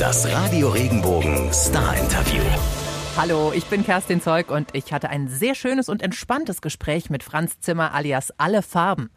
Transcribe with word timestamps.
Das 0.00 0.28
Radio 0.32 0.70
Regenbogen 0.70 1.52
Star 1.52 1.96
Interview. 1.96 2.42
Hallo, 3.16 3.52
ich 3.54 3.66
bin 3.66 3.84
Kerstin 3.84 4.20
Zeug 4.20 4.50
und 4.50 4.74
ich 4.74 4.92
hatte 4.92 5.08
ein 5.08 5.28
sehr 5.28 5.54
schönes 5.54 5.88
und 5.88 6.02
entspanntes 6.02 6.60
Gespräch 6.60 7.10
mit 7.10 7.22
Franz 7.22 7.60
Zimmer 7.60 7.94
alias 7.94 8.32
Alle 8.36 8.62
Farben. 8.62 9.10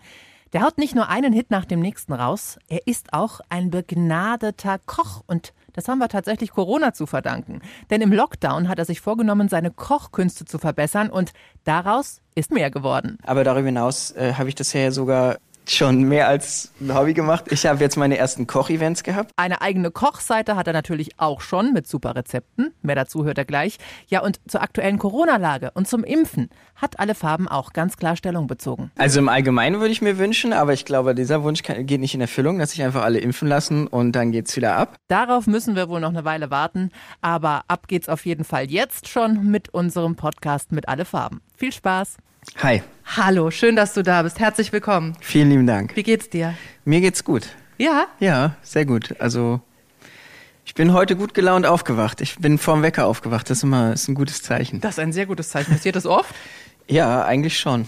Der 0.53 0.61
haut 0.61 0.77
nicht 0.77 0.93
nur 0.93 1.09
einen 1.09 1.33
Hit 1.33 1.49
nach 1.49 1.65
dem 1.65 1.79
nächsten 1.79 2.13
raus, 2.13 2.59
er 2.67 2.85
ist 2.85 3.13
auch 3.13 3.39
ein 3.49 3.71
begnadeter 3.71 4.77
Koch 4.85 5.23
und 5.25 5.54
das 5.73 5.88
haben 5.88 6.00
wir 6.00 6.09
tatsächlich 6.09 6.52
Corona 6.52 6.94
zu 6.94 7.05
verdanken. 7.05 7.62
Denn 7.89 8.02
im 8.02 8.12
Lockdown 8.12 8.68
hat 8.68 8.80
er 8.80 8.86
sich 8.86 9.02
vorgenommen, 9.02 9.50
seine 9.50 9.71
Kochkünste 9.71 10.46
zu 10.46 10.57
verbessern 10.57 11.09
und 11.09 11.34
daraus 11.64 12.21
ist 12.36 12.52
mehr 12.52 12.71
geworden. 12.71 13.18
Aber 13.23 13.44
darüber 13.44 13.68
hinaus 13.68 14.12
äh, 14.12 14.34
habe 14.34 14.50
ich 14.50 14.55
das 14.55 14.73
ja 14.73 14.91
sogar 14.91 15.38
schon 15.71 16.04
mehr 16.04 16.27
als 16.27 16.71
ein 16.79 16.93
Hobby 16.95 17.13
gemacht. 17.13 17.45
Ich 17.49 17.65
habe 17.65 17.79
jetzt 17.79 17.97
meine 17.97 18.17
ersten 18.17 18.47
Kochevents 18.47 19.04
gehabt. 19.04 19.31
Eine 19.36 19.61
eigene 19.61 19.91
Kochseite 19.91 20.55
hat 20.55 20.67
er 20.67 20.73
natürlich 20.73 21.20
auch 21.20 21.41
schon 21.41 21.73
mit 21.73 21.88
super 21.88 22.16
Rezepten. 22.16 22.73
Mehr 22.81 22.95
dazu 22.95 23.26
hört 23.26 23.38
er 23.38 23.45
gleich. 23.45 23.77
Ja, 24.07 24.21
und 24.21 24.40
zur 24.48 24.62
aktuellen 24.62 24.98
Corona-Lage 24.99 25.71
und 25.73 25.88
zum 25.88 26.03
Impfen 26.03 26.49
hat 26.76 26.99
alle 26.99 27.16
Farben 27.16 27.48
auch 27.48 27.73
ganz 27.73 27.98
klar 27.98 28.16
Stellung 28.16 28.48
bezogen. 28.48 28.91
Also 28.98 29.20
im 29.20 29.30
Allgemeinen 29.30 29.80
würde 29.80 29.91
ich 29.91 30.02
mir 30.02 30.17
wünschen, 30.17 30.53
aber 30.53 30.73
ich 30.73 30.85
glaube, 30.85 31.16
dieser 31.16 31.43
Wunsch 31.43 31.63
geht 31.63 31.99
nicht 31.99 32.13
in 32.13 32.21
Erfüllung, 32.21 32.59
dass 32.59 32.71
sich 32.71 32.84
einfach 32.84 33.04
alle 33.04 33.20
impfen 33.20 33.48
lassen 33.48 33.88
und 33.88 34.12
dann 34.13 34.31
geht's 34.31 34.55
wieder 34.55 34.76
ab. 34.76 34.95
Darauf 35.07 35.48
müssen 35.48 35.76
wir 35.76 35.90
wohl 35.90 35.99
noch 35.99 36.09
eine 36.09 36.26
Weile 36.26 36.52
warten, 36.52 36.91
aber 37.21 37.63
ab 37.68 37.88
geht's 37.88 38.09
auf 38.09 38.26
jeden 38.26 38.43
Fall 38.43 38.70
jetzt 38.70 39.07
schon 39.07 39.49
mit 39.49 39.70
unserem 39.70 40.15
Podcast 40.15 40.71
mit 40.71 40.88
alle 40.88 41.05
Farben. 41.05 41.41
Viel 41.55 41.71
Spaß! 41.71 42.18
Hi. 42.62 42.82
Hallo, 43.16 43.52
schön, 43.52 43.76
dass 43.76 43.94
du 43.94 44.04
da 44.04 44.22
bist. 44.23 44.40
Herzlich 44.40 44.72
willkommen. 44.73 45.16
Vielen 45.22 45.50
lieben 45.50 45.68
Dank. 45.68 45.96
Wie 45.96 46.04
geht's 46.04 46.30
dir? 46.30 46.54
Mir 46.86 47.02
geht's 47.02 47.23
gut. 47.23 47.48
Ja? 47.77 48.08
Ja, 48.20 48.55
sehr 48.63 48.86
gut. 48.86 49.16
Also 49.20 49.62
ich 50.66 50.73
bin 50.73 50.94
heute 50.94 51.16
gut 51.16 51.34
gelaunt 51.34 51.66
aufgewacht. 51.66 52.22
Ich 52.22 52.38
bin 52.38 52.58
vorm 52.58 52.82
Wecker 52.82 53.05
aufgewacht. 53.05 53.49
Das 53.49 53.60
ist 53.60 53.63
immer 53.63 53.94
ist 53.94 54.07
ein 54.07 54.16
gutes 54.16 54.41
Zeichen. 54.41 54.82
Das 54.82 54.91
ist 54.96 54.99
ein 54.99 55.13
sehr 55.13 55.26
gutes 55.26 55.49
Zeichen. 55.49 55.71
Passiert 55.71 55.96
das 55.96 56.05
oft? 56.05 56.34
Ja, 56.88 57.24
eigentlich 57.26 57.60
schon. 57.60 57.85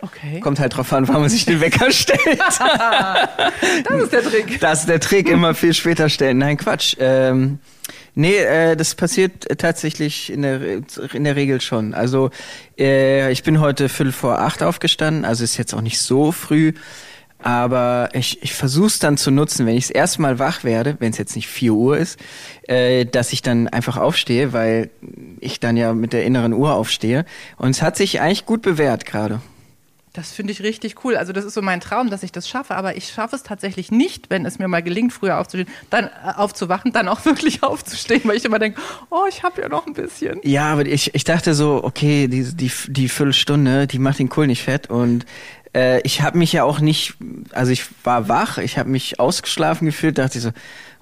Okay. 0.00 0.38
Kommt 0.40 0.60
halt 0.60 0.76
drauf 0.76 0.92
an, 0.92 1.08
wann 1.08 1.20
man 1.20 1.28
sich 1.28 1.44
den 1.44 1.60
Wecker 1.60 1.90
stellt. 1.90 2.38
das 2.38 4.02
ist 4.02 4.12
der 4.12 4.22
Trick. 4.22 4.60
Das 4.60 4.80
ist 4.80 4.88
der 4.88 5.00
Trick, 5.00 5.28
immer 5.28 5.54
viel 5.54 5.74
später 5.74 6.08
stellen. 6.08 6.38
Nein, 6.38 6.56
Quatsch. 6.56 6.94
Ähm, 7.00 7.58
nee, 8.14 8.36
äh, 8.36 8.76
das 8.76 8.94
passiert 8.94 9.58
tatsächlich 9.58 10.32
in 10.32 10.42
der, 10.42 10.60
in 11.12 11.24
der 11.24 11.36
Regel 11.36 11.60
schon. 11.60 11.94
Also 11.94 12.30
äh, 12.78 13.30
ich 13.32 13.42
bin 13.42 13.60
heute 13.60 13.88
viertel 13.88 14.12
vor 14.12 14.40
acht 14.40 14.62
aufgestanden, 14.62 15.24
also 15.24 15.44
ist 15.44 15.56
jetzt 15.56 15.74
auch 15.74 15.80
nicht 15.80 16.00
so 16.00 16.32
früh. 16.32 16.72
Aber 17.40 18.08
ich, 18.14 18.42
ich 18.42 18.52
versuche 18.52 18.88
es 18.88 18.98
dann 18.98 19.16
zu 19.16 19.30
nutzen, 19.30 19.64
wenn 19.64 19.76
ich 19.76 19.86
das 19.86 19.90
erste 19.90 20.22
Mal 20.22 20.40
wach 20.40 20.64
werde, 20.64 20.96
wenn 20.98 21.12
es 21.12 21.18
jetzt 21.18 21.36
nicht 21.36 21.46
vier 21.46 21.72
Uhr 21.72 21.96
ist, 21.96 22.18
äh, 22.66 23.04
dass 23.04 23.32
ich 23.32 23.42
dann 23.42 23.68
einfach 23.68 23.96
aufstehe, 23.96 24.52
weil 24.52 24.90
ich 25.38 25.60
dann 25.60 25.76
ja 25.76 25.92
mit 25.94 26.12
der 26.12 26.24
inneren 26.24 26.52
Uhr 26.52 26.74
aufstehe. 26.74 27.24
Und 27.56 27.70
es 27.70 27.80
hat 27.80 27.96
sich 27.96 28.20
eigentlich 28.20 28.44
gut 28.44 28.62
bewährt 28.62 29.06
gerade. 29.06 29.40
Das 30.18 30.32
finde 30.32 30.52
ich 30.52 30.64
richtig 30.64 31.04
cool. 31.04 31.16
Also 31.16 31.32
das 31.32 31.44
ist 31.44 31.54
so 31.54 31.62
mein 31.62 31.80
Traum, 31.80 32.10
dass 32.10 32.24
ich 32.24 32.32
das 32.32 32.48
schaffe, 32.48 32.74
aber 32.74 32.96
ich 32.96 33.10
schaffe 33.10 33.36
es 33.36 33.44
tatsächlich 33.44 33.92
nicht, 33.92 34.30
wenn 34.30 34.44
es 34.46 34.58
mir 34.58 34.66
mal 34.66 34.82
gelingt, 34.82 35.12
früher 35.12 35.38
aufzustehen, 35.38 35.68
dann 35.90 36.06
äh, 36.06 36.34
aufzuwachen, 36.34 36.92
dann 36.92 37.06
auch 37.06 37.24
wirklich 37.24 37.62
aufzustehen, 37.62 38.22
weil 38.24 38.36
ich 38.36 38.44
immer 38.44 38.58
denke, 38.58 38.80
oh, 39.10 39.26
ich 39.28 39.44
habe 39.44 39.62
ja 39.62 39.68
noch 39.68 39.86
ein 39.86 39.92
bisschen. 39.92 40.40
Ja, 40.42 40.72
aber 40.72 40.86
ich, 40.86 41.14
ich 41.14 41.22
dachte 41.22 41.54
so, 41.54 41.84
okay, 41.84 42.26
die, 42.26 42.52
die, 42.52 42.72
die 42.88 43.08
Viertelstunde, 43.08 43.86
die 43.86 44.00
macht 44.00 44.18
den 44.18 44.28
Kohl 44.28 44.48
nicht 44.48 44.64
fett 44.64 44.90
und 44.90 45.24
äh, 45.72 46.00
ich 46.00 46.20
habe 46.20 46.36
mich 46.36 46.52
ja 46.52 46.64
auch 46.64 46.80
nicht, 46.80 47.14
also 47.52 47.70
ich 47.70 47.84
war 48.02 48.28
wach, 48.28 48.58
ich 48.58 48.76
habe 48.76 48.88
mich 48.88 49.20
ausgeschlafen 49.20 49.86
gefühlt, 49.86 50.18
dachte 50.18 50.38
ich 50.38 50.44
so, 50.44 50.50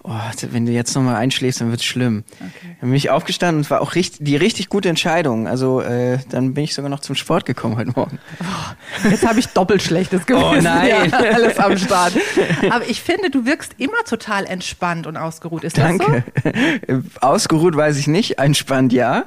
oh, 0.06 0.46
wenn 0.50 0.66
du 0.66 0.72
jetzt 0.72 0.94
nochmal 0.94 1.16
einschläfst, 1.16 1.60
dann 1.60 1.70
wird's 1.70 1.84
schlimm. 1.84 2.24
Okay. 2.34 2.76
Dann 2.80 2.90
bin 2.90 2.96
ich 2.96 3.10
aufgestanden 3.10 3.62
und 3.62 3.70
war 3.70 3.80
auch 3.80 3.94
richtig, 3.94 4.24
die 4.24 4.36
richtig 4.36 4.68
gute 4.68 4.88
Entscheidung. 4.88 5.46
Also 5.48 5.80
äh, 5.80 6.18
dann 6.30 6.54
bin 6.54 6.64
ich 6.64 6.74
sogar 6.74 6.88
noch 6.88 7.00
zum 7.00 7.14
Sport 7.14 7.46
gekommen 7.46 7.76
heute 7.76 7.90
Morgen. 7.90 8.18
Oh, 8.40 9.08
jetzt 9.08 9.26
habe 9.26 9.40
ich 9.40 9.48
doppelt 9.48 9.82
schlechtes 9.82 10.24
Gewissen. 10.24 10.36
Oh 10.46 10.60
nein. 10.60 11.10
Ja, 11.10 11.18
alles 11.18 11.58
am 11.58 11.76
Start. 11.78 12.12
Aber 12.70 12.88
ich 12.88 13.00
finde, 13.00 13.30
du 13.30 13.46
wirkst 13.46 13.74
immer 13.78 14.04
total 14.06 14.44
entspannt 14.44 15.06
und 15.06 15.16
ausgeruht. 15.16 15.64
Ist 15.64 15.78
Danke. 15.78 16.24
das 16.44 16.52
so? 16.86 17.02
Ausgeruht 17.20 17.74
weiß 17.74 17.96
ich 17.98 18.06
nicht, 18.06 18.38
entspannt 18.38 18.92
ja. 18.92 19.24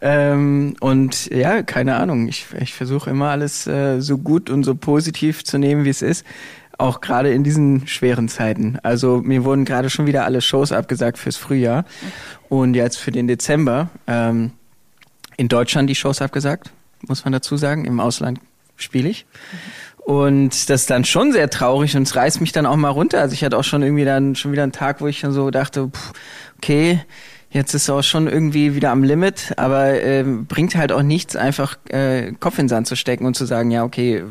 Ähm, 0.00 0.74
und 0.80 1.30
ja, 1.30 1.62
keine 1.62 1.96
Ahnung. 1.96 2.26
Ich, 2.28 2.46
ich 2.60 2.74
versuche 2.74 3.10
immer 3.10 3.30
alles 3.30 3.66
äh, 3.68 4.00
so 4.00 4.18
gut 4.18 4.50
und 4.50 4.64
so 4.64 4.74
positiv 4.74 5.44
zu 5.44 5.58
nehmen, 5.58 5.84
wie 5.84 5.90
es 5.90 6.02
ist 6.02 6.24
auch 6.78 7.00
gerade 7.00 7.32
in 7.32 7.44
diesen 7.44 7.86
schweren 7.86 8.28
Zeiten. 8.28 8.78
Also 8.82 9.20
mir 9.22 9.44
wurden 9.44 9.64
gerade 9.64 9.90
schon 9.90 10.06
wieder 10.06 10.24
alle 10.24 10.40
Shows 10.40 10.72
abgesagt 10.72 11.18
fürs 11.18 11.36
Frühjahr 11.36 11.84
und 12.48 12.74
jetzt 12.74 12.96
für 12.98 13.12
den 13.12 13.26
Dezember 13.26 13.90
ähm, 14.06 14.52
in 15.36 15.48
Deutschland 15.48 15.88
die 15.88 15.94
Shows 15.94 16.20
abgesagt, 16.20 16.70
muss 17.06 17.24
man 17.24 17.32
dazu 17.32 17.56
sagen. 17.56 17.84
Im 17.84 18.00
Ausland 18.00 18.40
spiele 18.76 19.08
ich. 19.08 19.26
Und 19.98 20.68
das 20.68 20.82
ist 20.82 20.90
dann 20.90 21.04
schon 21.04 21.32
sehr 21.32 21.48
traurig 21.48 21.96
und 21.96 22.02
es 22.02 22.16
reißt 22.16 22.40
mich 22.40 22.50
dann 22.50 22.66
auch 22.66 22.76
mal 22.76 22.88
runter. 22.88 23.20
Also 23.20 23.34
ich 23.34 23.44
hatte 23.44 23.56
auch 23.56 23.64
schon 23.64 23.82
irgendwie 23.82 24.04
dann 24.04 24.34
schon 24.34 24.50
wieder 24.50 24.64
einen 24.64 24.72
Tag, 24.72 25.00
wo 25.00 25.06
ich 25.06 25.20
dann 25.20 25.32
so 25.32 25.50
dachte, 25.50 25.88
pff, 25.88 26.12
okay, 26.58 27.00
jetzt 27.50 27.74
ist 27.74 27.88
auch 27.88 28.02
schon 28.02 28.26
irgendwie 28.26 28.74
wieder 28.74 28.90
am 28.90 29.04
Limit, 29.04 29.52
aber 29.56 30.02
äh, 30.02 30.24
bringt 30.24 30.74
halt 30.74 30.90
auch 30.90 31.02
nichts, 31.02 31.36
einfach 31.36 31.76
äh, 31.88 32.32
Kopf 32.32 32.58
in 32.58 32.64
den 32.64 32.68
Sand 32.68 32.86
zu 32.88 32.96
stecken 32.96 33.26
und 33.26 33.36
zu 33.36 33.44
sagen, 33.44 33.70
ja, 33.70 33.84
okay, 33.84 34.24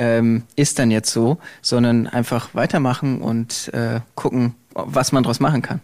ähm, 0.00 0.44
ist 0.56 0.78
dann 0.78 0.90
jetzt 0.90 1.12
so, 1.12 1.36
sondern 1.60 2.06
einfach 2.06 2.54
weitermachen 2.54 3.20
und 3.20 3.70
äh, 3.74 4.00
gucken, 4.14 4.54
was 4.72 5.12
man 5.12 5.22
daraus 5.22 5.40
machen 5.40 5.60
kann. 5.60 5.80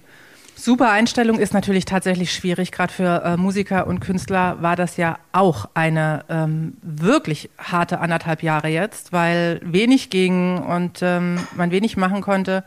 Super 0.58 0.90
Einstellung 0.90 1.38
ist 1.38 1.52
natürlich 1.52 1.84
tatsächlich 1.84 2.32
schwierig. 2.32 2.72
Gerade 2.72 2.92
für 2.92 3.22
äh, 3.22 3.36
Musiker 3.36 3.86
und 3.86 4.00
Künstler 4.00 4.62
war 4.62 4.74
das 4.74 4.96
ja 4.96 5.18
auch 5.32 5.68
eine 5.74 6.24
ähm, 6.30 6.78
wirklich 6.80 7.50
harte 7.58 8.00
anderthalb 8.00 8.42
Jahre 8.42 8.68
jetzt, 8.68 9.12
weil 9.12 9.60
wenig 9.62 10.08
ging 10.08 10.56
und 10.56 11.00
ähm, 11.02 11.38
man 11.54 11.70
wenig 11.70 11.98
machen 11.98 12.22
konnte. 12.22 12.64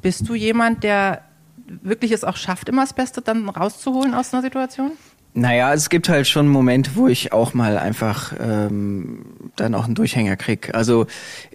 Bist 0.00 0.28
du 0.28 0.34
jemand, 0.36 0.84
der 0.84 1.22
wirklich 1.66 2.12
es 2.12 2.22
auch 2.22 2.36
schafft, 2.36 2.68
immer 2.68 2.82
das 2.82 2.92
Beste 2.92 3.20
dann 3.20 3.48
rauszuholen 3.48 4.14
aus 4.14 4.32
einer 4.32 4.42
Situation? 4.42 4.92
Naja, 5.34 5.72
es 5.72 5.88
gibt 5.88 6.08
halt 6.08 6.26
schon 6.26 6.48
Momente, 6.48 6.92
wo 6.94 7.06
ich 7.06 7.32
auch 7.32 7.54
mal 7.54 7.78
einfach 7.78 8.32
ähm, 8.40 9.26
dann 9.56 9.74
auch 9.74 9.84
einen 9.84 9.94
Durchhänger 9.94 10.36
krieg. 10.36 10.74
Also, 10.74 11.06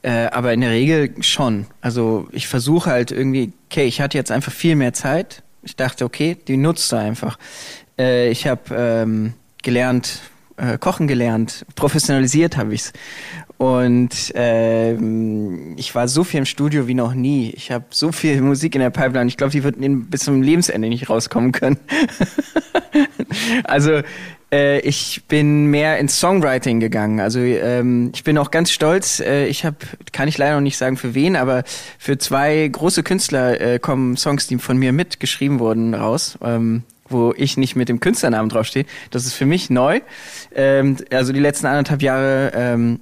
äh, 0.04 0.28
aber 0.28 0.54
in 0.54 0.62
der 0.62 0.70
Regel 0.70 1.14
schon. 1.22 1.66
Also 1.82 2.28
ich 2.32 2.48
versuche 2.48 2.90
halt 2.90 3.12
irgendwie, 3.12 3.52
okay, 3.70 3.86
ich 3.86 4.00
hatte 4.00 4.18
jetzt 4.18 4.32
einfach 4.32 4.52
viel 4.52 4.76
mehr 4.76 4.94
Zeit. 4.94 5.44
Ich 5.64 5.76
dachte, 5.76 6.06
okay, 6.06 6.38
die 6.48 6.58
nutzt 6.58 6.92
du 6.92 6.96
einfach. 6.96 7.38
Äh, 7.98 8.30
ich 8.30 8.48
habe 8.48 8.62
ähm, 8.76 9.34
gelernt, 9.64 10.22
äh, 10.58 10.78
kochen 10.78 11.08
gelernt, 11.08 11.66
professionalisiert 11.75 12.58
habe 12.58 12.74
ich's. 12.74 12.94
Und 13.58 14.34
ähm, 14.36 15.75
ich 15.78 15.96
war 15.96 16.08
so 16.08 16.24
viel 16.24 16.40
im 16.40 16.46
Studio 16.46 16.88
wie 16.88 16.96
noch 16.96 17.14
nie. 17.14 17.52
Ich 17.52 17.72
habe 17.72 17.86
so 17.91 18.12
viel 18.12 18.41
Musik 18.41 18.75
in 18.75 18.81
der 18.81 18.90
Pipeline. 18.90 19.28
Ich 19.28 19.38
glaube, 19.38 19.52
die 19.52 19.63
wird 19.63 19.75
bis 19.80 20.22
zum 20.22 20.42
Lebensende 20.42 20.90
nicht 20.90 21.09
rauskommen 21.09 21.52
können. 21.53 21.78
also 23.63 24.02
äh, 24.52 24.80
ich 24.81 25.24
bin 25.28 25.68
mehr 25.68 25.97
ins 25.97 26.19
Songwriting 26.19 26.80
gegangen. 26.80 27.19
Also 27.19 27.40
ähm, 27.40 28.12
ich 28.13 28.24
bin 28.24 28.38
auch 28.38 28.52
ganz 28.52 28.72
stolz. 28.72 29.19
Äh, 29.19 29.47
ich 29.47 29.66
habe, 29.66 29.78
kann 30.12 30.28
ich 30.28 30.38
leider 30.38 30.56
noch 30.56 30.62
nicht 30.62 30.78
sagen 30.78 30.97
für 30.97 31.16
wen, 31.16 31.36
aber 31.36 31.63
für 31.97 32.18
zwei 32.18 32.68
große 32.68 33.03
Künstler 33.03 33.59
äh, 33.62 33.80
kommen 33.80 34.18
Songs, 34.18 34.47
die 34.47 34.58
von 34.58 34.78
mir 34.78 34.94
mitgeschrieben 34.94 35.59
wurden, 35.59 35.94
raus. 35.94 36.38
Ähm, 36.44 36.84
wo 37.13 37.34
ich 37.38 37.56
nicht 37.56 37.78
mit 37.78 37.88
dem 37.88 38.01
Künstlernamen 38.01 38.50
draufstehe. 38.50 38.85
Das 39.12 39.25
ist 39.25 39.34
für 39.34 39.46
mich 39.46 39.69
neu. 39.69 40.01
Ähm, 40.53 40.97
also 41.12 41.31
die 41.31 41.40
letzten 41.40 41.68
anderthalb 41.68 42.01
Jahre 42.01 42.51
ähm, 42.53 43.00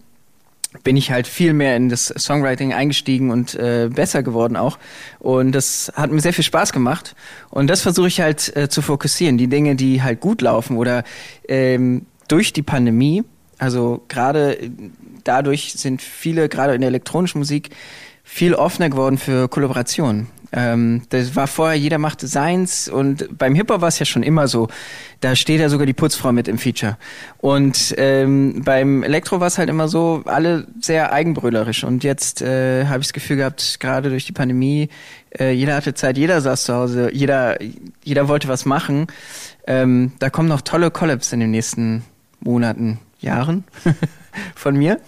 bin 0.84 0.96
ich 0.96 1.12
halt 1.12 1.28
viel 1.28 1.54
mehr 1.54 1.76
in 1.76 1.90
das 1.90 2.08
Songwriting 2.08 2.74
eingestiegen 2.74 3.32
und 3.32 3.56
äh, 3.56 3.90
besser 3.94 4.24
geworden 4.24 4.56
auch. 4.56 4.78
Und 5.20 5.52
das 5.52 5.92
hat 5.96 6.12
mir 6.12 6.22
sehr 6.22 6.34
viel 6.34 6.44
Spaß 6.44 6.72
gemacht. 6.72 7.16
Und 7.50 7.68
das 7.68 7.82
versuche 7.82 8.08
ich 8.08 8.22
halt 8.22 8.56
äh, 8.56 8.70
zu 8.70 8.82
fokussieren. 8.82 9.38
Die 9.38 9.48
Dinge, 9.48 9.76
die 9.76 10.02
halt 10.02 10.22
gut 10.22 10.42
laufen 10.42 10.78
oder 10.78 11.04
ähm, 11.48 12.06
durch 12.28 12.54
die 12.54 12.62
Pandemie, 12.62 13.24
also 13.58 14.02
gerade 14.08 14.72
dadurch 15.24 15.74
sind 15.74 16.02
viele, 16.02 16.50
gerade 16.50 16.74
in 16.74 16.82
der 16.82 16.88
elektronischen 16.88 17.40
Musik, 17.40 17.70
viel 18.24 18.54
offener 18.56 18.90
geworden 18.90 19.18
für 19.18 19.50
Kollaborationen. 19.50 20.28
Ähm, 20.54 21.04
das 21.10 21.36
war 21.36 21.48
vorher, 21.48 21.78
jeder 21.78 21.98
machte 21.98 22.28
seins 22.28 22.90
und 22.90 23.38
beim 23.38 23.56
Hip-Hop 23.56 23.82
war 23.82 23.88
es 23.88 24.00
ja 24.00 24.06
schon 24.06 24.24
immer 24.24 24.48
so. 24.48 24.68
Da 25.22 25.36
steht 25.36 25.62
ja 25.62 25.70
sogar 25.70 25.86
die 25.86 25.94
Putzfrau 25.94 26.32
mit 26.32 26.48
im 26.48 26.58
Feature. 26.58 26.98
Und 27.38 27.94
ähm, 27.98 28.62
beim 28.64 29.04
Elektro 29.04 29.40
war 29.40 29.48
es 29.48 29.58
halt 29.58 29.70
immer 29.70 29.88
so, 29.88 30.24
alle 30.26 30.68
sehr 30.82 31.14
eigenbrüllerisch. 31.14 31.84
Und 31.84 32.04
jetzt 32.04 32.42
äh, 32.42 32.86
habe 32.86 33.00
ich 33.00 33.08
das 33.08 33.14
Gefühl 33.14 33.38
gehabt, 33.38 33.80
gerade 33.80 34.10
durch 34.10 34.26
die 34.26 34.34
Pandemie, 34.34 34.90
äh, 35.40 35.52
jeder 35.52 35.76
hatte 35.76 35.94
Zeit, 35.94 36.18
jeder 36.18 36.42
saß 36.42 36.66
zu 36.66 36.74
Hause, 36.74 37.10
jeder, 37.14 37.58
jeder 38.04 38.28
wollte 38.28 38.48
was 38.48 38.66
machen. 38.66 39.08
Ähm, 39.68 40.12
da 40.20 40.30
kommen 40.30 40.50
noch 40.50 40.62
tolle 40.62 40.92
Collabs 40.92 41.32
in 41.32 41.40
den 41.40 41.52
nächsten 41.52 42.04
Monaten, 42.42 43.00
Jahren 43.20 43.64
von 44.56 44.76
mir. 44.76 45.00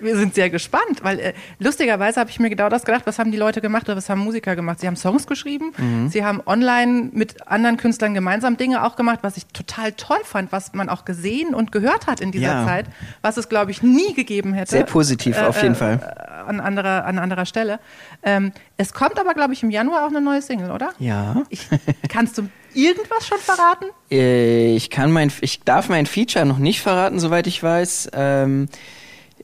Wir 0.00 0.16
sind 0.16 0.34
sehr 0.34 0.50
gespannt, 0.50 1.02
weil 1.02 1.18
äh, 1.18 1.32
lustigerweise 1.58 2.20
habe 2.20 2.30
ich 2.30 2.38
mir 2.38 2.50
genau 2.50 2.68
das 2.68 2.84
gedacht, 2.84 3.02
was 3.06 3.18
haben 3.18 3.32
die 3.32 3.38
Leute 3.38 3.60
gemacht 3.60 3.88
oder 3.88 3.96
was 3.96 4.08
haben 4.08 4.20
Musiker 4.20 4.56
gemacht? 4.56 4.80
Sie 4.80 4.86
haben 4.86 4.96
Songs 4.96 5.26
geschrieben, 5.26 5.72
mhm. 5.76 6.08
sie 6.08 6.24
haben 6.24 6.40
online 6.46 7.10
mit 7.12 7.48
anderen 7.48 7.76
Künstlern 7.76 8.14
gemeinsam 8.14 8.56
Dinge 8.56 8.84
auch 8.84 8.96
gemacht, 8.96 9.20
was 9.22 9.36
ich 9.36 9.46
total 9.46 9.92
toll 9.92 10.20
fand, 10.24 10.52
was 10.52 10.72
man 10.74 10.88
auch 10.88 11.04
gesehen 11.04 11.54
und 11.54 11.72
gehört 11.72 12.06
hat 12.06 12.20
in 12.20 12.32
dieser 12.32 12.60
ja. 12.60 12.66
Zeit, 12.66 12.86
was 13.22 13.36
es, 13.36 13.48
glaube 13.48 13.70
ich, 13.70 13.82
nie 13.82 14.14
gegeben 14.14 14.52
hätte. 14.54 14.70
Sehr 14.70 14.84
positiv, 14.84 15.36
äh, 15.36 15.42
auf 15.42 15.60
jeden 15.62 15.74
äh, 15.74 15.78
Fall. 15.78 16.44
An 16.46 16.60
anderer, 16.60 17.04
an 17.04 17.18
anderer 17.18 17.46
Stelle. 17.46 17.80
Ähm, 18.22 18.52
es 18.76 18.92
kommt 18.92 19.18
aber, 19.18 19.34
glaube 19.34 19.52
ich, 19.52 19.62
im 19.62 19.70
Januar 19.70 20.04
auch 20.04 20.10
eine 20.10 20.20
neue 20.20 20.42
Single, 20.42 20.70
oder? 20.70 20.90
Ja. 20.98 21.42
Ich, 21.50 21.66
kannst 22.08 22.38
du 22.38 22.48
irgendwas 22.74 23.26
schon 23.26 23.38
verraten? 23.38 23.86
Äh, 24.10 24.74
ich 24.74 24.90
kann 24.90 25.10
mein, 25.10 25.32
ich 25.40 25.60
darf 25.60 25.88
mein 25.88 26.06
Feature 26.06 26.46
noch 26.46 26.58
nicht 26.58 26.80
verraten, 26.80 27.18
soweit 27.18 27.46
ich 27.46 27.62
weiß. 27.62 28.10
Ähm, 28.12 28.68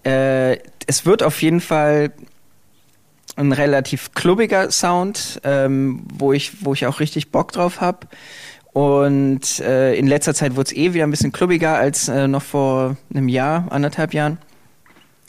äh, 0.04 0.58
es 0.86 1.06
wird 1.06 1.22
auf 1.22 1.42
jeden 1.42 1.60
Fall 1.60 2.12
ein 3.36 3.52
relativ 3.52 4.12
klubbiger 4.14 4.70
Sound, 4.70 5.40
ähm, 5.44 6.04
wo 6.12 6.32
ich, 6.32 6.64
wo 6.64 6.72
ich 6.72 6.86
auch 6.86 7.00
richtig 7.00 7.30
Bock 7.30 7.52
drauf 7.52 7.80
habe. 7.80 8.06
Und 8.72 9.60
äh, 9.60 9.94
in 9.94 10.06
letzter 10.06 10.34
Zeit 10.34 10.56
wurde 10.56 10.70
es 10.70 10.76
eh 10.76 10.94
wieder 10.94 11.04
ein 11.04 11.10
bisschen 11.10 11.32
klubbiger 11.32 11.76
als 11.76 12.08
äh, 12.08 12.26
noch 12.26 12.42
vor 12.42 12.96
einem 13.12 13.28
Jahr, 13.28 13.66
anderthalb 13.70 14.14
Jahren. 14.14 14.38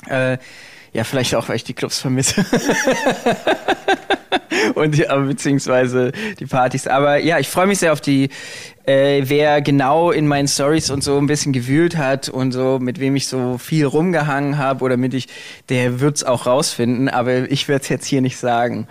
Äh, 0.07 0.37
ja, 0.93 1.03
vielleicht 1.03 1.35
auch, 1.35 1.49
weil 1.49 1.57
ich 1.57 1.63
die 1.63 1.73
Clubs 1.73 1.99
vermisse. 1.99 2.45
und 4.75 4.91
beziehungsweise 5.27 6.11
die 6.39 6.45
Partys. 6.45 6.87
Aber 6.87 7.17
ja, 7.17 7.39
ich 7.39 7.49
freue 7.49 7.67
mich 7.67 7.79
sehr 7.79 7.93
auf 7.93 8.01
die, 8.01 8.29
äh, 8.85 9.23
wer 9.25 9.61
genau 9.61 10.11
in 10.11 10.27
meinen 10.27 10.47
Stories 10.47 10.89
und 10.89 11.03
so 11.03 11.17
ein 11.17 11.27
bisschen 11.27 11.53
gewühlt 11.53 11.97
hat 11.97 12.29
und 12.29 12.51
so, 12.51 12.79
mit 12.79 12.99
wem 12.99 13.15
ich 13.15 13.27
so 13.27 13.57
viel 13.57 13.85
rumgehangen 13.85 14.57
habe 14.57 14.83
oder 14.83 14.97
mit 14.97 15.13
ich, 15.13 15.27
der 15.69 15.99
wird's 15.99 16.23
auch 16.23 16.45
rausfinden, 16.45 17.09
aber 17.09 17.49
ich 17.49 17.67
werde 17.67 17.83
es 17.83 17.89
jetzt 17.89 18.05
hier 18.05 18.21
nicht 18.21 18.37
sagen. 18.37 18.87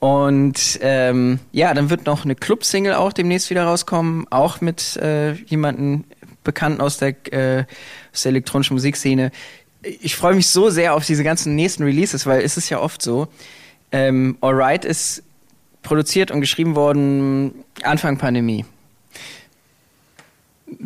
Und 0.00 0.78
ähm, 0.80 1.40
ja, 1.52 1.74
dann 1.74 1.90
wird 1.90 2.06
noch 2.06 2.24
eine 2.24 2.34
Club-Single 2.34 2.94
auch 2.94 3.12
demnächst 3.12 3.50
wieder 3.50 3.64
rauskommen, 3.64 4.26
auch 4.30 4.62
mit 4.62 4.96
äh, 4.96 5.32
jemanden 5.32 6.04
Bekannten 6.42 6.80
aus 6.80 6.96
der, 6.96 7.14
äh, 7.32 7.64
aus 8.12 8.22
der 8.22 8.30
elektronischen 8.30 8.74
Musikszene. 8.74 9.30
Ich 9.82 10.16
freue 10.16 10.34
mich 10.34 10.48
so 10.48 10.70
sehr 10.70 10.94
auf 10.94 11.04
diese 11.04 11.22
ganzen 11.22 11.54
nächsten 11.54 11.84
Releases, 11.84 12.24
weil 12.26 12.40
es 12.40 12.56
ist 12.56 12.70
ja 12.70 12.80
oft 12.80 13.02
so, 13.02 13.28
ähm, 13.92 14.36
Alright 14.40 14.84
ist 14.84 15.22
produziert 15.82 16.30
und 16.30 16.40
geschrieben 16.40 16.74
worden 16.74 17.64
Anfang 17.82 18.18
Pandemie. 18.18 18.64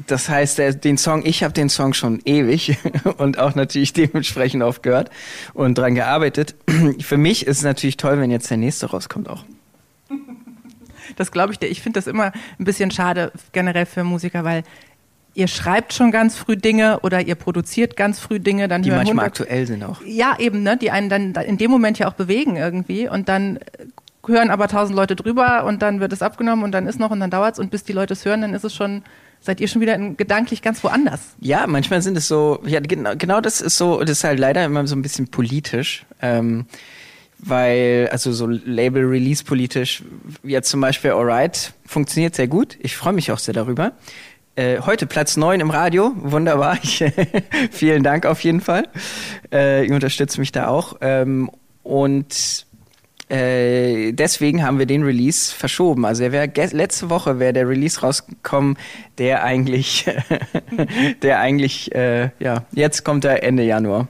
Das 0.06 0.28
heißt, 0.28 0.58
der, 0.58 0.72
den 0.72 0.96
Song, 0.96 1.26
ich 1.26 1.42
habe 1.42 1.52
den 1.52 1.68
Song 1.68 1.92
schon 1.92 2.20
ewig 2.24 2.78
und 3.18 3.38
auch 3.38 3.54
natürlich 3.54 3.92
dementsprechend 3.92 4.62
oft 4.62 4.82
gehört 4.82 5.10
und 5.52 5.76
dran 5.76 5.94
gearbeitet. 5.94 6.54
Für 7.00 7.18
mich 7.18 7.46
ist 7.46 7.58
es 7.58 7.64
natürlich 7.64 7.96
toll, 7.96 8.18
wenn 8.18 8.30
jetzt 8.30 8.48
der 8.50 8.56
nächste 8.56 8.86
rauskommt 8.86 9.28
auch. 9.28 9.44
Das 11.16 11.30
glaube 11.30 11.52
ich 11.52 11.58
dir. 11.58 11.66
Ich 11.66 11.82
finde 11.82 11.98
das 11.98 12.06
immer 12.06 12.32
ein 12.58 12.64
bisschen 12.64 12.90
schade 12.90 13.30
generell 13.52 13.86
für 13.86 14.04
Musiker, 14.04 14.42
weil 14.42 14.64
ihr 15.34 15.48
schreibt 15.48 15.92
schon 15.92 16.10
ganz 16.10 16.36
früh 16.36 16.56
Dinge 16.56 17.00
oder 17.00 17.20
ihr 17.20 17.34
produziert 17.34 17.96
ganz 17.96 18.20
früh 18.20 18.40
Dinge, 18.40 18.69
dann 18.69 18.82
die 18.82 18.90
manchmal 18.90 19.26
aktuell 19.26 19.66
sind 19.66 19.82
auch. 19.82 20.00
Ja, 20.06 20.36
eben, 20.38 20.62
ne, 20.62 20.76
die 20.76 20.90
einen 20.90 21.08
dann 21.08 21.34
in 21.34 21.58
dem 21.58 21.70
Moment 21.70 21.98
ja 21.98 22.08
auch 22.08 22.14
bewegen 22.14 22.56
irgendwie 22.56 23.08
und 23.08 23.28
dann 23.28 23.58
hören 24.26 24.50
aber 24.50 24.69
tausend 24.69 24.96
Leute 24.96 25.16
drüber 25.16 25.64
und 25.64 25.82
dann 25.82 26.00
wird 26.00 26.12
es 26.12 26.22
abgenommen 26.22 26.64
und 26.64 26.72
dann 26.72 26.86
ist 26.86 26.98
noch 26.98 27.10
und 27.10 27.20
dann 27.20 27.31
dauert 27.31 27.54
es 27.54 27.58
und 27.58 27.70
bis 27.70 27.84
die 27.84 27.92
Leute 27.92 28.14
es 28.14 28.25
hören, 28.25 28.40
dann 28.40 28.54
ist 28.54 28.64
es 28.64 28.75
schon 28.75 29.02
seid 29.40 29.60
ihr 29.60 29.69
schon 29.69 29.82
wieder 29.82 29.98
gedanklich 29.98 30.62
ganz 30.62 30.82
woanders. 30.82 31.20
Ja, 31.38 31.66
manchmal 31.66 32.00
sind 32.00 32.16
es 32.16 32.28
so, 32.28 32.62
ja, 32.64 32.80
genau, 32.80 33.12
genau 33.14 33.42
das 33.42 33.60
ist 33.60 33.76
so, 33.76 34.00
das 34.00 34.10
ist 34.12 34.25
halt 34.25 34.38
leider 34.38 34.64
immer 34.64 34.87
so 34.87 34.96
ein 34.96 35.02
bisschen 35.02 35.28
politisch. 35.28 36.06
Ähm, 36.22 36.64
weil, 37.38 38.08
also 38.10 38.32
so 38.32 38.46
Label-Release 38.46 39.44
politisch, 39.44 40.02
jetzt 40.42 40.70
zum 40.70 40.80
Beispiel 40.80 41.10
Alright, 41.10 41.75
funktioniert 41.84 42.34
sehr 42.34 42.48
gut. 42.48 42.78
Ich 42.80 42.96
freue 42.96 43.12
mich 43.12 43.32
auch 43.32 43.38
sehr 43.38 43.52
darüber. 43.52 43.92
Äh, 44.56 44.80
heute 44.82 45.06
Platz 45.06 45.36
9 45.36 45.58
im 45.58 45.70
Radio. 45.70 46.12
Wunderbar. 46.14 46.78
Ich, 46.80 47.04
vielen 47.72 48.04
Dank 48.04 48.24
auf 48.24 48.40
jeden 48.44 48.60
Fall. 48.60 48.86
Äh, 49.52 49.86
ihr 49.86 49.94
unterstützt 49.94 50.38
mich 50.38 50.52
da 50.52 50.68
auch. 50.68 50.96
Ähm, 51.00 51.50
und 51.82 52.64
äh, 53.28 54.12
deswegen 54.12 54.62
haben 54.62 54.78
wir 54.78 54.86
den 54.86 55.02
Release 55.02 55.52
verschoben. 55.52 56.04
Also 56.04 56.24
letzte 56.24 57.10
Woche 57.10 57.40
wäre 57.40 57.52
der 57.52 57.68
Release 57.68 58.00
rausgekommen, 58.00 58.78
der 59.18 59.42
eigentlich, 59.42 60.06
der 61.22 61.40
eigentlich, 61.40 61.92
äh, 61.92 62.30
ja, 62.38 62.62
jetzt 62.70 63.04
kommt 63.04 63.24
er 63.24 63.42
Ende 63.42 63.64
Januar. 63.64 64.06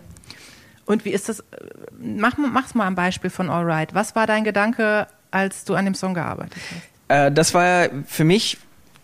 Und 0.85 1.07
wie 1.07 1.11
ist 1.11 1.31
das? 1.31 1.43
Mach, 1.99 2.37
mach's 2.37 2.75
mal 2.75 2.87
ein 2.87 2.95
Beispiel 2.95 3.31
von 3.31 3.49
Alright. 3.49 3.95
Was 3.95 4.15
war 4.15 4.27
dein 4.27 4.45
Gedanke, 4.45 5.07
als 5.31 5.65
du 5.65 5.75
an 5.75 5.87
dem 5.87 5.95
Song 5.95 6.13
gearbeitet 6.13 6.61
hast? 7.09 7.17
Äh, 7.17 7.33
das 7.33 7.55
war 7.55 7.89
für 8.07 8.25
mich 8.25 8.59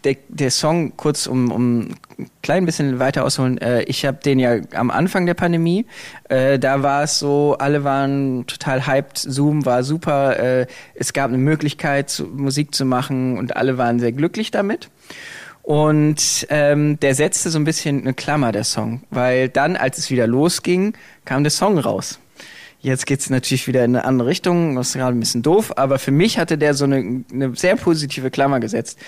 der, 0.04 0.16
der 0.28 0.50
Song, 0.50 0.96
kurz 0.96 1.26
um, 1.26 1.50
um 1.52 1.80
ein 2.18 2.30
klein 2.42 2.66
bisschen 2.66 2.98
weiter 2.98 3.24
ausholen, 3.24 3.58
äh, 3.58 3.82
ich 3.82 4.04
habe 4.04 4.18
den 4.24 4.38
ja 4.38 4.56
am 4.74 4.90
Anfang 4.90 5.26
der 5.26 5.34
Pandemie, 5.34 5.86
äh, 6.28 6.58
da 6.58 6.82
war 6.82 7.04
es 7.04 7.18
so, 7.18 7.56
alle 7.58 7.84
waren 7.84 8.46
total 8.46 8.86
hyped, 8.86 9.18
Zoom 9.18 9.64
war 9.66 9.82
super, 9.82 10.38
äh, 10.38 10.66
es 10.94 11.12
gab 11.12 11.28
eine 11.28 11.38
Möglichkeit, 11.38 12.10
zu, 12.10 12.24
Musik 12.24 12.74
zu 12.74 12.84
machen 12.84 13.38
und 13.38 13.56
alle 13.56 13.78
waren 13.78 14.00
sehr 14.00 14.12
glücklich 14.12 14.50
damit. 14.50 14.90
Und 15.62 16.46
ähm, 16.50 16.98
der 17.00 17.14
setzte 17.14 17.50
so 17.50 17.58
ein 17.58 17.64
bisschen 17.64 18.00
eine 18.00 18.14
Klammer, 18.14 18.50
der 18.50 18.64
Song, 18.64 19.02
weil 19.10 19.48
dann, 19.48 19.76
als 19.76 19.98
es 19.98 20.10
wieder 20.10 20.26
losging, 20.26 20.94
kam 21.24 21.44
der 21.44 21.50
Song 21.50 21.78
raus. 21.78 22.18
Jetzt 22.82 23.04
geht's 23.04 23.28
natürlich 23.28 23.66
wieder 23.66 23.84
in 23.84 23.94
eine 23.94 24.06
andere 24.06 24.28
Richtung, 24.28 24.74
das 24.74 24.88
ist 24.88 24.94
gerade 24.94 25.14
ein 25.14 25.20
bisschen 25.20 25.42
doof, 25.42 25.74
aber 25.76 25.98
für 25.98 26.12
mich 26.12 26.38
hatte 26.38 26.56
der 26.56 26.72
so 26.72 26.84
eine, 26.84 27.24
eine 27.30 27.54
sehr 27.54 27.76
positive 27.76 28.30
Klammer 28.30 28.58
gesetzt. 28.58 28.98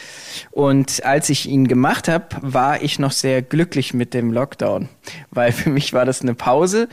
Und 0.51 1.05
als 1.07 1.31
ich 1.31 1.49
ihn 1.49 1.67
gemacht 1.69 2.07
habe, 2.07 2.27
war 2.43 2.83
ich 2.83 2.99
noch 2.99 3.13
sehr 3.13 3.41
glücklich 3.41 3.95
mit 3.95 4.13
dem 4.13 4.31
Lockdown, 4.31 4.91
weil 5.31 5.53
für 5.53 5.71
mich 5.71 5.95
war 5.95 6.05
das 6.05 6.21
eine 6.21 6.35
Pause, 6.35 6.89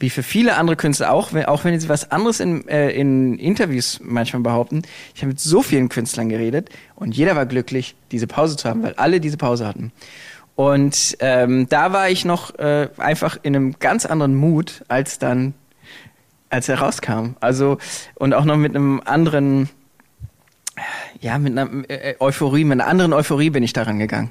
wie 0.00 0.08
für 0.08 0.22
viele 0.22 0.56
andere 0.56 0.76
Künstler 0.76 1.12
auch, 1.12 1.34
auch 1.46 1.64
wenn 1.64 1.78
sie 1.78 1.88
was 1.90 2.10
anderes 2.10 2.40
in, 2.40 2.66
äh, 2.68 2.90
in 2.90 3.38
Interviews 3.38 4.00
manchmal 4.02 4.42
behaupten. 4.42 4.82
Ich 5.14 5.20
habe 5.20 5.28
mit 5.28 5.40
so 5.40 5.62
vielen 5.62 5.90
Künstlern 5.90 6.30
geredet 6.30 6.70
und 6.96 7.14
jeder 7.14 7.36
war 7.36 7.44
glücklich, 7.44 7.96
diese 8.12 8.26
Pause 8.26 8.56
zu 8.56 8.68
haben, 8.68 8.82
weil 8.82 8.94
alle 8.94 9.20
diese 9.20 9.36
Pause 9.36 9.66
hatten. 9.66 9.92
Und 10.56 11.16
ähm, 11.20 11.68
da 11.68 11.92
war 11.92 12.08
ich 12.08 12.24
noch 12.24 12.58
äh, 12.58 12.88
einfach 12.96 13.38
in 13.42 13.54
einem 13.54 13.78
ganz 13.78 14.06
anderen 14.06 14.34
Mut 14.34 14.84
als 14.88 15.18
dann 15.18 15.52
als 16.54 16.68
er 16.68 16.78
rauskam. 16.78 17.34
Also, 17.40 17.78
und 18.14 18.32
auch 18.32 18.44
noch 18.44 18.56
mit 18.56 18.74
einem 18.74 19.02
anderen, 19.04 19.68
ja, 21.20 21.38
mit 21.38 21.58
einer 21.58 21.68
äh, 21.88 22.14
Euphorie, 22.20 22.64
mit 22.64 22.80
einer 22.80 22.88
anderen 22.88 23.12
Euphorie 23.12 23.50
bin 23.50 23.62
ich 23.62 23.72
daran 23.72 23.98
gegangen. 23.98 24.30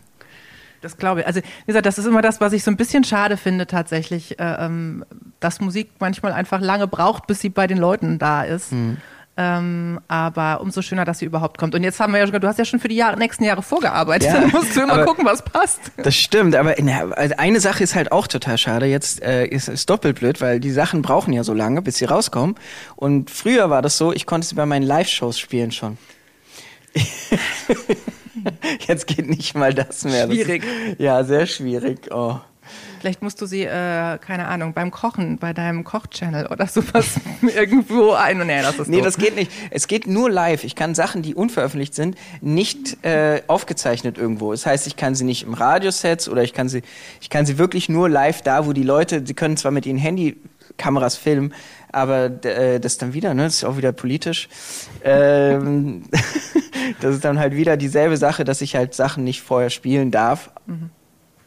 Das 0.82 0.98
glaube 0.98 1.22
ich. 1.22 1.28
Also, 1.28 1.42
wie 1.42 1.68
gesagt, 1.68 1.86
das 1.86 1.98
ist 1.98 2.06
immer 2.06 2.22
das, 2.22 2.42
was 2.42 2.54
ich 2.54 2.64
so 2.64 2.72
ein 2.72 2.78
bisschen 2.78 3.04
schade 3.04 3.38
finde 3.38 3.68
tatsächlich, 3.68 4.40
äh, 4.40 4.66
ähm, 4.66 5.06
dass 5.40 5.62
Musik 5.62 5.92
manchmal 6.00 6.34
einfach 6.34 6.62
lange 6.62 6.88
braucht, 6.88 7.28
bis 7.28 7.40
sie 7.40 7.50
bei 7.50 7.68
den 7.68 7.78
Leuten 7.78 8.20
da 8.20 8.44
ist. 8.44 8.72
Mhm. 8.72 8.98
Ähm, 9.36 10.00
aber 10.08 10.62
umso 10.62 10.84
schöner, 10.84 11.06
dass 11.06 11.20
sie 11.20 11.26
überhaupt 11.26 11.58
kommt. 11.58 11.74
Und 11.74 11.82
jetzt 11.84 12.00
haben 12.00 12.14
wir 12.14 12.20
ja 12.20 12.28
schon, 12.28 12.40
du 12.40 12.48
hast 12.48 12.60
ja 12.60 12.66
schon 12.66 12.80
für 12.80 12.88
die 12.88 12.96
Jahre, 12.96 13.18
nächsten 13.18 13.44
Jahre 13.44 13.64
vorgearbeitet. 13.64 14.28
Ja, 14.28 14.42
Dann 14.42 14.52
musst 14.52 14.76
du 14.76 14.82
immer 14.82 15.06
gucken, 15.06 15.26
was 15.26 15.44
passt. 15.44 15.80
Das 15.98 16.16
stimmt, 16.16 16.56
aber 16.56 16.76
na, 16.80 17.10
also 17.12 17.34
eine 17.38 17.60
Sache 17.60 17.84
ist 17.84 17.96
halt 17.96 18.12
auch 18.12 18.28
total 18.28 18.60
schade. 18.60 18.86
Jetzt 18.86 19.24
äh, 19.24 19.46
ist 19.46 19.70
es 19.70 19.88
doppelt 19.88 20.20
blöd, 20.20 20.40
weil 20.40 20.60
die 20.60 20.70
Sachen 20.72 21.02
brauchen 21.02 21.34
ja 21.34 21.44
so 21.44 21.54
lange, 21.54 21.82
bis 21.82 21.98
sie 21.98 22.06
rauskommen. 22.06 22.56
Und 22.96 23.32
früher 23.32 23.72
war 23.72 23.82
das 23.82 23.98
so, 23.98 24.14
ich 24.14 24.28
konnte 24.28 24.46
sie 24.46 24.54
bei 24.54 24.68
meinen 24.68 24.84
Live-Shows 24.84 25.40
spielen 25.40 25.72
schon. 25.72 25.98
Jetzt 28.88 29.08
geht 29.08 29.28
nicht 29.28 29.56
mal 29.56 29.74
das 29.74 30.04
mehr. 30.04 30.28
Schwierig. 30.28 30.64
Das, 30.64 31.00
ja, 31.00 31.24
sehr 31.24 31.48
schwierig. 31.48 32.12
Oh. 32.12 32.40
Vielleicht 33.00 33.22
musst 33.22 33.42
du 33.42 33.46
sie, 33.46 33.64
äh, 33.64 34.18
keine 34.18 34.48
Ahnung, 34.48 34.74
beim 34.74 34.92
Kochen, 34.92 35.38
bei 35.38 35.54
deinem 35.54 35.84
Kochchannel 35.84 36.48
oder 36.48 36.68
sowas 36.68 37.20
irgendwo 37.42 38.12
ein. 38.14 38.40
Nee, 38.46 38.62
das 38.62 38.80
ist 38.80 38.88
Nee, 38.88 38.98
doof. 38.98 39.06
das 39.06 39.18
geht 39.18 39.36
nicht. 39.36 39.52
Es 39.72 39.88
geht 39.88 40.08
nur 40.08 40.30
live. 40.30 40.64
Ich 40.64 40.76
kann 40.76 40.96
Sachen, 40.96 41.22
die 41.22 41.36
unveröffentlicht 41.36 41.94
sind, 41.96 42.16
nicht 42.42 43.04
äh, 43.04 43.42
aufgezeichnet 43.48 44.18
irgendwo. 44.18 44.52
Das 44.52 44.66
heißt, 44.66 44.88
ich 44.88 44.96
kann 44.96 45.16
sie 45.16 45.26
nicht 45.26 45.44
im 45.44 45.54
Radiosets 45.54 46.30
oder 46.30 46.44
ich 46.44 46.54
kann 46.54 46.70
sie, 46.70 46.82
ich 47.22 47.30
kann 47.30 47.46
sie 47.46 47.58
wirklich 47.58 47.90
nur 47.90 48.10
live 48.10 48.42
da, 48.42 48.66
wo 48.66 48.74
die 48.74 48.84
Leute, 48.84 49.24
sie 49.26 49.34
können 49.34 49.58
zwar 49.58 49.72
mit 49.72 49.86
ihren 49.86 49.98
Handykameras 49.98 51.18
filmen, 51.18 51.54
aber 51.92 52.44
äh, 52.46 52.80
das 52.80 52.98
dann 52.98 53.14
wieder, 53.14 53.34
ne, 53.34 53.44
das 53.44 53.56
ist 53.56 53.64
auch 53.66 53.78
wieder 53.78 53.92
politisch. 53.92 54.48
Ähm, 55.04 56.04
das 57.02 57.16
ist 57.16 57.26
dann 57.26 57.38
halt 57.40 57.56
wieder 57.56 57.78
dieselbe 57.78 58.18
Sache, 58.18 58.44
dass 58.46 58.62
ich 58.62 58.76
halt 58.76 58.94
Sachen 58.94 59.24
nicht 59.24 59.42
vorher 59.42 59.70
spielen 59.70 60.10
darf. 60.10 60.52
Mhm. 60.66 60.90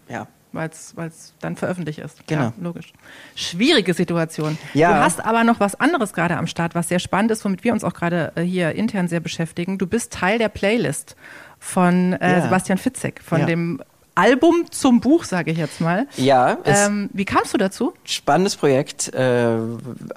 Ja 0.08 0.28
weil 0.56 0.68
es 0.68 1.34
dann 1.40 1.56
veröffentlicht 1.56 1.98
ist. 1.98 2.26
Genau. 2.26 2.42
Ja, 2.42 2.52
logisch. 2.60 2.92
Schwierige 3.34 3.94
Situation. 3.94 4.58
Ja. 4.74 4.94
Du 4.94 5.04
hast 5.04 5.24
aber 5.24 5.44
noch 5.44 5.60
was 5.60 5.78
anderes 5.78 6.12
gerade 6.12 6.36
am 6.36 6.46
Start, 6.46 6.74
was 6.74 6.88
sehr 6.88 6.98
spannend 6.98 7.30
ist, 7.30 7.44
womit 7.44 7.64
wir 7.64 7.72
uns 7.72 7.84
auch 7.84 7.94
gerade 7.94 8.32
äh, 8.34 8.42
hier 8.42 8.72
intern 8.74 9.08
sehr 9.08 9.20
beschäftigen. 9.20 9.78
Du 9.78 9.86
bist 9.86 10.12
Teil 10.12 10.38
der 10.38 10.48
Playlist 10.48 11.16
von 11.58 12.14
äh, 12.14 12.38
ja. 12.38 12.42
Sebastian 12.42 12.78
Fitzek, 12.78 13.20
von 13.22 13.40
ja. 13.40 13.46
dem 13.46 13.82
Album 14.14 14.64
zum 14.70 15.00
Buch, 15.00 15.24
sage 15.24 15.50
ich 15.50 15.58
jetzt 15.58 15.80
mal. 15.80 16.06
Ja. 16.16 16.58
Ähm, 16.64 17.10
wie 17.12 17.24
kamst 17.24 17.52
du 17.52 17.58
dazu? 17.58 17.92
Spannendes 18.04 18.56
Projekt. 18.56 19.12
Äh, 19.14 19.58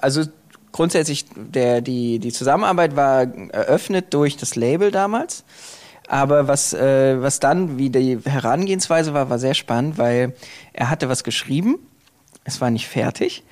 also 0.00 0.24
grundsätzlich 0.72 1.26
der, 1.34 1.80
die, 1.80 2.18
die 2.18 2.32
Zusammenarbeit 2.32 2.96
war 2.96 3.22
eröffnet 3.22 4.14
durch 4.14 4.36
das 4.36 4.56
Label 4.56 4.90
damals. 4.90 5.44
Aber 6.10 6.48
was, 6.48 6.72
äh, 6.72 7.22
was 7.22 7.38
dann, 7.38 7.78
wie 7.78 7.88
die 7.88 8.18
Herangehensweise 8.24 9.14
war, 9.14 9.30
war 9.30 9.38
sehr 9.38 9.54
spannend, 9.54 9.96
weil 9.96 10.34
er 10.72 10.90
hatte 10.90 11.08
was 11.08 11.22
geschrieben, 11.22 11.76
es 12.42 12.60
war 12.60 12.68
nicht 12.72 12.88
fertig. 12.88 13.44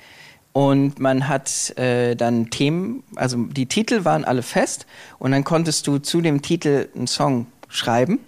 Und 0.51 0.99
man 0.99 1.29
hat 1.29 1.77
äh, 1.77 2.15
dann 2.15 2.49
Themen, 2.49 3.03
also 3.15 3.37
die 3.45 3.67
Titel 3.67 4.03
waren 4.03 4.25
alle 4.25 4.41
fest 4.41 4.87
und 5.19 5.31
dann 5.31 5.45
konntest 5.45 5.87
du 5.87 5.99
zu 5.99 6.19
dem 6.19 6.41
Titel 6.41 6.89
einen 6.93 7.07
Song 7.07 7.45
schreiben. 7.69 8.19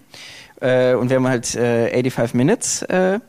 Äh, 0.61 0.93
und 0.93 1.09
wir 1.09 1.17
haben 1.17 1.27
halt 1.27 1.53
äh, 1.55 1.89
85 1.89 2.33
Minutes 2.33 2.83
äh, 2.83 3.19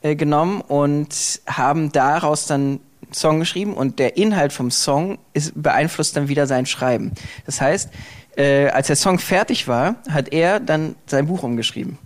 äh, 0.00 0.16
genommen 0.16 0.62
und 0.62 1.42
haben 1.46 1.92
daraus 1.92 2.46
dann 2.46 2.80
einen 3.02 3.12
Song 3.12 3.38
geschrieben 3.40 3.74
und 3.74 3.98
der 3.98 4.16
Inhalt 4.16 4.54
vom 4.54 4.70
Song 4.70 5.18
ist, 5.34 5.52
beeinflusst 5.62 6.16
dann 6.16 6.28
wieder 6.28 6.46
sein 6.46 6.64
Schreiben. 6.64 7.12
Das 7.44 7.60
heißt, 7.60 7.90
äh, 8.38 8.68
als 8.68 8.86
der 8.86 8.96
Song 8.96 9.18
fertig 9.18 9.66
war, 9.68 9.96
hat 10.08 10.32
er 10.32 10.60
dann 10.60 10.94
sein 11.06 11.26
Buch 11.26 11.42
umgeschrieben. 11.42 11.98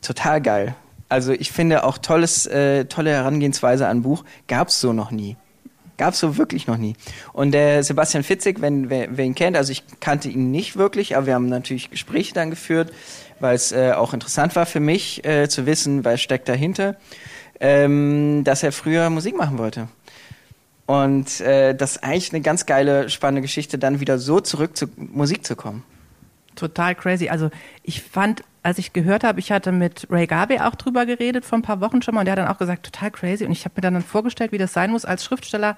Total 0.00 0.40
geil. 0.40 0.74
Also 1.08 1.32
ich 1.32 1.52
finde 1.52 1.84
auch 1.84 1.98
tolles, 1.98 2.46
äh, 2.46 2.86
tolle 2.86 3.10
Herangehensweise 3.10 3.86
an 3.86 4.02
Buch 4.02 4.24
gab's 4.48 4.80
so 4.80 4.92
noch 4.92 5.10
nie. 5.10 5.36
Gab's 5.98 6.18
so 6.18 6.36
wirklich 6.36 6.66
noch 6.66 6.78
nie. 6.78 6.94
Und 7.32 7.52
der 7.52 7.82
Sebastian 7.82 8.22
Fitzig, 8.22 8.60
wenn 8.60 8.90
wer, 8.90 9.16
wer 9.16 9.24
ihn 9.24 9.34
kennt, 9.34 9.56
also 9.56 9.72
ich 9.72 9.84
kannte 10.00 10.28
ihn 10.28 10.50
nicht 10.50 10.76
wirklich, 10.76 11.16
aber 11.16 11.26
wir 11.26 11.34
haben 11.34 11.48
natürlich 11.48 11.90
Gespräche 11.90 12.34
dann 12.34 12.50
geführt, 12.50 12.92
weil 13.38 13.54
es 13.54 13.72
äh, 13.72 13.92
auch 13.92 14.12
interessant 14.14 14.56
war 14.56 14.66
für 14.66 14.80
mich 14.80 15.24
äh, 15.24 15.48
zu 15.48 15.66
wissen, 15.66 16.04
was 16.04 16.20
steckt 16.20 16.48
dahinter, 16.48 16.96
ähm, 17.60 18.42
dass 18.44 18.62
er 18.62 18.72
früher 18.72 19.08
Musik 19.10 19.36
machen 19.36 19.58
wollte. 19.58 19.88
Und 20.86 21.40
äh, 21.40 21.74
das 21.74 21.96
ist 21.96 22.04
eigentlich 22.04 22.32
eine 22.32 22.42
ganz 22.42 22.64
geile, 22.64 23.10
spannende 23.10 23.42
Geschichte, 23.42 23.76
dann 23.76 24.00
wieder 24.00 24.18
so 24.18 24.40
zurück 24.40 24.76
zur 24.76 24.88
Musik 24.96 25.44
zu 25.44 25.56
kommen. 25.56 25.82
Total 26.54 26.94
crazy. 26.94 27.28
Also 27.28 27.50
ich 27.82 28.02
fand, 28.02 28.42
als 28.62 28.78
ich 28.78 28.92
gehört 28.92 29.24
habe, 29.24 29.40
ich 29.40 29.52
hatte 29.52 29.72
mit 29.72 30.06
Ray 30.10 30.26
Garvey 30.26 30.60
auch 30.60 30.74
drüber 30.76 31.04
geredet 31.04 31.44
vor 31.44 31.58
ein 31.58 31.62
paar 31.62 31.80
Wochen 31.80 32.02
schon 32.02 32.14
mal 32.14 32.20
und 32.20 32.26
der 32.26 32.32
hat 32.32 32.38
dann 32.38 32.48
auch 32.48 32.58
gesagt, 32.58 32.84
total 32.84 33.10
crazy. 33.10 33.44
Und 33.44 33.52
ich 33.52 33.64
habe 33.64 33.74
mir 33.76 33.82
dann 33.82 34.00
vorgestellt, 34.02 34.52
wie 34.52 34.58
das 34.58 34.72
sein 34.72 34.90
muss 34.90 35.04
als 35.04 35.24
Schriftsteller, 35.24 35.76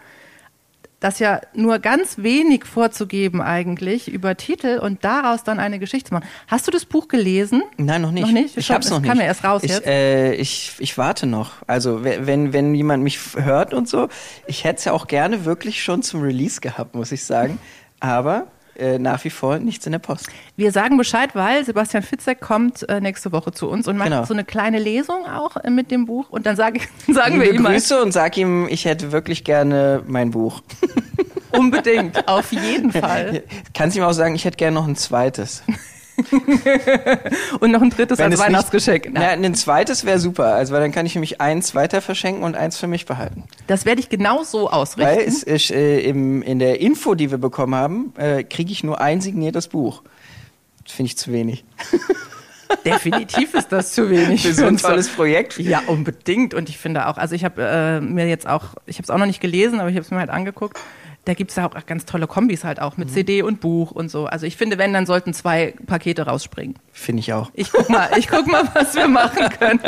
das 1.00 1.20
ja 1.20 1.40
nur 1.54 1.78
ganz 1.78 2.18
wenig 2.18 2.64
vorzugeben 2.64 3.40
eigentlich 3.40 4.08
über 4.10 4.36
Titel 4.36 4.78
und 4.82 5.04
daraus 5.04 5.44
dann 5.44 5.60
eine 5.60 5.78
Geschichte 5.78 6.08
zu 6.08 6.14
machen. 6.14 6.26
Hast 6.48 6.66
du 6.66 6.72
das 6.72 6.84
Buch 6.84 7.06
gelesen? 7.06 7.62
Nein, 7.76 8.02
noch 8.02 8.10
nicht. 8.10 8.26
Noch 8.26 8.32
nicht? 8.32 8.56
Ich 8.56 8.70
hab's 8.70 8.86
das 8.86 8.92
noch 8.94 9.00
nicht. 9.00 9.08
kam 9.08 9.18
ja 9.20 9.24
erst 9.26 9.44
raus 9.44 9.62
ich, 9.62 9.70
jetzt. 9.70 9.86
Äh, 9.86 10.34
ich, 10.34 10.72
ich 10.78 10.98
warte 10.98 11.26
noch. 11.26 11.52
Also 11.68 12.04
we- 12.04 12.26
wenn, 12.26 12.52
wenn 12.52 12.74
jemand 12.74 13.04
mich 13.04 13.20
hört 13.36 13.74
und 13.74 13.88
so, 13.88 14.08
ich 14.48 14.64
hätte 14.64 14.78
es 14.78 14.84
ja 14.86 14.92
auch 14.92 15.06
gerne 15.06 15.44
wirklich 15.44 15.82
schon 15.82 16.02
zum 16.02 16.22
Release 16.22 16.60
gehabt, 16.60 16.94
muss 16.96 17.12
ich 17.12 17.24
sagen. 17.24 17.58
Aber 18.00 18.48
äh, 18.78 18.98
nach 18.98 19.24
wie 19.24 19.30
vor 19.30 19.58
nichts 19.58 19.86
in 19.86 19.92
der 19.92 19.98
Post. 19.98 20.28
Wir 20.56 20.72
sagen 20.72 20.96
Bescheid, 20.96 21.34
weil 21.34 21.64
Sebastian 21.64 22.02
Fitzek 22.02 22.40
kommt 22.40 22.88
äh, 22.88 23.00
nächste 23.00 23.32
Woche 23.32 23.52
zu 23.52 23.68
uns 23.68 23.86
und 23.88 23.96
macht 23.96 24.08
Genau. 24.10 24.24
so 24.24 24.34
eine 24.34 24.44
kleine 24.44 24.78
Lesung 24.78 25.26
auch 25.26 25.56
äh, 25.56 25.70
mit 25.70 25.90
dem 25.90 26.06
Buch 26.06 26.30
und 26.30 26.46
dann 26.46 26.56
sag 26.56 26.74
sagen 27.12 27.34
wir 27.40 27.44
Liebe 27.46 27.56
ihm 27.56 27.62
mal 27.62 27.72
Grüße 27.72 28.02
und 28.02 28.12
sag 28.12 28.36
ihm, 28.36 28.66
ich 28.68 28.84
hätte 28.84 29.12
wirklich 29.12 29.44
gerne 29.44 30.02
mein 30.06 30.30
Buch. 30.30 30.62
unbedingt, 31.52 32.28
auf 32.28 32.52
jeden 32.52 32.92
Fall. 32.92 33.42
Kannst 33.74 33.96
ihm 33.96 34.02
auch 34.02 34.12
sagen, 34.12 34.34
ich 34.34 34.44
hätte 34.44 34.56
gerne 34.56 34.74
noch 34.74 34.86
ein 34.86 34.96
zweites. 34.96 35.62
Und 37.60 37.70
noch 37.70 37.82
ein 37.82 37.90
drittes 37.90 38.18
als 38.20 38.34
es 38.34 38.38
nicht- 38.40 38.46
Weihnachtsgeschenk. 38.48 39.08
Na, 39.12 39.28
ein 39.28 39.54
zweites 39.54 40.04
wäre 40.04 40.18
super, 40.18 40.54
also 40.54 40.72
weil 40.74 40.80
dann 40.80 40.92
kann 40.92 41.06
ich 41.06 41.14
nämlich 41.14 41.40
eins 41.40 41.74
weiter 41.74 42.00
verschenken 42.00 42.42
und 42.44 42.56
eins 42.56 42.78
für 42.78 42.86
mich 42.86 43.06
behalten. 43.06 43.44
Das 43.66 43.84
werde 43.84 44.00
ich 44.00 44.08
genau 44.08 44.42
so 44.44 44.70
ausrichten. 44.70 45.10
Weil 45.10 45.26
es 45.26 45.42
ist, 45.42 45.70
äh, 45.70 46.00
im, 46.00 46.42
in 46.42 46.58
der 46.58 46.80
Info, 46.80 47.14
die 47.14 47.30
wir 47.30 47.38
bekommen 47.38 47.74
haben, 47.74 48.12
äh, 48.16 48.44
kriege 48.44 48.72
ich 48.72 48.84
nur 48.84 49.00
ein 49.00 49.20
signiertes 49.20 49.68
Buch. 49.68 50.02
Das 50.84 50.92
finde 50.92 51.08
ich 51.08 51.18
zu 51.18 51.32
wenig. 51.32 51.64
Definitiv 52.84 53.54
ist 53.54 53.72
das 53.72 53.92
zu 53.92 54.10
wenig. 54.10 54.42
Für 54.42 54.52
so 54.52 54.66
ein 54.66 54.76
tolles 54.76 55.08
Projekt. 55.08 55.58
Ja, 55.58 55.82
unbedingt. 55.86 56.52
Und 56.54 56.68
ich 56.68 56.76
finde 56.78 57.06
auch, 57.08 57.16
also 57.16 57.34
ich 57.34 57.44
habe 57.44 57.62
äh, 57.62 58.00
mir 58.00 58.28
jetzt 58.28 58.46
auch, 58.46 58.74
ich 58.86 58.96
habe 58.96 59.04
es 59.04 59.10
auch 59.10 59.18
noch 59.18 59.26
nicht 59.26 59.40
gelesen, 59.40 59.80
aber 59.80 59.88
ich 59.88 59.96
habe 59.96 60.04
es 60.04 60.10
mir 60.10 60.18
halt 60.18 60.30
angeguckt. 60.30 60.78
Da 61.28 61.34
gibt 61.34 61.50
es 61.50 61.56
ja 61.56 61.66
auch 61.66 61.84
ganz 61.86 62.06
tolle 62.06 62.26
Kombis 62.26 62.64
halt 62.64 62.80
auch 62.80 62.96
Mhm. 62.96 63.04
mit 63.04 63.10
CD 63.12 63.42
und 63.42 63.60
Buch 63.60 63.90
und 63.90 64.10
so. 64.10 64.24
Also 64.24 64.46
ich 64.46 64.56
finde, 64.56 64.78
wenn, 64.78 64.94
dann 64.94 65.04
sollten 65.04 65.34
zwei 65.34 65.74
Pakete 65.86 66.22
rausspringen. 66.22 66.76
Finde 66.90 67.20
ich 67.20 67.34
auch. 67.34 67.50
Ich 67.52 67.70
guck 67.70 67.90
mal, 67.90 68.08
ich 68.16 68.28
guck 68.28 68.46
mal, 68.46 68.62
was 68.74 68.94
wir 68.94 69.08
machen 69.08 69.48
können. 69.50 69.80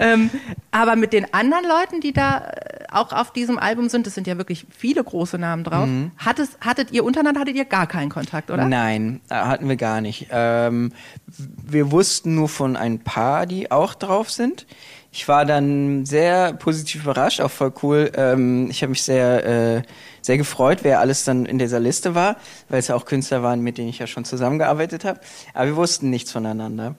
ähm, 0.00 0.30
aber 0.70 0.96
mit 0.96 1.12
den 1.12 1.32
anderen 1.32 1.64
Leuten, 1.64 2.00
die 2.00 2.12
da 2.12 2.38
äh, 2.38 2.84
auch 2.90 3.12
auf 3.12 3.32
diesem 3.32 3.58
Album 3.58 3.88
sind, 3.88 4.06
das 4.06 4.14
sind 4.14 4.26
ja 4.26 4.36
wirklich 4.38 4.66
viele 4.76 5.02
große 5.02 5.38
Namen 5.38 5.64
drauf. 5.64 5.88
Hattet, 6.18 6.50
hattet 6.60 6.90
ihr 6.92 7.04
untereinander, 7.04 7.40
hattet 7.40 7.56
ihr 7.56 7.64
gar 7.64 7.86
keinen 7.86 8.10
Kontakt, 8.10 8.50
oder? 8.50 8.66
Nein, 8.66 9.20
äh, 9.30 9.34
hatten 9.34 9.68
wir 9.68 9.76
gar 9.76 10.00
nicht. 10.00 10.26
Ähm, 10.30 10.92
wir 11.26 11.90
wussten 11.92 12.34
nur 12.34 12.48
von 12.48 12.76
ein 12.76 12.98
paar, 13.00 13.46
die 13.46 13.70
auch 13.70 13.94
drauf 13.94 14.30
sind. 14.30 14.66
Ich 15.16 15.28
war 15.28 15.44
dann 15.44 16.04
sehr 16.04 16.54
positiv 16.54 17.04
überrascht, 17.04 17.40
auch 17.40 17.50
voll 17.50 17.72
cool. 17.84 18.10
Ähm, 18.16 18.68
ich 18.68 18.82
habe 18.82 18.90
mich 18.90 19.04
sehr, 19.04 19.76
äh, 19.76 19.82
sehr 20.22 20.36
gefreut, 20.38 20.80
wer 20.82 20.98
alles 20.98 21.22
dann 21.22 21.46
in 21.46 21.56
dieser 21.56 21.78
Liste 21.78 22.16
war, 22.16 22.34
weil 22.68 22.80
es 22.80 22.88
ja 22.88 22.96
auch 22.96 23.04
Künstler 23.04 23.40
waren, 23.44 23.60
mit 23.60 23.78
denen 23.78 23.88
ich 23.88 24.00
ja 24.00 24.08
schon 24.08 24.24
zusammengearbeitet 24.24 25.04
habe. 25.04 25.20
Aber 25.52 25.66
wir 25.66 25.76
wussten 25.76 26.10
nichts 26.10 26.32
voneinander. 26.32 26.96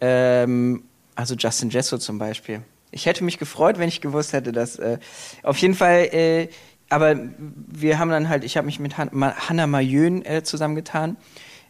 Ähm, 0.00 0.84
also 1.14 1.34
Justin 1.34 1.68
Jesso 1.68 1.98
zum 1.98 2.18
Beispiel. 2.18 2.62
Ich 2.92 3.04
hätte 3.04 3.24
mich 3.24 3.36
gefreut, 3.36 3.78
wenn 3.78 3.90
ich 3.90 4.00
gewusst 4.00 4.32
hätte, 4.32 4.52
dass 4.52 4.76
äh, 4.76 4.96
auf 5.42 5.58
jeden 5.58 5.74
Fall. 5.74 6.08
Äh, 6.14 6.48
aber 6.88 7.14
wir 7.36 7.98
haben 7.98 8.10
dann 8.10 8.30
halt, 8.30 8.42
ich 8.42 8.56
habe 8.56 8.64
mich 8.64 8.80
mit 8.80 8.96
Han 8.96 9.10
Ma 9.12 9.34
Hannah 9.36 9.66
Mayön 9.66 10.24
äh, 10.24 10.42
zusammengetan, 10.42 11.18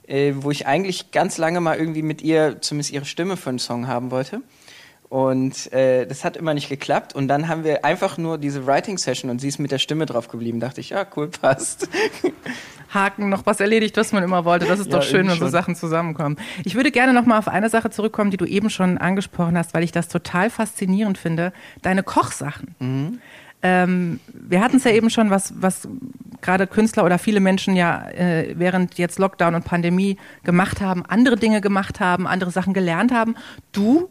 äh, 0.06 0.34
wo 0.36 0.52
ich 0.52 0.68
eigentlich 0.68 1.10
ganz 1.10 1.36
lange 1.36 1.60
mal 1.60 1.76
irgendwie 1.76 2.02
mit 2.02 2.22
ihr 2.22 2.60
zumindest 2.60 2.92
ihre 2.92 3.06
Stimme 3.06 3.36
für 3.36 3.50
einen 3.50 3.58
Song 3.58 3.88
haben 3.88 4.12
wollte. 4.12 4.40
Und 5.10 5.72
äh, 5.72 6.06
das 6.06 6.24
hat 6.24 6.36
immer 6.36 6.54
nicht 6.54 6.68
geklappt. 6.68 7.16
Und 7.16 7.26
dann 7.26 7.48
haben 7.48 7.64
wir 7.64 7.84
einfach 7.84 8.16
nur 8.16 8.38
diese 8.38 8.64
Writing-Session 8.64 9.28
und 9.28 9.40
sie 9.40 9.48
ist 9.48 9.58
mit 9.58 9.72
der 9.72 9.78
Stimme 9.78 10.06
drauf 10.06 10.28
geblieben. 10.28 10.60
Dachte 10.60 10.80
ich, 10.80 10.90
ja, 10.90 11.04
cool, 11.16 11.26
passt. 11.42 11.88
Haken, 12.94 13.28
noch 13.28 13.44
was 13.44 13.58
erledigt, 13.58 13.96
was 13.96 14.12
man 14.12 14.22
immer 14.22 14.44
wollte. 14.44 14.66
Das 14.66 14.78
ist 14.78 14.86
Ja, 14.86 14.98
doch 14.98 15.02
schön, 15.02 15.28
wenn 15.28 15.36
so. 15.36 15.48
Sachen 15.48 15.74
zusammenkommen. 15.74 16.36
Ich 16.64 16.76
würde 16.76 16.92
gerne 16.92 17.12
noch 17.12 17.26
mal 17.26 17.38
auf 17.38 17.48
eine 17.48 17.68
Sache 17.68 17.90
zurückkommen, 17.90 18.30
die 18.30 18.36
du 18.36 18.44
eben 18.44 18.70
schon 18.70 18.98
angesprochen 18.98 19.58
hast, 19.58 19.74
weil 19.74 19.82
ich 19.82 19.90
das 19.90 20.06
total 20.06 20.48
faszinierend 20.48 21.18
finde. 21.18 21.52
Deine 21.82 22.04
Kochsachen. 22.04 22.76
Mhm. 22.78 23.18
Ähm, 23.62 24.20
wir 24.32 24.60
hatten 24.60 24.76
es 24.76 24.84
ja 24.84 24.92
eben 24.92 25.10
schon, 25.10 25.30
was, 25.30 25.54
was 25.60 25.88
gerade 26.40 26.68
Künstler 26.68 27.04
oder 27.04 27.18
viele 27.18 27.40
Menschen 27.40 27.74
ja 27.74 28.08
äh, 28.10 28.54
während 28.56 28.96
jetzt 28.96 29.18
Lockdown 29.18 29.56
und 29.56 29.64
Pandemie 29.64 30.18
gemacht 30.44 30.80
haben, 30.80 31.04
andere 31.04 31.34
Dinge 31.34 31.60
gemacht 31.60 31.98
haben, 31.98 32.28
andere 32.28 32.52
Sachen 32.52 32.74
gelernt 32.74 33.12
haben. 33.12 33.34
Du 33.72 34.08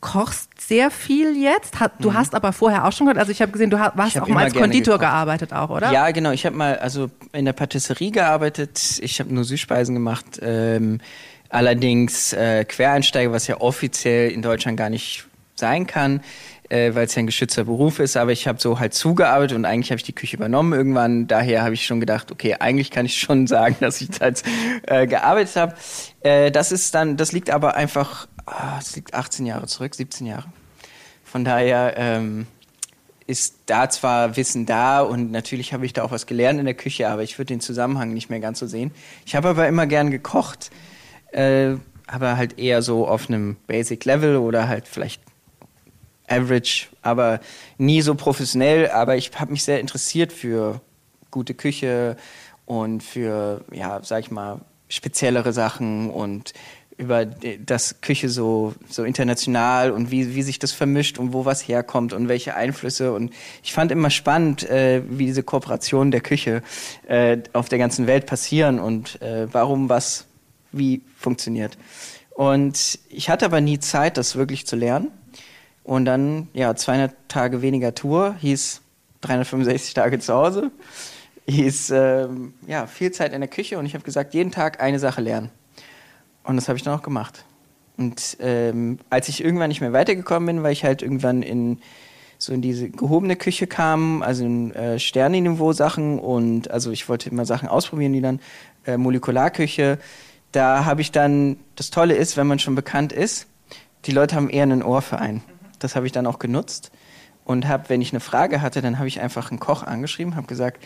kochst 0.00 0.50
sehr 0.60 0.90
viel 0.90 1.36
jetzt. 1.36 1.74
Du 2.00 2.14
hast 2.14 2.34
aber 2.34 2.52
vorher 2.52 2.84
auch 2.86 2.92
schon 2.92 3.06
gehört, 3.06 3.18
also 3.18 3.32
ich 3.32 3.40
habe 3.42 3.50
gesehen, 3.52 3.70
du 3.70 3.78
ha- 3.80 3.92
warst 3.96 4.14
Mhm. 4.16 4.20
hab 4.20 4.28
auch 4.28 4.34
mal 4.34 4.44
als 4.44 4.54
Konditor 4.54 4.98
gearbeitet 4.98 5.52
auch, 5.52 5.70
oder? 5.70 5.90
Ja, 5.92 6.10
genau. 6.10 6.30
Ich 6.32 6.44
habe 6.46 6.54
mal 6.56 6.76
also 6.78 7.10
in 7.32 7.44
der 7.44 7.52
Patisserie 7.54 8.10
gearbeitet. 8.10 8.98
Ich 9.00 9.18
habe 9.20 9.32
nur 9.34 9.44
Süßspeisen 9.44 9.94
gemacht. 9.94 10.24
Ähm, 10.42 11.00
allerdings 11.48 12.32
äh, 12.32 12.64
Quereinsteiger, 12.64 13.32
was 13.32 13.46
ja 13.46 13.60
offiziell 13.60 14.30
in 14.30 14.42
Deutschland 14.42 14.76
gar 14.76 14.90
nicht 14.90 15.24
sein 15.54 15.86
kann, 15.86 16.20
äh, 16.68 16.94
weil 16.94 17.06
es 17.06 17.14
ja 17.14 17.20
ein 17.22 17.26
geschützter 17.26 17.64
Beruf 17.64 17.98
ist. 17.98 18.16
Aber 18.16 18.32
ich 18.32 18.46
habe 18.46 18.60
so 18.60 18.78
halt 18.78 18.92
zugearbeitet 18.92 19.56
und 19.56 19.64
eigentlich 19.64 19.90
habe 19.90 19.96
ich 19.98 20.02
die 20.04 20.12
Küche 20.12 20.36
übernommen 20.36 20.72
irgendwann. 20.74 21.26
Daher 21.26 21.62
habe 21.62 21.74
ich 21.74 21.86
schon 21.86 22.00
gedacht, 22.00 22.30
okay, 22.30 22.56
eigentlich 22.60 22.90
kann 22.90 23.06
ich 23.06 23.18
schon 23.18 23.46
sagen, 23.46 23.76
dass 23.80 24.00
ich 24.00 24.10
da 24.10 24.26
jetzt, 24.26 24.44
äh, 24.82 25.06
gearbeitet 25.06 25.56
habe. 25.56 25.74
Äh, 26.20 26.50
das 26.50 26.72
ist 26.72 26.94
dann, 26.94 27.16
das 27.16 27.32
liegt 27.32 27.50
aber 27.50 27.74
einfach, 27.76 28.26
ah, 28.46 28.76
das 28.76 28.96
liegt 28.96 29.14
18 29.14 29.46
Jahre 29.46 29.66
zurück, 29.66 29.94
17 29.94 30.26
Jahre. 30.26 30.46
Von 31.24 31.44
daher 31.44 31.94
ähm, 31.96 32.46
ist 33.26 33.56
da 33.66 33.90
zwar 33.90 34.36
Wissen 34.36 34.66
da 34.66 35.00
und 35.00 35.32
natürlich 35.32 35.72
habe 35.72 35.84
ich 35.84 35.92
da 35.92 36.04
auch 36.04 36.12
was 36.12 36.26
gelernt 36.26 36.58
in 36.60 36.64
der 36.64 36.74
Küche, 36.74 37.08
aber 37.08 37.22
ich 37.22 37.38
würde 37.38 37.52
den 37.52 37.60
Zusammenhang 37.60 38.14
nicht 38.14 38.30
mehr 38.30 38.40
ganz 38.40 38.58
so 38.58 38.66
sehen. 38.66 38.92
Ich 39.24 39.34
habe 39.34 39.48
aber 39.48 39.66
immer 39.66 39.86
gern 39.86 40.10
gekocht, 40.10 40.70
äh, 41.32 41.74
aber 42.06 42.36
halt 42.36 42.58
eher 42.58 42.82
so 42.82 43.08
auf 43.08 43.28
einem 43.28 43.56
Basic 43.66 44.04
Level 44.04 44.36
oder 44.36 44.68
halt 44.68 44.86
vielleicht 44.86 45.20
Average, 46.28 46.88
aber 47.02 47.40
nie 47.78 48.02
so 48.02 48.14
professionell. 48.14 48.90
Aber 48.90 49.16
ich 49.16 49.30
habe 49.38 49.52
mich 49.52 49.64
sehr 49.64 49.80
interessiert 49.80 50.32
für 50.32 50.80
gute 51.30 51.54
Küche 51.54 52.16
und 52.64 53.02
für, 53.02 53.64
ja, 53.72 54.00
sag 54.02 54.20
ich 54.20 54.30
mal, 54.30 54.60
speziellere 54.88 55.52
Sachen 55.52 56.10
und 56.10 56.52
über 56.98 57.26
das 57.26 58.00
Küche 58.00 58.28
so, 58.28 58.74
so 58.88 59.04
international 59.04 59.90
und 59.90 60.10
wie, 60.10 60.34
wie 60.34 60.42
sich 60.42 60.58
das 60.58 60.72
vermischt 60.72 61.18
und 61.18 61.32
wo 61.32 61.44
was 61.44 61.66
herkommt 61.66 62.12
und 62.12 62.28
welche 62.28 62.54
Einflüsse. 62.54 63.12
Und 63.12 63.32
ich 63.62 63.72
fand 63.72 63.92
immer 63.92 64.10
spannend, 64.10 64.68
äh, 64.68 65.02
wie 65.08 65.26
diese 65.26 65.42
Kooperationen 65.42 66.10
der 66.10 66.22
Küche 66.22 66.62
äh, 67.06 67.38
auf 67.52 67.68
der 67.68 67.78
ganzen 67.78 68.06
Welt 68.06 68.26
passieren 68.26 68.78
und 68.78 69.20
äh, 69.20 69.46
warum 69.52 69.88
was 69.88 70.26
wie 70.72 71.02
funktioniert. 71.18 71.76
Und 72.30 72.98
ich 73.08 73.30
hatte 73.30 73.44
aber 73.44 73.60
nie 73.60 73.78
Zeit, 73.78 74.16
das 74.16 74.36
wirklich 74.36 74.66
zu 74.66 74.76
lernen. 74.76 75.10
Und 75.84 76.04
dann, 76.04 76.48
ja, 76.52 76.74
200 76.74 77.14
Tage 77.28 77.62
weniger 77.62 77.94
Tour, 77.94 78.36
hieß 78.40 78.80
365 79.20 79.94
Tage 79.94 80.18
zu 80.18 80.34
Hause, 80.34 80.70
hieß, 81.46 81.90
ähm, 81.90 82.54
ja, 82.66 82.86
viel 82.86 83.12
Zeit 83.12 83.32
in 83.32 83.40
der 83.40 83.48
Küche 83.48 83.78
und 83.78 83.86
ich 83.86 83.94
habe 83.94 84.04
gesagt, 84.04 84.34
jeden 84.34 84.50
Tag 84.50 84.80
eine 84.80 84.98
Sache 84.98 85.20
lernen. 85.20 85.50
Und 86.46 86.56
das 86.56 86.68
habe 86.68 86.76
ich 86.76 86.82
dann 86.82 86.98
auch 86.98 87.02
gemacht. 87.02 87.44
Und 87.96 88.36
ähm, 88.40 88.98
als 89.10 89.28
ich 89.28 89.42
irgendwann 89.42 89.68
nicht 89.68 89.80
mehr 89.80 89.92
weitergekommen 89.92 90.46
bin, 90.46 90.62
weil 90.62 90.72
ich 90.72 90.84
halt 90.84 91.02
irgendwann 91.02 91.42
in 91.42 91.78
so 92.38 92.52
in 92.52 92.60
diese 92.60 92.90
gehobene 92.90 93.34
Küche 93.36 93.66
kam, 93.66 94.22
also 94.22 94.44
in 94.44 94.74
äh, 94.74 94.98
Sternenniveau-Sachen 94.98 96.18
und 96.18 96.70
also 96.70 96.90
ich 96.90 97.08
wollte 97.08 97.30
immer 97.30 97.46
Sachen 97.46 97.68
ausprobieren, 97.68 98.12
die 98.12 98.20
dann 98.20 98.40
äh, 98.84 98.98
Molekularküche. 98.98 99.98
Da 100.52 100.84
habe 100.84 101.00
ich 101.00 101.12
dann, 101.12 101.58
das 101.76 101.90
Tolle 101.90 102.14
ist, 102.14 102.36
wenn 102.36 102.46
man 102.46 102.58
schon 102.58 102.74
bekannt 102.74 103.12
ist, 103.12 103.46
die 104.04 104.12
Leute 104.12 104.36
haben 104.36 104.50
eher 104.50 104.64
ein 104.64 104.82
Ohr 104.82 105.00
für 105.00 105.18
einen. 105.18 105.42
Das 105.78 105.96
habe 105.96 106.06
ich 106.06 106.12
dann 106.12 106.26
auch 106.26 106.38
genutzt 106.38 106.90
und 107.44 107.66
habe, 107.66 107.88
wenn 107.88 108.02
ich 108.02 108.12
eine 108.12 108.20
Frage 108.20 108.60
hatte, 108.60 108.82
dann 108.82 108.98
habe 108.98 109.08
ich 109.08 109.20
einfach 109.20 109.50
einen 109.50 109.60
Koch 109.60 109.82
angeschrieben, 109.82 110.36
habe 110.36 110.46
gesagt, 110.46 110.84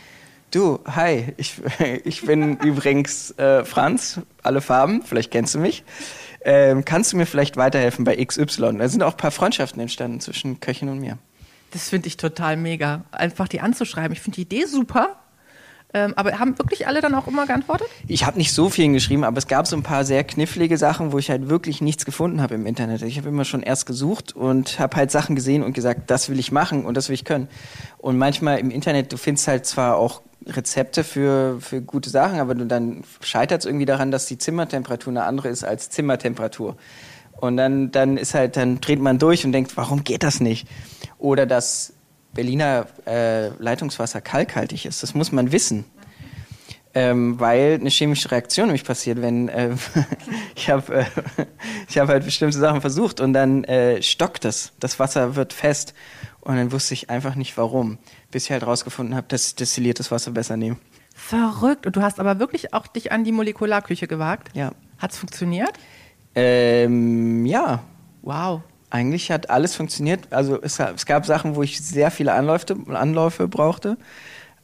du, 0.51 0.81
hi, 0.87 1.35
ich, 1.37 1.55
ich 2.05 2.23
bin 2.23 2.57
übrigens 2.65 3.33
äh, 3.33 3.65
Franz, 3.65 4.21
alle 4.43 4.61
Farben, 4.61 5.03
vielleicht 5.03 5.31
kennst 5.31 5.55
du 5.55 5.59
mich. 5.59 5.85
Ähm, 6.43 6.85
kannst 6.85 7.13
du 7.13 7.17
mir 7.17 7.27
vielleicht 7.27 7.57
weiterhelfen 7.57 8.05
bei 8.05 8.17
XY? 8.25 8.79
Da 8.79 8.89
sind 8.89 9.03
auch 9.03 9.13
ein 9.13 9.17
paar 9.17 9.31
Freundschaften 9.31 9.81
entstanden 9.81 10.21
zwischen 10.21 10.61
Köchin 10.61 10.89
und 10.89 10.99
mir. 10.99 11.19
Das 11.73 11.89
finde 11.89 12.09
ich 12.09 12.17
total 12.17 12.57
mega. 12.57 13.05
Einfach 13.13 13.47
die 13.47 13.61
anzuschreiben. 13.61 14.13
Ich 14.13 14.21
finde 14.21 14.37
die 14.37 14.43
Idee 14.43 14.65
super. 14.65 15.17
Ähm, 15.93 16.13
aber 16.17 16.39
haben 16.39 16.57
wirklich 16.59 16.87
alle 16.87 17.01
dann 17.01 17.15
auch 17.15 17.27
immer 17.27 17.47
geantwortet? 17.47 17.89
Ich 18.07 18.25
habe 18.25 18.39
nicht 18.39 18.53
so 18.53 18.71
vielen 18.71 18.93
geschrieben, 18.93 19.25
aber 19.25 19.39
es 19.39 19.49
gab 19.49 19.67
so 19.67 19.77
ein 19.77 19.83
paar 19.83 20.05
sehr 20.05 20.23
knifflige 20.23 20.79
Sachen, 20.79 21.13
wo 21.13 21.19
ich 21.19 21.31
halt 21.31 21.49
wirklich 21.49 21.81
nichts 21.81 22.05
gefunden 22.05 22.41
habe 22.41 22.55
im 22.55 22.67
Internet. 22.67 23.03
Ich 23.03 23.19
habe 23.19 23.29
immer 23.29 23.45
schon 23.45 23.63
erst 23.63 23.87
gesucht 23.87 24.37
und 24.37 24.79
habe 24.79 24.97
halt 24.97 25.11
Sachen 25.11 25.35
gesehen 25.35 25.65
und 25.65 25.73
gesagt, 25.73 26.11
das 26.11 26.29
will 26.29 26.39
ich 26.39 26.53
machen 26.53 26.85
und 26.85 26.97
das 26.97 27.09
will 27.09 27.15
ich 27.15 27.25
können. 27.25 27.49
Und 27.99 28.19
manchmal 28.19 28.59
im 28.59 28.71
Internet, 28.71 29.13
du 29.13 29.17
findest 29.17 29.49
halt 29.49 29.67
zwar 29.67 29.97
auch 29.97 30.23
Rezepte 30.47 31.05
für, 31.05 31.61
für 31.61 31.83
gute 31.83 32.09
Sachen, 32.09 32.39
aber 32.39 32.55
dann 32.55 33.03
scheitert 33.21 33.61
es 33.61 33.67
irgendwie 33.67 33.85
daran, 33.85 34.11
dass 34.11 34.27
die 34.27 34.39
Zimmertemperatur 34.39 35.11
eine 35.11 35.25
andere 35.25 35.49
ist 35.49 35.65
als 35.65 35.91
Zimmertemperatur. 35.91 36.77
Und 37.41 37.57
dann, 37.57 37.91
dann 37.91 38.17
ist 38.17 38.35
halt, 38.35 38.57
dann 38.57 38.81
dreht 38.81 39.01
man 39.01 39.19
durch 39.19 39.45
und 39.45 39.53
denkt, 39.53 39.77
warum 39.77 40.05
geht 40.05 40.23
das 40.23 40.41
nicht? 40.41 40.69
Oder 41.19 41.47
dass 41.47 41.95
Berliner 42.33 42.87
äh, 43.07 43.49
Leitungswasser 43.59 44.21
kalkhaltig 44.21 44.87
ist. 44.87 45.03
Das 45.03 45.15
muss 45.15 45.33
man 45.33 45.53
wissen. 45.53 45.85
Ähm, 46.93 47.39
weil 47.39 47.79
eine 47.81 47.89
chemische 47.89 48.33
Reaktion 48.33 48.67
nämlich 48.67 48.85
passiert, 48.85 49.23
wenn 49.23 49.49
äh, 49.49 49.77
ich 50.57 50.71
habe 50.71 50.93
äh, 50.93 51.05
ich 51.89 51.99
hab 51.99 52.09
halt 52.09 52.25
bestimmte 52.25 52.59
Sachen 52.59 52.81
versucht 52.81 53.21
und 53.21 53.33
dann 53.33 53.63
äh, 53.63 54.03
stockt 54.03 54.45
es, 54.45 54.73
das 54.81 54.99
Wasser 54.99 55.37
wird 55.37 55.53
fest 55.53 55.95
und 56.41 56.57
dann 56.57 56.73
wusste 56.73 56.95
ich 56.95 57.09
einfach 57.09 57.37
nicht 57.37 57.57
warum, 57.57 57.99
bis 58.33 58.47
ich 58.47 58.51
halt 58.51 58.67
rausgefunden 58.67 59.15
habe, 59.15 59.29
dass 59.29 59.49
ich 59.49 59.55
destilliertes 59.55 60.11
Wasser 60.11 60.33
besser 60.33 60.57
nehme. 60.57 60.79
Verrückt. 61.15 61.87
Und 61.87 61.95
du 61.95 62.03
hast 62.03 62.19
aber 62.19 62.41
wirklich 62.41 62.75
auch 62.75 62.87
dich 62.89 63.13
an 63.13 63.23
die 63.23 63.33
Molekularküche 63.33 64.09
gewagt? 64.09 64.49
Ja. 64.57 64.73
Hat's 64.99 65.19
funktioniert? 65.19 65.73
Ähm, 66.35 67.47
ja. 67.47 67.85
Wow. 68.23 68.63
Eigentlich 68.91 69.31
hat 69.31 69.51
alles 69.51 69.77
funktioniert. 69.77 70.33
Also 70.33 70.61
es, 70.61 70.79
es 70.79 71.07
gab 71.07 71.25
Sachen, 71.25 71.55
wo 71.55 71.63
ich 71.63 71.81
sehr 71.81 72.11
viele 72.11 72.33
Anläufe, 72.33 72.77
Anläufe 72.89 73.49
brauchte, 73.49 73.97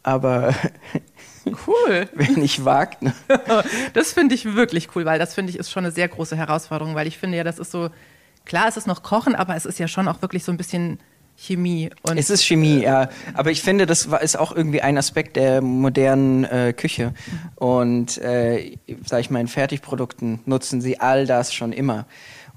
aber 0.03 0.55
Cool. 1.67 2.09
wenn 2.13 2.43
ich 2.43 2.65
wagt. 2.65 3.03
Ne? 3.03 3.15
Das 3.95 4.13
finde 4.13 4.35
ich 4.35 4.57
wirklich 4.57 4.89
cool, 4.95 5.05
weil 5.05 5.19
das 5.19 5.35
finde 5.35 5.51
ich 5.51 5.59
ist 5.59 5.71
schon 5.71 5.85
eine 5.85 5.93
sehr 5.93 6.09
große 6.09 6.37
Herausforderung, 6.37 6.95
weil 6.95 7.07
ich 7.07 7.19
finde 7.19 7.39
ja, 7.39 7.45
das 7.45 7.59
ist 7.59 7.71
so, 7.71 7.91
klar, 8.45 8.67
es 8.69 8.77
ist 8.77 8.87
noch 8.87 9.03
Kochen, 9.03 9.37
aber 9.37 9.55
es 9.55 9.65
ist 9.65 9.79
ja 9.79 9.87
schon 9.89 10.09
auch 10.09 10.23
wirklich 10.23 10.45
so 10.45 10.51
ein 10.51 10.57
bisschen 10.57 10.99
Chemie. 11.37 11.91
Und 12.03 12.19
Es 12.19 12.31
ist 12.31 12.45
Chemie, 12.45 12.81
ja. 12.83 13.11
Aber 13.35 13.51
ich 13.51 13.63
finde, 13.63 13.87
das 13.87 14.09
ist 14.23 14.39
auch 14.39 14.57
irgendwie 14.57 14.81
ein 14.81 14.97
Aspekt 14.97 15.37
der 15.37 15.61
modernen 15.61 16.45
äh, 16.45 16.73
Küche. 16.73 17.13
Und 17.57 18.19
äh, 18.19 18.79
sag 19.05 19.21
ich 19.21 19.31
mal, 19.31 19.41
in 19.41 19.49
Fertigprodukten 19.49 20.41
nutzen 20.47 20.81
sie 20.81 20.99
all 20.99 21.27
das 21.27 21.53
schon 21.53 21.73
immer. 21.73 22.07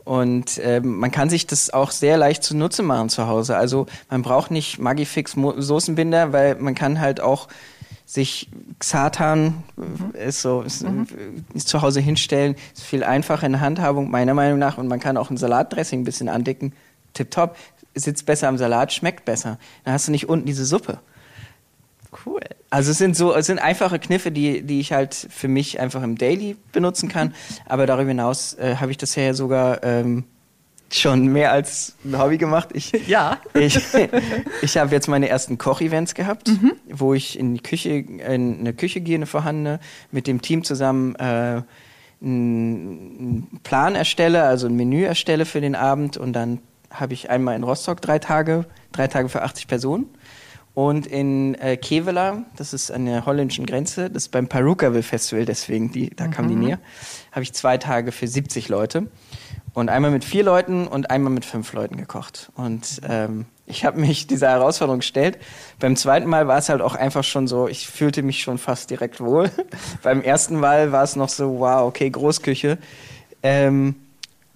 Und 0.10 0.60
ähm, 0.64 0.98
man 0.98 1.12
kann 1.12 1.30
sich 1.30 1.46
das 1.46 1.70
auch 1.70 1.92
sehr 1.92 2.18
leicht 2.18 2.44
zunutze 2.44 2.82
machen 2.82 3.10
zu 3.10 3.28
Hause. 3.28 3.56
Also 3.56 3.86
man 4.10 4.24
braucht 4.24 4.50
nicht 4.50 4.80
Magifix 4.80 5.36
Soßenbinder, 5.36 6.34
weil 6.34 6.56
man 6.56 6.74
kann 6.74 7.00
halt 7.00 7.22
auch 7.22 7.48
sich 8.08 8.50
Xatan 8.80 9.64
äh, 10.16 10.30
ist 10.30 10.42
so 10.42 10.64
ist, 10.64 10.82
äh, 10.82 10.88
ist 11.54 11.68
zu 11.68 11.84
Hause 11.84 12.00
hinstellen, 12.00 12.56
ist 12.74 12.86
viel 12.86 13.04
einfacher 13.04 13.46
in 13.46 13.52
der 13.52 13.62
Handhabung 13.62 14.10
meiner 14.10 14.34
Meinung 14.34 14.58
nach 14.58 14.80
und 14.80 14.88
man 14.88 15.00
kann 15.00 15.16
auch 15.16 15.30
ein 15.30 15.38
Salatdressing 15.38 16.02
ein 16.02 16.06
bisschen 16.06 16.28
andicken. 16.28 16.74
Tipptopp, 17.14 17.56
sitzt 17.94 18.26
besser 18.26 18.48
am 18.48 18.58
Salat, 18.58 18.92
schmeckt 18.92 19.26
besser. 19.26 19.60
Dann 19.84 19.94
hast 19.94 20.08
du 20.08 20.12
nicht 20.12 20.28
unten 20.28 20.48
diese 20.48 20.66
Suppe. 20.66 20.98
Cool. 22.26 22.42
Also 22.70 22.92
es 22.92 22.98
sind 22.98 23.16
so, 23.16 23.36
es 23.36 23.46
sind 23.48 23.60
einfache 23.60 24.00
Kniffe, 24.00 24.32
die, 24.32 24.62
die 24.62 24.80
ich 24.80 24.92
halt 24.94 25.14
für 25.14 25.48
mich 25.48 25.80
einfach 25.80 26.04
im 26.04 26.18
Daily 26.18 26.56
benutzen 26.72 27.10
kann. 27.10 27.34
Aber 27.66 27.86
darüber 27.86 28.10
hinaus 28.10 28.54
äh, 28.56 28.76
habe 28.78 28.92
ich 28.92 28.98
das 28.98 29.16
ja 29.16 29.34
sogar 29.34 29.84
ähm, 29.84 30.26
schon 30.92 31.28
mehr 31.28 31.52
als 31.52 31.96
ein 32.04 32.18
Hobby 32.18 32.38
gemacht. 32.38 32.70
Ich, 32.74 32.92
Ja. 33.08 33.38
ich, 33.54 33.80
ich 34.62 34.78
habe 34.78 34.92
jetzt 34.94 35.08
meine 35.08 35.30
ersten 35.30 35.58
Kochevents 35.58 36.14
gehabt, 36.16 36.52
wo 36.92 37.14
ich 37.14 37.38
in 37.38 37.54
die 37.54 37.62
Küche, 37.62 37.90
in 37.90 38.60
eine 38.60 38.74
Küche 38.74 39.02
gehe, 39.02 39.16
eine 39.16 39.26
vorhandene, 39.26 39.80
mit 40.12 40.28
dem 40.28 40.42
Team 40.42 40.64
zusammen 40.64 41.16
äh, 41.16 41.62
einen 42.22 43.60
Plan 43.64 43.96
erstelle, 43.96 44.44
also 44.44 44.68
ein 44.68 44.76
Menü 44.76 45.04
erstelle 45.04 45.46
für 45.46 45.62
den 45.62 45.76
Abend 45.76 46.18
und 46.18 46.34
dann 46.34 46.60
habe 46.92 47.14
ich 47.14 47.30
einmal 47.30 47.56
in 47.56 47.64
Rostock 47.64 48.02
drei 48.02 48.20
Tage, 48.20 48.66
drei 48.92 49.08
Tage 49.08 49.30
für 49.30 49.44
80 49.44 49.68
Personen 49.68 50.08
und 50.80 51.08
in 51.08 51.56
äh, 51.56 51.76
Kevela, 51.76 52.46
das 52.56 52.72
ist 52.72 52.90
an 52.90 53.06
der 53.06 53.26
holländischen 53.26 53.66
Grenze, 53.66 54.10
das 54.10 54.24
ist 54.24 54.30
beim 54.30 54.48
Parukaville 54.48 55.04
Festival, 55.04 55.44
deswegen, 55.44 55.92
die, 55.92 56.10
da 56.10 56.30
kam 56.30 56.48
die 56.48 56.56
näher, 56.56 56.80
habe 57.34 57.44
ich 57.44 57.52
zwei 57.52 57.78
Tage 57.78 58.14
für 58.14 58.30
70 58.30 58.70
Leute 58.70 59.08
und 59.74 59.90
einmal 59.90 60.10
mit 60.10 60.24
vier 60.24 60.46
Leuten 60.46 60.88
und 60.88 61.12
einmal 61.12 61.34
mit 61.34 61.44
fünf 61.44 61.74
Leuten 61.74 61.98
gekocht. 61.98 62.50
Und 62.56 63.02
ähm, 63.06 63.46
ich 63.66 63.84
habe 63.84 64.00
mich 64.00 64.26
dieser 64.28 64.52
Herausforderung 64.52 65.00
gestellt. 65.00 65.38
Beim 65.80 65.98
zweiten 65.98 66.30
Mal 66.30 66.48
war 66.48 66.60
es 66.60 66.70
halt 66.70 66.82
auch 66.82 66.96
einfach 66.96 67.26
schon 67.26 67.50
so, 67.50 67.68
ich 67.68 67.86
fühlte 67.86 68.24
mich 68.24 68.42
schon 68.42 68.58
fast 68.58 68.90
direkt 68.90 69.20
wohl. 69.20 69.52
Beim 70.02 70.22
ersten 70.22 70.56
Mal 70.56 70.94
war 70.94 71.04
es 71.04 71.18
noch 71.18 71.28
so, 71.28 71.60
wow, 71.60 71.90
okay, 71.90 72.10
Großküche. 72.10 72.78
Ähm, 73.44 73.96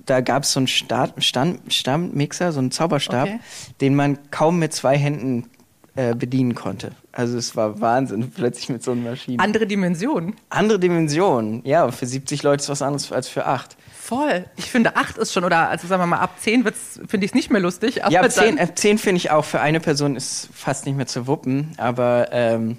da 0.05 0.21
gab 0.21 0.43
es 0.43 0.53
so 0.53 0.61
einen 0.61 0.67
Stammixer, 0.67 2.53
so 2.53 2.59
einen 2.59 2.71
Zauberstab, 2.71 3.27
Okay. 3.27 3.39
den 3.81 3.95
man 3.95 4.19
kaum 4.31 4.57
mit 4.57 4.73
zwei 4.73 4.97
Händen 4.97 5.49
äh, 5.95 6.15
bedienen 6.15 6.55
konnte. 6.55 6.91
Also 7.11 7.37
es 7.37 7.55
war 7.55 7.79
Wahnsinn, 7.79 8.31
plötzlich 8.35 8.69
mit 8.69 8.83
so 8.83 8.91
einer 8.91 9.11
Maschine. 9.11 9.41
Andere 9.41 9.67
Dimensionen. 9.67 10.35
Andere 10.49 10.79
Dimensionen. 10.79 11.61
Ja, 11.65 11.91
für 11.91 12.05
70 12.07 12.41
Leute 12.43 12.63
ist 12.63 12.69
was 12.69 12.81
anderes 12.81 13.11
als 13.11 13.27
für 13.27 13.45
acht. 13.45 13.77
Voll. 13.99 14.45
Ich 14.57 14.65
finde, 14.65 14.95
acht 14.97 15.17
ist 15.17 15.31
schon, 15.31 15.43
oder 15.45 15.69
also 15.69 15.87
sagen 15.87 16.01
wir 16.01 16.07
mal, 16.07 16.19
ab 16.19 16.35
zehn 16.39 16.65
wird's, 16.65 16.99
finde 17.07 17.25
ich 17.25 17.31
es 17.31 17.35
nicht 17.35 17.51
mehr 17.51 17.61
lustig. 17.61 17.95
Ja, 17.97 18.05
ab 18.05 18.11
dann- 18.21 18.31
10, 18.31 18.59
ab 18.59 18.77
10 18.77 18.97
finde 18.97 19.17
ich 19.17 19.31
auch 19.31 19.45
für 19.45 19.61
eine 19.61 19.79
Person 19.79 20.15
ist 20.15 20.49
fast 20.53 20.85
nicht 20.85 20.97
mehr 20.97 21.07
zu 21.07 21.25
wuppen, 21.27 21.71
aber 21.77 22.27
ähm, 22.31 22.77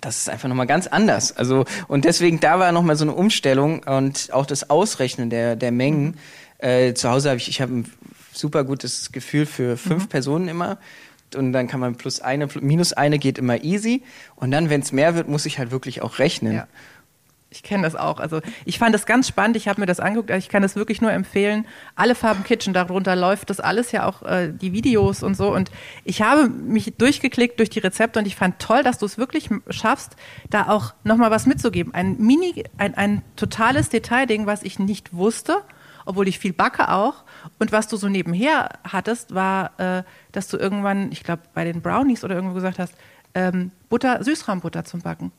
das 0.00 0.18
ist 0.18 0.28
einfach 0.28 0.48
nochmal 0.48 0.66
ganz 0.66 0.86
anders. 0.86 1.36
Also, 1.36 1.64
und 1.88 2.04
deswegen, 2.04 2.38
da 2.38 2.58
war 2.58 2.70
nochmal 2.72 2.96
so 2.96 3.04
eine 3.04 3.12
Umstellung 3.14 3.82
und 3.84 4.28
auch 4.32 4.46
das 4.46 4.68
Ausrechnen 4.70 5.30
der, 5.30 5.56
der 5.56 5.72
Mengen. 5.72 6.16
Äh, 6.58 6.94
zu 6.94 7.08
Hause 7.10 7.30
habe 7.30 7.38
ich, 7.38 7.48
ich 7.48 7.60
habe 7.60 7.72
ein 7.72 7.92
super 8.32 8.62
gutes 8.64 9.12
Gefühl 9.12 9.46
für 9.46 9.76
fünf 9.76 10.08
Personen 10.08 10.48
immer. 10.48 10.78
Und 11.34 11.52
dann 11.52 11.68
kann 11.68 11.80
man 11.80 11.96
plus 11.96 12.20
eine, 12.20 12.48
minus 12.60 12.92
eine 12.92 13.18
geht 13.18 13.38
immer 13.38 13.62
easy. 13.62 14.02
Und 14.36 14.50
dann, 14.50 14.70
wenn 14.70 14.80
es 14.80 14.92
mehr 14.92 15.14
wird, 15.14 15.28
muss 15.28 15.46
ich 15.46 15.58
halt 15.58 15.70
wirklich 15.70 16.02
auch 16.02 16.18
rechnen. 16.18 16.54
Ja. 16.54 16.66
Ich 17.52 17.64
kenne 17.64 17.82
das 17.82 17.96
auch. 17.96 18.20
Also 18.20 18.40
ich 18.64 18.78
fand 18.78 18.94
das 18.94 19.06
ganz 19.06 19.26
spannend. 19.26 19.56
Ich 19.56 19.66
habe 19.66 19.80
mir 19.80 19.86
das 19.86 19.98
angeguckt. 19.98 20.30
Also 20.30 20.44
ich 20.44 20.48
kann 20.48 20.62
das 20.62 20.76
wirklich 20.76 21.00
nur 21.00 21.10
empfehlen. 21.10 21.66
Alle 21.96 22.14
Farben 22.14 22.44
Kitchen, 22.44 22.72
darunter 22.72 23.16
läuft 23.16 23.50
das 23.50 23.58
alles 23.58 23.90
ja 23.90 24.06
auch 24.06 24.22
äh, 24.22 24.52
die 24.52 24.72
Videos 24.72 25.24
und 25.24 25.36
so. 25.36 25.52
Und 25.52 25.72
ich 26.04 26.22
habe 26.22 26.48
mich 26.48 26.94
durchgeklickt 26.96 27.58
durch 27.58 27.68
die 27.68 27.80
Rezepte 27.80 28.20
und 28.20 28.26
ich 28.26 28.36
fand 28.36 28.60
toll, 28.60 28.84
dass 28.84 28.98
du 28.98 29.06
es 29.06 29.18
wirklich 29.18 29.50
schaffst, 29.68 30.14
da 30.48 30.68
auch 30.68 30.94
nochmal 31.02 31.32
was 31.32 31.46
mitzugeben. 31.46 31.92
Ein 31.92 32.18
mini, 32.18 32.64
ein, 32.78 32.94
ein 32.94 33.22
totales 33.34 33.88
Detailding, 33.88 34.46
was 34.46 34.62
ich 34.62 34.78
nicht 34.78 35.12
wusste, 35.12 35.56
obwohl 36.06 36.28
ich 36.28 36.38
viel 36.38 36.52
backe 36.52 36.88
auch. 36.88 37.24
Und 37.58 37.72
was 37.72 37.88
du 37.88 37.96
so 37.96 38.08
nebenher 38.08 38.68
hattest, 38.84 39.34
war, 39.34 39.78
äh, 39.78 40.02
dass 40.32 40.48
du 40.48 40.56
irgendwann, 40.56 41.12
ich 41.12 41.22
glaube 41.22 41.42
bei 41.54 41.64
den 41.64 41.82
Brownies 41.82 42.24
oder 42.24 42.34
irgendwo 42.34 42.54
gesagt 42.54 42.78
hast, 42.78 42.94
ähm, 43.34 43.70
Butter, 43.88 44.22
Süßrahmbutter 44.22 44.84
zum 44.84 45.00
Backen. 45.00 45.32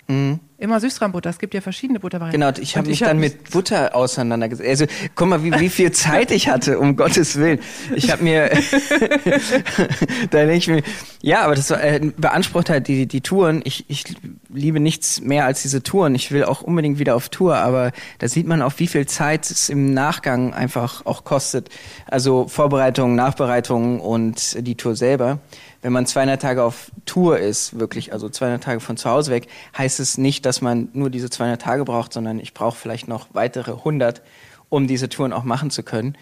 Immer 0.57 0.79
Süßrahmbutter. 0.81 1.29
Es 1.29 1.39
gibt 1.39 1.53
ja 1.53 1.61
verschiedene 1.61 2.01
Buttervarianten. 2.01 2.39
Genau, 2.39 2.61
ich 2.61 2.75
habe 2.75 2.89
mich 2.89 2.99
dann 2.99 3.17
mit 3.17 3.49
Butter 3.49 3.95
auseinandergesetzt. 3.95 4.69
Also, 4.69 4.85
guck 5.15 5.29
mal, 5.29 5.43
wie, 5.43 5.51
wie 5.53 5.69
viel 5.69 5.91
Zeit 5.93 6.31
ich 6.31 6.49
hatte, 6.49 6.77
um 6.77 6.97
Gottes 6.97 7.37
Willen. 7.37 7.59
Ich 7.95 8.11
habe 8.11 8.23
mir, 8.23 8.49
da 10.29 10.39
denke 10.39 10.57
ich 10.57 10.67
mir, 10.67 10.83
ja, 11.21 11.43
aber 11.43 11.55
das 11.55 11.71
äh, 11.71 12.11
beansprucht 12.17 12.69
halt 12.69 12.89
die, 12.89 13.07
die 13.07 13.21
Touren. 13.21 13.61
Ich, 13.63 13.85
ich 13.87 14.03
liebe 14.49 14.81
nichts 14.81 15.21
mehr 15.21 15.45
als 15.45 15.61
diese 15.61 15.81
Touren. 15.81 16.13
Ich 16.13 16.31
will 16.31 16.43
auch 16.43 16.61
unbedingt 16.61 16.99
wieder 16.99 17.15
auf 17.15 17.29
Tour, 17.29 17.55
aber 17.55 17.93
da 18.19 18.27
sieht 18.27 18.47
man 18.47 18.61
auch, 18.61 18.73
wie 18.77 18.87
viel 18.87 19.07
Zeit 19.07 19.49
es 19.49 19.69
im 19.69 19.93
Nachgang 19.93 20.53
einfach 20.53 21.05
auch 21.05 21.23
kostet. 21.23 21.69
Also 22.05 22.49
Vorbereitung, 22.49 23.15
Nachbereitung 23.15 24.01
und 24.01 24.67
die 24.67 24.75
Tour 24.75 24.97
selber 24.97 25.39
wenn 25.81 25.93
man 25.93 26.05
200 26.05 26.41
Tage 26.41 26.63
auf 26.63 26.91
Tour 27.05 27.39
ist, 27.39 27.79
wirklich, 27.79 28.13
also 28.13 28.29
200 28.29 28.63
Tage 28.63 28.79
von 28.79 28.97
zu 28.97 29.09
Hause 29.09 29.31
weg, 29.31 29.47
heißt 29.77 29.99
es 29.99 30.17
nicht, 30.17 30.45
dass 30.45 30.61
man 30.61 30.89
nur 30.93 31.09
diese 31.09 31.29
200 31.29 31.61
Tage 31.61 31.85
braucht, 31.85 32.13
sondern 32.13 32.39
ich 32.39 32.53
brauche 32.53 32.77
vielleicht 32.77 33.07
noch 33.07 33.27
weitere 33.33 33.71
100, 33.71 34.21
um 34.69 34.87
diese 34.87 35.09
Touren 35.09 35.33
auch 35.33 35.43
machen 35.43 35.71
zu 35.71 35.83
können. 35.83 36.17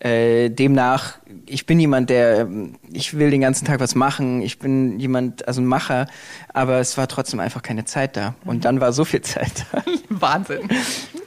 Äh, 0.00 0.50
demnach, 0.50 1.18
ich 1.46 1.66
bin 1.66 1.78
jemand, 1.78 2.10
der, 2.10 2.48
ich 2.92 3.16
will 3.16 3.30
den 3.30 3.40
ganzen 3.40 3.64
Tag 3.64 3.78
was 3.78 3.94
machen, 3.94 4.42
ich 4.42 4.58
bin 4.58 4.98
jemand, 4.98 5.46
also 5.46 5.60
ein 5.60 5.66
Macher, 5.66 6.08
aber 6.52 6.80
es 6.80 6.98
war 6.98 7.06
trotzdem 7.06 7.38
einfach 7.38 7.62
keine 7.62 7.84
Zeit 7.84 8.16
da. 8.16 8.34
Und 8.44 8.64
dann 8.64 8.80
war 8.80 8.92
so 8.92 9.04
viel 9.04 9.22
Zeit 9.22 9.64
da. 9.72 9.82
Wahnsinn. 10.08 10.68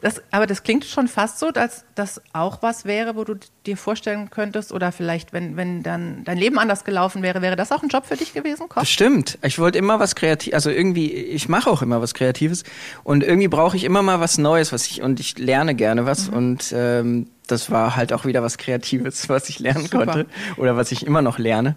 Das, 0.00 0.22
aber 0.30 0.46
das 0.46 0.62
klingt 0.62 0.84
schon 0.84 1.08
fast 1.08 1.38
so, 1.38 1.50
dass 1.50 1.84
das 1.94 2.20
auch 2.32 2.62
was 2.62 2.84
wäre, 2.84 3.16
wo 3.16 3.24
du 3.24 3.34
dir 3.66 3.76
vorstellen 3.76 4.30
könntest, 4.30 4.72
oder 4.72 4.92
vielleicht, 4.92 5.32
wenn, 5.32 5.56
wenn 5.56 5.82
dann 5.82 6.24
dein 6.24 6.38
Leben 6.38 6.58
anders 6.58 6.84
gelaufen 6.84 7.22
wäre, 7.22 7.42
wäre 7.42 7.56
das 7.56 7.70
auch 7.72 7.82
ein 7.82 7.88
Job 7.88 8.06
für 8.06 8.16
dich 8.16 8.32
gewesen? 8.32 8.68
Koch? 8.68 8.84
Stimmt. 8.84 9.38
Ich 9.42 9.58
wollte 9.58 9.78
immer 9.78 10.00
was 10.00 10.14
Kreatives, 10.14 10.54
also 10.54 10.70
irgendwie, 10.70 11.12
ich 11.12 11.48
mache 11.48 11.70
auch 11.70 11.82
immer 11.82 12.00
was 12.00 12.14
Kreatives 12.14 12.64
und 13.04 13.22
irgendwie 13.22 13.48
brauche 13.48 13.76
ich 13.76 13.84
immer 13.84 14.02
mal 14.02 14.20
was 14.20 14.38
Neues, 14.38 14.72
was 14.72 14.86
ich, 14.86 15.02
und 15.02 15.20
ich 15.20 15.38
lerne 15.38 15.74
gerne 15.74 16.06
was 16.06 16.30
mhm. 16.30 16.36
und 16.36 16.74
ähm, 16.74 17.26
das 17.46 17.70
war 17.70 17.96
halt 17.96 18.12
auch 18.12 18.24
wieder 18.24 18.42
was 18.42 18.58
Kreatives, 18.58 19.28
was 19.28 19.48
ich 19.48 19.58
lernen 19.58 19.86
Super. 19.86 20.06
konnte 20.06 20.26
oder 20.56 20.76
was 20.76 20.92
ich 20.92 21.06
immer 21.06 21.22
noch 21.22 21.38
lerne. 21.38 21.76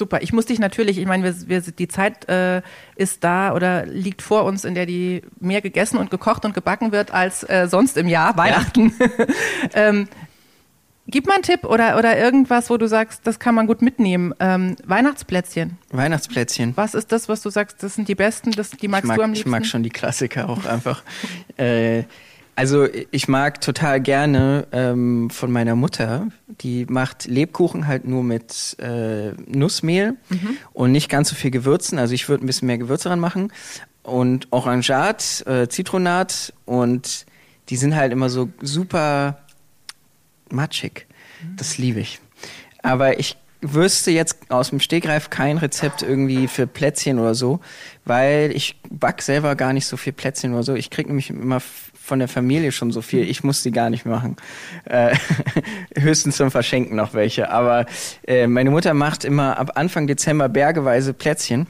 Super. 0.00 0.22
Ich 0.22 0.32
muss 0.32 0.46
dich 0.46 0.58
natürlich, 0.58 0.96
ich 0.96 1.04
meine, 1.04 1.24
wir, 1.24 1.48
wir, 1.48 1.60
die 1.60 1.86
Zeit 1.86 2.26
äh, 2.30 2.62
ist 2.96 3.22
da 3.22 3.52
oder 3.52 3.84
liegt 3.84 4.22
vor 4.22 4.44
uns, 4.44 4.64
in 4.64 4.74
der 4.74 4.86
die 4.86 5.20
mehr 5.40 5.60
gegessen 5.60 5.98
und 5.98 6.10
gekocht 6.10 6.46
und 6.46 6.54
gebacken 6.54 6.90
wird 6.90 7.10
als 7.10 7.42
äh, 7.42 7.68
sonst 7.68 7.98
im 7.98 8.08
Jahr, 8.08 8.34
Weihnachten. 8.38 8.94
Ja. 8.98 9.26
ähm, 9.88 10.08
Gib 11.06 11.26
mal 11.26 11.34
einen 11.34 11.42
Tipp 11.42 11.64
oder, 11.64 11.98
oder 11.98 12.16
irgendwas, 12.16 12.70
wo 12.70 12.78
du 12.78 12.88
sagst, 12.88 13.26
das 13.26 13.38
kann 13.38 13.54
man 13.54 13.66
gut 13.66 13.82
mitnehmen. 13.82 14.32
Ähm, 14.40 14.76
Weihnachtsplätzchen. 14.84 15.76
Weihnachtsplätzchen. 15.90 16.76
Was 16.78 16.94
ist 16.94 17.12
das, 17.12 17.28
was 17.28 17.42
du 17.42 17.50
sagst, 17.50 17.82
das 17.82 17.96
sind 17.96 18.08
die 18.08 18.14
besten, 18.14 18.52
das, 18.52 18.70
die 18.70 18.88
magst 18.88 19.06
mag, 19.06 19.16
du 19.18 19.22
am 19.22 19.32
liebsten? 19.32 19.48
Ich 19.48 19.50
mag 19.50 19.66
schon 19.66 19.82
die 19.82 19.90
Klassiker 19.90 20.48
auch 20.48 20.64
einfach. 20.64 21.02
äh, 21.58 22.04
also 22.56 22.86
ich 23.10 23.28
mag 23.28 23.60
total 23.60 24.00
gerne 24.00 24.66
ähm, 24.72 25.30
von 25.30 25.50
meiner 25.50 25.76
Mutter, 25.76 26.28
die 26.48 26.86
macht 26.86 27.26
Lebkuchen 27.26 27.86
halt 27.86 28.06
nur 28.06 28.22
mit 28.22 28.76
äh, 28.80 29.32
Nussmehl 29.46 30.16
mhm. 30.28 30.56
und 30.72 30.92
nicht 30.92 31.08
ganz 31.08 31.30
so 31.30 31.34
viel 31.34 31.50
Gewürzen. 31.50 31.98
Also 31.98 32.14
ich 32.14 32.28
würde 32.28 32.44
ein 32.44 32.46
bisschen 32.46 32.66
mehr 32.66 32.78
Gewürze 32.78 33.08
dran 33.08 33.20
machen 33.20 33.52
und 34.02 34.48
Orangat, 34.50 35.46
äh, 35.46 35.68
Zitronat 35.68 36.52
und 36.64 37.26
die 37.68 37.76
sind 37.76 37.94
halt 37.94 38.12
immer 38.12 38.28
so 38.28 38.48
super 38.60 39.38
matschig. 40.50 41.06
Mhm. 41.42 41.56
Das 41.56 41.78
liebe 41.78 42.00
ich. 42.00 42.20
Aber 42.82 43.18
ich 43.18 43.36
wüsste 43.62 44.10
jetzt 44.10 44.50
aus 44.50 44.70
dem 44.70 44.80
Stegreif 44.80 45.30
kein 45.30 45.58
Rezept 45.58 46.02
irgendwie 46.02 46.48
für 46.48 46.66
Plätzchen 46.66 47.18
oder 47.18 47.34
so, 47.34 47.60
weil 48.04 48.52
ich 48.54 48.80
back 48.88 49.22
selber 49.22 49.54
gar 49.54 49.72
nicht 49.72 49.86
so 49.86 49.96
viel 49.96 50.12
Plätzchen 50.12 50.54
oder 50.54 50.62
so. 50.62 50.74
Ich 50.74 50.90
kriege 50.90 51.08
nämlich 51.08 51.30
immer 51.30 51.60
von 52.10 52.18
der 52.18 52.26
Familie 52.26 52.72
schon 52.72 52.90
so 52.90 53.02
viel. 53.02 53.22
Ich 53.22 53.44
muss 53.44 53.62
die 53.62 53.70
gar 53.70 53.88
nicht 53.88 54.04
machen. 54.04 54.34
Äh, 54.84 55.14
höchstens 55.96 56.36
zum 56.36 56.50
Verschenken 56.50 56.96
noch 56.96 57.14
welche. 57.14 57.50
Aber 57.50 57.86
äh, 58.26 58.48
meine 58.48 58.70
Mutter 58.70 58.94
macht 58.94 59.24
immer 59.24 59.56
ab 59.56 59.72
Anfang 59.76 60.08
Dezember 60.08 60.48
bergeweise 60.48 61.14
Plätzchen. 61.14 61.68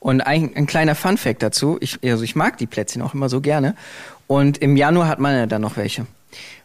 Und 0.00 0.22
ein, 0.22 0.56
ein 0.56 0.66
kleiner 0.66 0.96
Funfact 0.96 1.40
dazu, 1.40 1.78
ich, 1.80 2.00
also 2.02 2.24
ich 2.24 2.34
mag 2.34 2.58
die 2.58 2.66
Plätzchen 2.66 3.00
auch 3.00 3.14
immer 3.14 3.28
so 3.28 3.40
gerne. 3.40 3.76
Und 4.26 4.58
im 4.58 4.76
Januar 4.76 5.06
hat 5.06 5.20
man 5.20 5.36
ja 5.36 5.46
dann 5.46 5.62
noch 5.62 5.76
welche. 5.76 6.04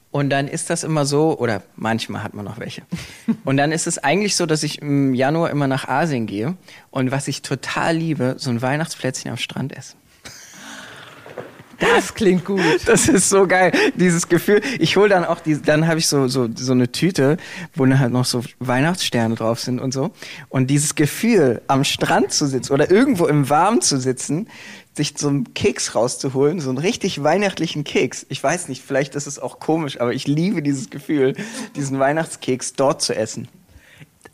Und 0.10 0.32
dann 0.32 0.48
ist 0.48 0.72
das 0.72 0.84
immer 0.84 1.06
so, 1.06 1.38
oder 1.38 1.62
manchmal 1.76 2.24
hat 2.24 2.34
man 2.34 2.44
noch 2.44 2.60
welche. 2.60 2.82
Und 3.46 3.58
dann 3.58 3.72
ist 3.72 3.86
es 3.86 4.00
eigentlich 4.00 4.36
so, 4.36 4.48
dass 4.48 4.64
ich 4.64 4.82
im 4.82 5.14
Januar 5.14 5.52
immer 5.52 5.68
nach 5.68 5.88
Asien 5.88 6.26
gehe 6.26 6.56
und 6.90 7.12
was 7.12 7.28
ich 7.28 7.44
total 7.44 7.96
liebe, 7.96 8.36
so 8.40 8.50
ein 8.50 8.64
Weihnachtsplätzchen 8.64 9.30
am 9.30 9.38
Strand 9.38 9.78
esse. 9.78 9.96
Das 11.80 12.14
klingt 12.14 12.46
gut. 12.46 12.62
Das 12.86 13.08
ist 13.08 13.30
so 13.30 13.48
geil, 13.48 13.72
dieses 13.96 14.28
Gefühl. 14.28 14.62
Ich 14.80 14.98
hole 14.98 15.10
dann 15.10 15.26
auch 15.26 15.40
die, 15.40 15.62
dann 15.62 15.88
habe 15.88 16.00
ich 16.00 16.08
so 16.08 16.28
so 16.28 16.48
so 16.56 16.72
eine 16.72 16.92
Tüte, 16.92 17.38
wo 17.76 17.86
dann 17.86 18.00
halt 18.00 18.12
noch 18.12 18.26
so 18.26 18.44
Weihnachtssterne 18.60 19.36
drauf 19.36 19.60
sind 19.60 19.80
und 19.80 19.94
so. 19.94 20.12
Und 20.50 20.68
dieses 20.68 20.96
Gefühl, 20.96 21.62
am 21.68 21.84
Strand 21.84 22.32
zu 22.32 22.48
sitzen 22.48 22.74
oder 22.74 22.90
irgendwo 22.90 23.28
im 23.28 23.50
Warmen 23.50 23.82
zu 23.82 24.00
sitzen, 24.00 24.48
sich 24.96 25.14
so 25.18 25.28
einen 25.28 25.54
Keks 25.54 25.94
rauszuholen, 25.96 26.60
so 26.60 26.70
einen 26.70 26.80
richtig 26.80 27.24
weihnachtlichen 27.24 27.84
Keks. 27.84 28.26
Ich 28.30 28.44
weiß 28.44 28.68
nicht, 28.68 28.84
vielleicht 28.84 29.16
ist 29.16 29.28
es 29.28 29.38
auch 29.38 29.60
komisch, 29.60 30.02
aber 30.02 30.14
ich 30.14 30.28
liebe 30.28 30.64
dieses 30.64 30.90
Gefühl, 30.90 31.36
diesen 31.76 32.00
Weihnachtskeks 32.00 32.74
dort 32.74 33.02
zu 33.02 33.16
essen 33.16 33.48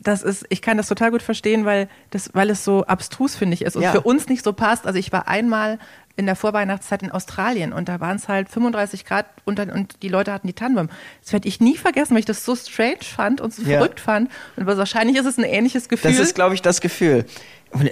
das 0.04 0.22
ist, 0.22 0.44
ich 0.50 0.62
kann 0.62 0.76
das 0.76 0.88
total 0.88 1.10
gut 1.10 1.22
verstehen, 1.22 1.64
weil 1.64 1.88
das, 2.10 2.30
weil 2.34 2.50
es 2.50 2.64
so 2.64 2.84
abstrus, 2.84 3.34
finde 3.34 3.54
ich, 3.54 3.62
ist 3.62 3.76
und 3.76 3.82
ja. 3.82 3.90
für 3.90 4.02
uns 4.02 4.28
nicht 4.28 4.44
so 4.44 4.52
passt. 4.52 4.86
Also 4.86 4.98
ich 4.98 5.12
war 5.12 5.28
einmal 5.28 5.78
in 6.16 6.26
der 6.26 6.36
Vorweihnachtszeit 6.36 7.02
in 7.02 7.10
Australien 7.10 7.72
und 7.72 7.88
da 7.88 8.00
waren 8.00 8.16
es 8.16 8.28
halt 8.28 8.48
35 8.48 9.04
Grad 9.04 9.26
und, 9.44 9.58
und 9.58 10.02
die 10.02 10.08
Leute 10.08 10.32
hatten 10.32 10.46
die 10.46 10.52
Tannenbaum. 10.52 10.88
Das 11.22 11.32
werde 11.32 11.48
ich 11.48 11.60
nie 11.60 11.76
vergessen, 11.76 12.12
weil 12.12 12.20
ich 12.20 12.24
das 12.24 12.44
so 12.44 12.54
strange 12.54 13.02
fand 13.02 13.40
und 13.40 13.52
so 13.52 13.62
ja. 13.62 13.78
verrückt 13.78 14.00
fand. 14.00 14.30
Und 14.56 14.66
wahrscheinlich 14.66 15.16
ist 15.16 15.26
es 15.26 15.38
ein 15.38 15.44
ähnliches 15.44 15.88
Gefühl. 15.88 16.12
Das 16.12 16.20
ist, 16.20 16.34
glaube 16.34 16.54
ich, 16.54 16.62
das 16.62 16.80
Gefühl. 16.80 17.24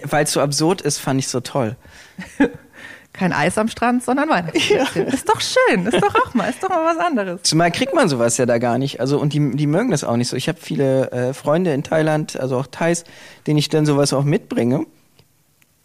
Weil 0.04 0.24
es 0.24 0.32
so 0.32 0.40
absurd 0.40 0.80
ist, 0.82 0.98
fand 0.98 1.18
ich 1.18 1.28
so 1.28 1.40
toll. 1.40 1.76
Kein 3.12 3.32
Eis 3.32 3.58
am 3.58 3.68
Strand, 3.68 4.02
sondern 4.04 4.28
Weihnachtsplätzchen. 4.28 5.06
Ja. 5.06 5.12
Ist 5.12 5.28
doch 5.28 5.40
schön, 5.40 5.84
ist 5.86 6.00
doch 6.00 6.14
auch 6.14 6.32
mal, 6.32 6.48
ist 6.48 6.62
doch 6.62 6.70
mal 6.70 6.96
was 6.96 7.04
anderes. 7.04 7.42
Zumal 7.42 7.70
kriegt 7.70 7.94
man 7.94 8.08
sowas 8.08 8.38
ja 8.38 8.46
da 8.46 8.56
gar 8.58 8.78
nicht. 8.78 9.00
Also 9.00 9.18
und 9.18 9.34
die, 9.34 9.56
die 9.56 9.66
mögen 9.66 9.90
das 9.90 10.04
auch 10.04 10.16
nicht 10.16 10.28
so. 10.28 10.36
Ich 10.36 10.48
habe 10.48 10.58
viele 10.60 11.10
äh, 11.10 11.34
Freunde 11.34 11.74
in 11.74 11.82
Thailand, 11.82 12.38
also 12.38 12.56
auch 12.56 12.66
Thais, 12.68 13.04
denen 13.46 13.58
ich 13.58 13.68
dann 13.68 13.84
sowas 13.84 14.12
auch 14.14 14.24
mitbringe 14.24 14.86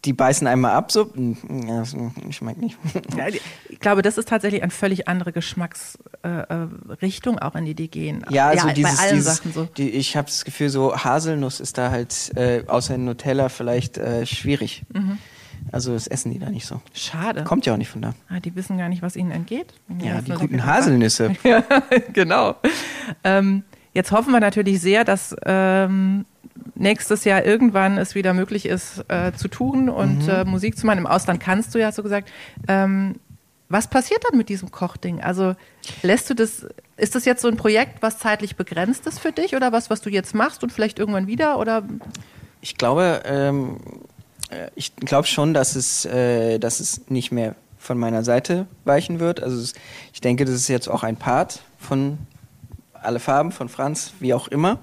die 0.05 0.13
beißen 0.13 0.47
einmal 0.47 0.73
ab, 0.73 0.91
so, 0.91 1.11
ja, 1.15 1.83
schmeckt 2.29 2.61
nicht. 2.61 2.77
Ja, 3.17 3.27
ich 3.27 3.79
glaube, 3.79 4.01
das 4.01 4.17
ist 4.17 4.29
tatsächlich 4.29 4.61
eine 4.61 4.71
völlig 4.71 5.07
andere 5.07 5.31
Geschmacksrichtung, 5.31 7.35
äh, 7.35 7.39
äh 7.39 7.41
auch 7.41 7.55
in 7.55 7.65
die 7.65 7.75
die 7.75 7.89
gehen. 7.89 8.25
Ja, 8.29 8.47
also 8.47 8.67
ja, 8.67 8.73
dieses, 8.73 8.97
bei 8.97 9.03
allen 9.03 9.15
dieses, 9.15 9.37
Sachen 9.37 9.53
so. 9.53 9.67
Die, 9.77 9.89
ich 9.89 10.15
habe 10.15 10.27
das 10.27 10.45
Gefühl, 10.45 10.69
so 10.69 10.95
Haselnuss 10.95 11.59
ist 11.59 11.77
da 11.77 11.91
halt, 11.91 12.31
äh, 12.35 12.63
außer 12.67 12.97
Nutella 12.97 13.49
vielleicht 13.49 13.97
äh, 13.97 14.25
schwierig. 14.25 14.83
Mhm. 14.93 15.17
Also 15.71 15.93
das 15.93 16.07
essen 16.07 16.31
die 16.31 16.39
da 16.39 16.49
nicht 16.49 16.65
so. 16.65 16.81
Schade. 16.93 17.43
Kommt 17.43 17.65
ja 17.65 17.73
auch 17.73 17.77
nicht 17.77 17.89
von 17.89 18.01
da. 18.01 18.13
Ah, 18.29 18.39
die 18.39 18.55
wissen 18.55 18.77
gar 18.77 18.89
nicht, 18.89 19.01
was 19.01 19.15
ihnen 19.15 19.31
entgeht. 19.31 19.73
Ja, 20.01 20.21
die 20.21 20.31
guten 20.31 20.65
Haselnüsse. 20.65 21.35
ja, 21.43 21.63
genau. 22.13 22.55
Ähm, 23.23 23.63
jetzt 23.93 24.11
hoffen 24.11 24.31
wir 24.31 24.39
natürlich 24.39 24.79
sehr, 24.79 25.03
dass 25.03 25.35
ähm, 25.45 26.25
nächstes 26.75 27.23
Jahr 27.23 27.45
irgendwann 27.45 27.97
es 27.97 28.15
wieder 28.15 28.33
möglich 28.33 28.65
ist, 28.65 29.03
äh, 29.07 29.33
zu 29.33 29.47
tun 29.47 29.89
und 29.89 30.23
mhm. 30.23 30.29
äh, 30.29 30.43
Musik 30.45 30.77
zu 30.77 30.85
machen. 30.85 30.99
Im 30.99 31.07
Ausland 31.07 31.39
kannst 31.39 31.73
du 31.75 31.79
ja, 31.79 31.91
du 31.91 32.03
gesagt. 32.03 32.29
Ähm, 32.67 33.15
was 33.69 33.87
passiert 33.87 34.23
dann 34.23 34.37
mit 34.37 34.49
diesem 34.49 34.71
Kochding? 34.71 35.21
Also 35.21 35.55
lässt 36.01 36.29
du 36.29 36.33
das, 36.33 36.65
ist 36.95 37.15
das 37.15 37.25
jetzt 37.25 37.41
so 37.41 37.49
ein 37.49 37.57
Projekt, 37.57 38.01
was 38.01 38.17
zeitlich 38.17 38.55
begrenzt 38.55 39.05
ist 39.07 39.19
für 39.19 39.31
dich 39.31 39.55
oder 39.55 39.71
was, 39.71 39.89
was 39.89 40.01
du 40.01 40.09
jetzt 40.09 40.33
machst 40.33 40.63
und 40.63 40.71
vielleicht 40.71 40.99
irgendwann 40.99 41.27
wieder 41.27 41.59
oder? 41.59 41.83
Ich 42.61 42.77
glaube, 42.77 43.23
ähm, 43.25 43.77
äh, 44.49 44.69
ich 44.75 44.95
glaube 44.95 45.27
schon, 45.27 45.53
dass 45.53 45.75
es, 45.75 46.05
äh, 46.05 46.59
dass 46.59 46.79
es 46.79 47.09
nicht 47.09 47.31
mehr 47.31 47.55
von 47.77 47.97
meiner 47.97 48.23
Seite 48.23 48.67
weichen 48.85 49.19
wird. 49.19 49.41
Also 49.41 49.57
es, 49.59 49.73
ich 50.13 50.21
denke, 50.21 50.45
das 50.45 50.55
ist 50.55 50.67
jetzt 50.67 50.87
auch 50.87 51.03
ein 51.03 51.15
Part 51.15 51.61
von 51.77 52.17
alle 52.93 53.19
Farben 53.19 53.51
von 53.51 53.69
Franz, 53.69 54.13
wie 54.19 54.33
auch 54.33 54.47
immer. 54.47 54.79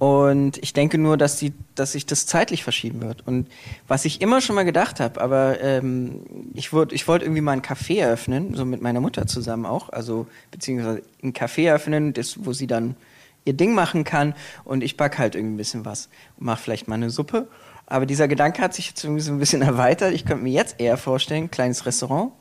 Und 0.00 0.56
ich 0.62 0.72
denke 0.72 0.96
nur, 0.96 1.18
dass, 1.18 1.36
die, 1.36 1.52
dass 1.74 1.92
sich 1.92 2.06
das 2.06 2.24
zeitlich 2.24 2.64
verschieben 2.64 3.02
wird. 3.02 3.26
Und 3.26 3.48
was 3.86 4.06
ich 4.06 4.22
immer 4.22 4.40
schon 4.40 4.56
mal 4.56 4.64
gedacht 4.64 4.98
habe, 4.98 5.20
aber 5.20 5.60
ähm, 5.60 6.22
ich, 6.54 6.72
wollt, 6.72 6.94
ich 6.94 7.06
wollte 7.06 7.26
irgendwie 7.26 7.42
mal 7.42 7.52
ein 7.52 7.60
Café 7.60 8.00
eröffnen, 8.00 8.54
so 8.54 8.64
mit 8.64 8.80
meiner 8.80 9.02
Mutter 9.02 9.26
zusammen 9.26 9.66
auch, 9.66 9.90
also 9.90 10.26
beziehungsweise 10.52 11.02
ein 11.22 11.34
Café 11.34 11.66
eröffnen, 11.66 12.14
das, 12.14 12.46
wo 12.46 12.54
sie 12.54 12.66
dann 12.66 12.96
ihr 13.44 13.52
Ding 13.52 13.74
machen 13.74 14.04
kann 14.04 14.32
und 14.64 14.82
ich 14.82 14.96
back 14.96 15.18
halt 15.18 15.34
irgendwie 15.34 15.56
ein 15.56 15.58
bisschen 15.58 15.84
was 15.84 16.08
und 16.38 16.46
mache 16.46 16.62
vielleicht 16.62 16.88
mal 16.88 16.94
eine 16.94 17.10
Suppe. 17.10 17.46
Aber 17.84 18.06
dieser 18.06 18.26
Gedanke 18.26 18.62
hat 18.62 18.72
sich 18.72 18.88
jetzt 18.88 19.04
irgendwie 19.04 19.20
so 19.20 19.32
ein 19.32 19.38
bisschen 19.38 19.60
erweitert. 19.70 20.14
Ich 20.14 20.24
könnte 20.24 20.44
mir 20.44 20.52
jetzt 20.54 20.80
eher 20.80 20.96
vorstellen, 20.96 21.50
kleines 21.50 21.84
Restaurant. 21.84 22.32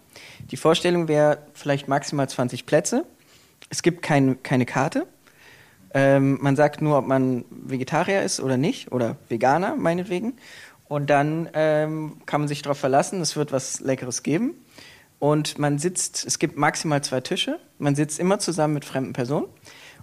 Die 0.49 0.57
Vorstellung 0.57 1.09
wäre 1.09 1.39
vielleicht 1.53 1.89
maximal 1.89 2.29
20 2.29 2.65
Plätze. 2.65 3.03
Es 3.69 3.83
gibt 3.83 4.01
kein, 4.01 4.41
keine 4.43 4.65
Karte 4.65 5.07
ähm, 5.93 6.37
man 6.41 6.55
sagt 6.55 6.81
nur, 6.81 6.97
ob 6.97 7.07
man 7.07 7.45
Vegetarier 7.49 8.21
ist 8.21 8.39
oder 8.39 8.57
nicht 8.57 8.91
oder 8.91 9.17
Veganer 9.27 9.75
meinetwegen. 9.75 10.33
Und 10.87 11.09
dann 11.09 11.49
ähm, 11.53 12.17
kann 12.25 12.41
man 12.41 12.47
sich 12.47 12.61
darauf 12.61 12.79
verlassen, 12.79 13.21
es 13.21 13.35
wird 13.35 13.51
was 13.51 13.79
Leckeres 13.79 14.23
geben. 14.23 14.55
Und 15.19 15.59
man 15.59 15.77
sitzt, 15.77 16.25
es 16.25 16.39
gibt 16.39 16.57
maximal 16.57 17.03
zwei 17.03 17.21
Tische. 17.21 17.59
Man 17.77 17.95
sitzt 17.95 18.19
immer 18.19 18.39
zusammen 18.39 18.73
mit 18.73 18.85
fremden 18.85 19.13
Personen 19.13 19.47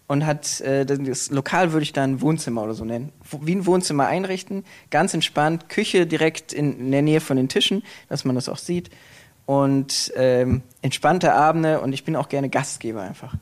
und 0.06 0.26
hat 0.26 0.60
äh, 0.60 0.84
das 0.84 1.30
Lokal 1.30 1.72
würde 1.72 1.82
ich 1.82 1.92
dann 1.92 2.20
Wohnzimmer 2.20 2.62
oder 2.62 2.74
so 2.74 2.84
nennen. 2.84 3.12
Wie 3.40 3.54
ein 3.54 3.66
Wohnzimmer 3.66 4.06
einrichten, 4.06 4.64
ganz 4.90 5.14
entspannt, 5.14 5.68
Küche 5.68 6.06
direkt 6.06 6.52
in, 6.52 6.78
in 6.78 6.90
der 6.92 7.02
Nähe 7.02 7.20
von 7.20 7.36
den 7.36 7.48
Tischen, 7.48 7.82
dass 8.08 8.24
man 8.24 8.34
das 8.36 8.48
auch 8.48 8.58
sieht. 8.58 8.90
Und 9.46 10.12
ähm, 10.16 10.62
entspannte 10.82 11.32
Abende 11.32 11.80
und 11.80 11.92
ich 11.92 12.04
bin 12.04 12.16
auch 12.16 12.28
gerne 12.28 12.48
Gastgeber 12.48 13.02
einfach. 13.02 13.34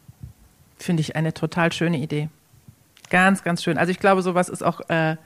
Finde 0.79 1.01
ich 1.01 1.17
eine 1.17 1.33
total 1.35 1.73
schöne 1.73 1.99
Idee. 1.99 2.29
Ganz, 3.11 3.43
ganz 3.43 3.63
schön. 3.63 3.79
Also 3.79 3.91
ich 3.91 4.01
glaube, 4.01 4.23
sowas 4.23 4.49
ist 4.49 4.63
auch 4.63 4.81
äh, 4.89 5.17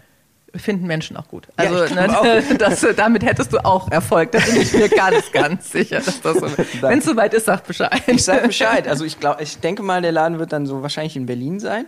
finden 0.55 0.87
Menschen 0.87 1.17
auch 1.17 1.29
gut. 1.29 1.49
Also 1.57 1.85
ja, 1.85 2.07
ne. 2.07 2.43
Das, 2.59 2.87
damit 2.97 3.25
hättest 3.25 3.53
du 3.53 3.65
auch 3.65 3.91
Erfolg. 3.91 4.33
Da 4.33 4.39
bin 4.41 4.57
ich 4.61 4.73
mir 4.73 4.89
ganz, 4.89 5.31
ganz 5.33 5.71
sicher, 5.71 6.01
dass 6.01 6.21
das 6.21 6.39
so. 6.39 6.49
Wenn 6.81 6.99
es 6.99 7.05
soweit 7.05 7.35
ist, 7.35 7.47
sag 7.47 7.67
Bescheid. 7.67 8.03
Ich 8.07 8.25
sag 8.25 8.45
Bescheid. 8.45 8.89
Also 8.89 9.05
ich 9.05 9.21
glaube, 9.21 9.43
ich 9.43 9.59
denke 9.59 9.83
mal, 9.83 10.03
der 10.03 10.13
Laden 10.13 10.39
wird 10.39 10.53
dann 10.53 10.67
so 10.67 10.83
wahrscheinlich 10.83 11.17
in 11.17 11.27
Berlin 11.27 11.61
sein. 11.61 11.87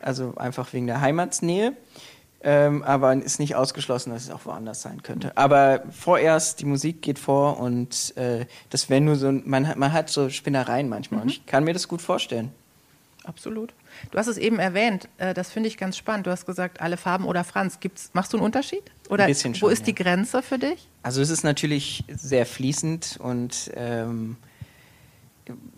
Also 0.00 0.34
einfach 0.36 0.72
wegen 0.72 0.86
der 0.86 1.00
Heimatsnähe. 1.00 1.74
Ähm, 2.46 2.82
aber 2.82 3.14
ist 3.14 3.40
nicht 3.40 3.56
ausgeschlossen, 3.56 4.12
dass 4.12 4.24
es 4.24 4.30
auch 4.30 4.44
woanders 4.44 4.82
sein 4.82 5.02
könnte. 5.02 5.32
Aber 5.34 5.82
vorerst, 5.90 6.60
die 6.60 6.66
Musik 6.66 7.00
geht 7.00 7.18
vor 7.18 7.58
und 7.58 8.14
äh, 8.18 8.44
das 8.68 8.90
wäre 8.90 9.00
nur 9.00 9.16
so, 9.16 9.32
man, 9.32 9.72
man 9.76 9.92
hat 9.94 10.10
so 10.10 10.28
Spinnereien 10.28 10.90
manchmal. 10.90 11.22
Mhm. 11.22 11.30
Ich 11.30 11.46
kann 11.46 11.64
mir 11.64 11.72
das 11.72 11.88
gut 11.88 12.02
vorstellen. 12.02 12.52
Absolut. 13.24 13.74
Du 14.10 14.18
hast 14.18 14.26
es 14.26 14.36
eben 14.36 14.58
erwähnt, 14.58 15.08
äh, 15.18 15.34
das 15.34 15.50
finde 15.50 15.68
ich 15.68 15.78
ganz 15.78 15.96
spannend. 15.96 16.26
Du 16.26 16.30
hast 16.30 16.46
gesagt, 16.46 16.80
alle 16.80 16.96
Farben 16.96 17.24
oder 17.24 17.42
Franz. 17.42 17.80
Gibt's, 17.80 18.10
machst 18.12 18.32
du 18.32 18.36
einen 18.36 18.44
Unterschied? 18.44 18.82
Oder 19.08 19.24
Ein 19.24 19.30
bisschen 19.30 19.54
schon, 19.54 19.68
wo 19.68 19.72
ist 19.72 19.80
ja. 19.80 19.86
die 19.86 19.94
Grenze 19.94 20.42
für 20.42 20.58
dich? 20.58 20.88
Also 21.02 21.22
es 21.22 21.30
ist 21.30 21.42
natürlich 21.42 22.04
sehr 22.08 22.44
fließend 22.44 23.18
und 23.20 23.70
ähm, 23.74 24.36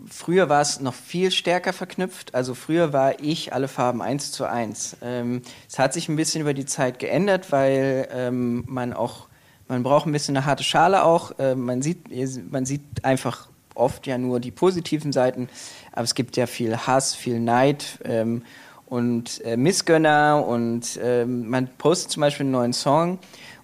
früher 0.09 0.49
war 0.49 0.61
es 0.61 0.79
noch 0.79 0.93
viel 0.93 1.31
stärker 1.31 1.73
verknüpft. 1.73 2.35
Also 2.35 2.53
früher 2.53 2.93
war 2.93 3.21
ich 3.21 3.53
alle 3.53 3.67
Farben 3.67 4.01
eins 4.01 4.31
zu 4.31 4.45
eins. 4.45 4.97
Ähm, 5.01 5.41
es 5.69 5.79
hat 5.79 5.93
sich 5.93 6.09
ein 6.09 6.15
bisschen 6.15 6.41
über 6.41 6.53
die 6.53 6.65
Zeit 6.65 6.99
geändert, 6.99 7.51
weil 7.51 8.07
ähm, 8.11 8.63
man 8.67 8.93
auch, 8.93 9.27
man 9.67 9.83
braucht 9.83 10.05
ein 10.05 10.11
bisschen 10.11 10.35
eine 10.35 10.45
harte 10.45 10.63
Schale 10.63 11.03
auch. 11.03 11.37
Äh, 11.39 11.55
man, 11.55 11.81
sieht, 11.81 12.11
man 12.51 12.65
sieht 12.65 13.03
einfach 13.03 13.49
oft 13.77 14.07
ja 14.07 14.17
nur 14.17 14.39
die 14.39 14.51
positiven 14.51 15.11
Seiten, 15.11 15.49
aber 15.91 16.03
es 16.03 16.15
gibt 16.15 16.37
ja 16.37 16.47
viel 16.47 16.75
Hass, 16.77 17.15
viel 17.15 17.39
Neid 17.39 17.99
ähm, 18.03 18.43
und 18.85 19.43
äh, 19.45 19.57
Missgönner 19.57 20.45
und 20.45 20.99
ähm, 21.01 21.49
man 21.49 21.67
postet 21.77 22.11
zum 22.11 22.21
Beispiel 22.21 22.45
einen 22.45 22.51
neuen 22.51 22.73
Song 22.73 23.19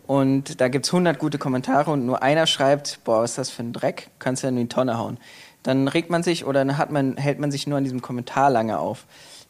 und 0.05 0.59
da 0.59 0.67
gibt 0.67 0.85
es 0.85 0.93
100 0.93 1.17
gute 1.17 1.37
Kommentare 1.37 1.91
und 1.91 2.05
nur 2.05 2.21
einer 2.21 2.45
schreibt, 2.45 2.99
boah, 3.03 3.21
was 3.21 3.31
ist 3.31 3.37
das 3.37 3.49
für 3.49 3.63
ein 3.63 3.73
Dreck, 3.73 4.09
kannst 4.19 4.43
du 4.43 4.47
ja 4.47 4.49
in 4.49 4.57
die 4.57 4.67
Tonne 4.67 4.97
hauen. 4.97 5.17
Dann 5.63 5.87
regt 5.87 6.09
man 6.09 6.23
sich 6.23 6.45
oder 6.45 6.65
dann 6.65 6.77
hat 6.77 6.91
man, 6.91 7.15
hält 7.15 7.39
man 7.39 7.51
sich 7.51 7.67
nur 7.67 7.77
an 7.77 7.85
diesem 7.85 8.01
Kommentar 8.01 8.49
lange 8.49 8.79
auf. 8.79 9.05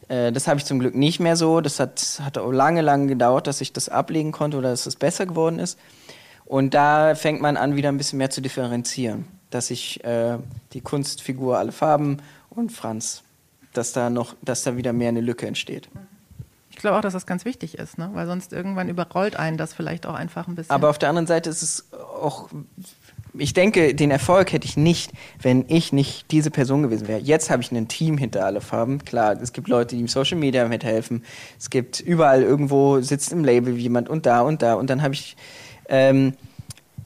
Äh, 0.08 0.30
das 0.30 0.46
habe 0.46 0.58
ich 0.58 0.64
zum 0.64 0.78
Glück 0.78 0.94
nicht 0.94 1.18
mehr 1.18 1.36
so. 1.36 1.60
Das 1.60 1.80
hat, 1.80 2.20
hat 2.22 2.38
auch 2.38 2.52
lange, 2.52 2.82
lange 2.82 3.08
gedauert, 3.08 3.48
dass 3.48 3.60
ich 3.60 3.72
das 3.72 3.88
ablegen 3.88 4.30
konnte 4.30 4.56
oder 4.58 4.70
dass 4.70 4.86
es 4.86 4.94
besser 4.94 5.26
geworden 5.26 5.58
ist. 5.58 5.76
Und 6.44 6.74
da 6.74 7.16
fängt 7.16 7.40
man 7.40 7.56
an, 7.56 7.74
wieder 7.74 7.88
ein 7.88 7.96
bisschen 7.96 8.18
mehr 8.18 8.30
zu 8.30 8.40
differenzieren 8.40 9.26
dass 9.50 9.70
ich 9.70 10.02
äh, 10.04 10.38
die 10.72 10.80
Kunstfigur 10.80 11.58
alle 11.58 11.72
Farben 11.72 12.18
und 12.50 12.72
Franz, 12.72 13.22
dass 13.72 13.92
da 13.92 14.10
noch, 14.10 14.34
dass 14.42 14.62
da 14.62 14.76
wieder 14.76 14.92
mehr 14.92 15.08
eine 15.08 15.20
Lücke 15.20 15.46
entsteht. 15.46 15.88
Ich 16.70 16.76
glaube 16.76 16.96
auch, 16.96 17.02
dass 17.02 17.12
das 17.12 17.24
ganz 17.24 17.44
wichtig 17.44 17.78
ist, 17.78 17.98
ne? 17.98 18.10
weil 18.14 18.26
sonst 18.26 18.52
irgendwann 18.52 18.88
überrollt 18.88 19.36
einen 19.36 19.56
das 19.56 19.72
vielleicht 19.72 20.06
auch 20.06 20.14
einfach 20.14 20.48
ein 20.48 20.56
bisschen. 20.56 20.72
Aber 20.72 20.90
auf 20.90 20.98
der 20.98 21.08
anderen 21.08 21.28
Seite 21.28 21.48
ist 21.48 21.62
es 21.62 21.92
auch, 21.92 22.48
ich 23.36 23.52
denke, 23.52 23.94
den 23.94 24.10
Erfolg 24.10 24.52
hätte 24.52 24.66
ich 24.66 24.76
nicht, 24.76 25.12
wenn 25.40 25.64
ich 25.68 25.92
nicht 25.92 26.30
diese 26.30 26.50
Person 26.50 26.82
gewesen 26.82 27.08
wäre. 27.08 27.20
Jetzt 27.20 27.50
habe 27.50 27.62
ich 27.62 27.70
ein 27.72 27.88
Team 27.88 28.18
hinter 28.18 28.44
alle 28.44 28.60
Farben. 28.60 29.04
Klar, 29.04 29.40
es 29.40 29.52
gibt 29.52 29.68
Leute, 29.68 29.94
die 29.94 30.00
im 30.00 30.08
Social 30.08 30.38
Media 30.38 30.66
mithelfen. 30.68 31.24
Es 31.58 31.70
gibt 31.70 32.00
überall 32.00 32.42
irgendwo 32.42 33.00
sitzt 33.00 33.32
im 33.32 33.44
Label 33.44 33.76
jemand 33.76 34.08
und 34.08 34.26
da 34.26 34.40
und 34.40 34.62
da. 34.62 34.74
Und 34.74 34.90
dann 34.90 35.02
habe 35.02 35.14
ich 35.14 35.36
ähm, 35.88 36.34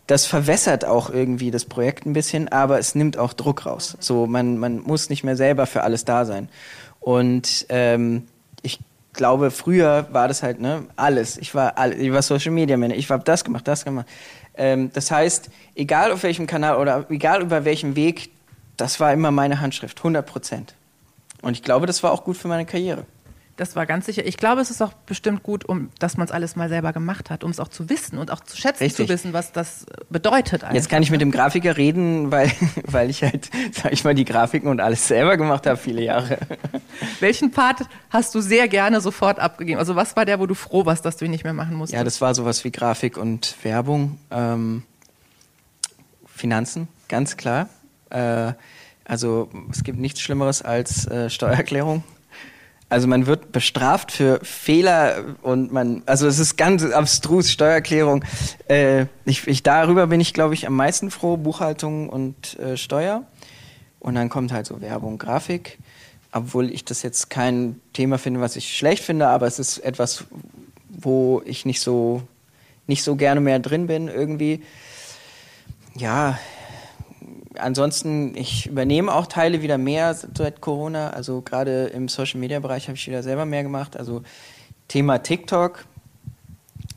das 0.09 0.25
verwässert 0.25 0.87
auch 0.87 1.11
irgendwie 1.11 1.51
das 1.51 1.67
Projekt 1.67 2.07
ein 2.07 2.15
bisschen, 2.15 2.49
aber 2.49 2.79
es 2.79 2.95
nimmt 2.95 3.19
auch 3.19 3.35
Druck 3.35 3.67
raus. 3.67 3.97
So, 4.01 4.27
man, 4.27 4.57
man 4.57 4.81
muss 4.81 5.11
nicht 5.11 5.23
mehr 5.23 5.37
selber 5.37 5.67
für 5.67 5.83
alles 5.83 6.07
da 6.07 6.25
sein. 6.25 6.49
Und 6.99 7.67
ähm, 7.69 8.27
ich 8.63 8.81
glaube, 9.13 9.51
früher 9.51 10.09
war 10.11 10.27
das 10.27 10.43
halt 10.43 10.61
ne, 10.61 10.87
alles. 10.97 11.37
Ich 11.37 11.55
war, 11.55 11.77
all, 11.77 11.93
ich 11.93 12.11
war 12.11 12.23
Social 12.23 12.53
Media 12.53 12.79
Man, 12.79 12.91
ich 12.91 13.11
habe 13.11 13.23
das 13.23 13.45
gemacht, 13.45 13.69
das 13.69 13.85
gemacht. 13.85 14.07
Ähm, 14.55 14.91
das 14.95 15.11
heißt, 15.11 15.51
egal 15.75 16.11
auf 16.11 16.23
welchem 16.23 16.47
Kanal 16.47 16.79
oder 16.79 17.05
egal 17.11 17.43
über 17.43 17.67
welchem 17.67 17.95
Weg, 17.95 18.31
das 18.79 19.01
war 19.01 19.13
immer 19.13 19.31
meine 19.31 19.61
Handschrift, 19.61 19.99
100 19.99 20.25
Prozent. 20.25 20.75
Und 21.43 21.53
ich 21.53 21.63
glaube, 21.63 21.87
das 21.87 22.03
war 22.03 22.13
auch 22.13 22.25
gut 22.25 22.39
für 22.39 22.49
meine 22.49 22.65
Karriere. 22.65 23.05
Das 23.59 23.75
war 23.75 23.87
ganz 23.87 24.07
sicher. 24.07 24.25
Ich 24.25 24.37
glaube, 24.37 24.61
es 24.61 24.71
ist 24.71 24.81
auch 24.81 24.93
bestimmt 24.93 25.43
gut, 25.43 25.65
um, 25.65 25.91
dass 25.99 26.17
man 26.17 26.25
es 26.27 26.31
alles 26.31 26.55
mal 26.55 26.69
selber 26.69 26.93
gemacht 26.93 27.29
hat, 27.29 27.43
um 27.43 27.51
es 27.51 27.59
auch 27.59 27.67
zu 27.67 27.91
wissen 27.91 28.17
und 28.17 28.31
auch 28.31 28.39
zu 28.39 28.57
schätzen 28.57 28.85
Richtig. 28.85 29.09
zu 29.09 29.13
wissen, 29.13 29.33
was 29.33 29.51
das 29.51 29.85
bedeutet. 30.09 30.63
Einfach. 30.63 30.77
Jetzt 30.77 30.89
kann 30.89 31.03
ich 31.03 31.11
mit 31.11 31.21
dem 31.21 31.33
Grafiker 31.33 31.77
reden, 31.77 32.31
weil, 32.31 32.53
weil 32.85 33.11
ich 33.11 33.25
halt, 33.25 33.51
sag 33.73 33.93
ich 33.93 34.05
mal, 34.05 34.15
die 34.15 34.25
Grafiken 34.25 34.69
und 34.69 34.81
alles 34.81 35.09
selber 35.09 35.37
gemacht 35.37 35.67
habe, 35.67 35.77
viele 35.77 36.03
Jahre. 36.03 36.39
Welchen 37.21 37.51
Part 37.51 37.81
hast 38.11 38.33
du 38.37 38.41
sehr 38.41 38.69
gerne 38.69 39.01
sofort 39.01 39.41
abgegeben? 39.41 39.81
Also 39.81 39.97
was 39.97 40.15
war 40.15 40.25
der, 40.25 40.39
wo 40.39 40.47
du 40.47 40.55
froh 40.55 40.87
warst, 40.87 41.05
dass 41.05 41.17
du 41.17 41.25
ihn 41.25 41.33
nicht 41.33 41.43
mehr 41.43 41.53
machen 41.53 41.75
musstest? 41.75 41.99
Ja, 41.99 42.05
das 42.05 42.21
war 42.21 42.37
sowas 42.37 42.63
wie 42.63 42.71
Grafik 42.71 43.17
und 43.17 43.57
Werbung. 43.65 44.21
Ähm, 44.31 44.85
Finanzen, 46.33 46.87
ganz 47.09 47.37
klar. 47.37 47.69
Äh, 48.11 48.53
also 49.05 49.51
es 49.73 49.83
gibt 49.83 49.99
nichts 49.99 50.21
Schlimmeres 50.21 50.63
als 50.63 51.09
äh, 51.09 51.29
Steuererklärung. 51.29 52.05
Also 52.91 53.07
man 53.07 53.27
wird 53.27 53.53
bestraft 53.53 54.13
für 54.13 54.41
Fehler 54.43 55.37
und 55.43 55.73
man, 55.73 56.03
also 56.07 56.27
es 56.27 56.39
ist 56.39 56.57
ganz 56.57 56.83
abstrus, 56.85 57.51
Steuererklärung. 57.51 58.25
Äh, 58.69 59.07
ich, 59.27 59.47
ich, 59.47 59.63
darüber 59.63 60.07
bin 60.07 60.21
ich, 60.21 60.33
glaube 60.33 60.55
ich, 60.55 60.67
am 60.67 60.75
meisten 60.75 61.11
froh, 61.11 61.37
Buchhaltung 61.37 62.09
und 62.09 62.59
äh, 62.59 62.79
Steuer. 62.79 63.25
Und 64.01 64.15
dann 64.15 64.31
kommt 64.31 64.53
halt 64.53 64.67
so 64.67 64.81
Werbung, 64.81 65.19
Grafik. 65.19 65.79
Obwohl 66.33 66.71
ich 66.71 66.85
das 66.85 67.03
jetzt 67.03 67.29
kein 67.29 67.81
Thema 67.93 68.17
finde, 68.17 68.41
was 68.41 68.57
ich 68.57 68.77
schlecht 68.77 69.05
finde, 69.05 69.29
aber 69.29 69.47
es 69.47 69.59
ist 69.59 69.79
etwas, 69.79 70.25
wo 70.89 71.43
ich 71.45 71.67
nicht 71.67 71.81
so, 71.81 72.23
nicht 72.87 73.03
so 73.03 73.17
gerne 73.17 73.41
mehr 73.41 73.59
drin 73.59 73.87
bin 73.87 74.09
irgendwie. 74.09 74.63
Ja, 75.95 76.39
ansonsten, 77.59 78.37
ich 78.37 78.67
übernehme 78.67 79.13
auch 79.13 79.27
Teile 79.27 79.63
wieder 79.63 79.79
mehr 79.79 80.15
seit 80.15 80.61
Corona. 80.61 81.11
Also 81.11 81.43
gerade 81.43 81.87
im 81.87 82.09
Social 82.09 82.41
Media 82.41 82.61
Bereich 82.61 82.89
habe 82.89 82.97
ich 82.97 83.07
wieder 83.07 83.23
selber 83.23 83.45
mehr 83.45 83.63
gemacht. 83.63 83.97
Also 83.97 84.23
Thema 84.89 85.19
TikTok, 85.19 85.85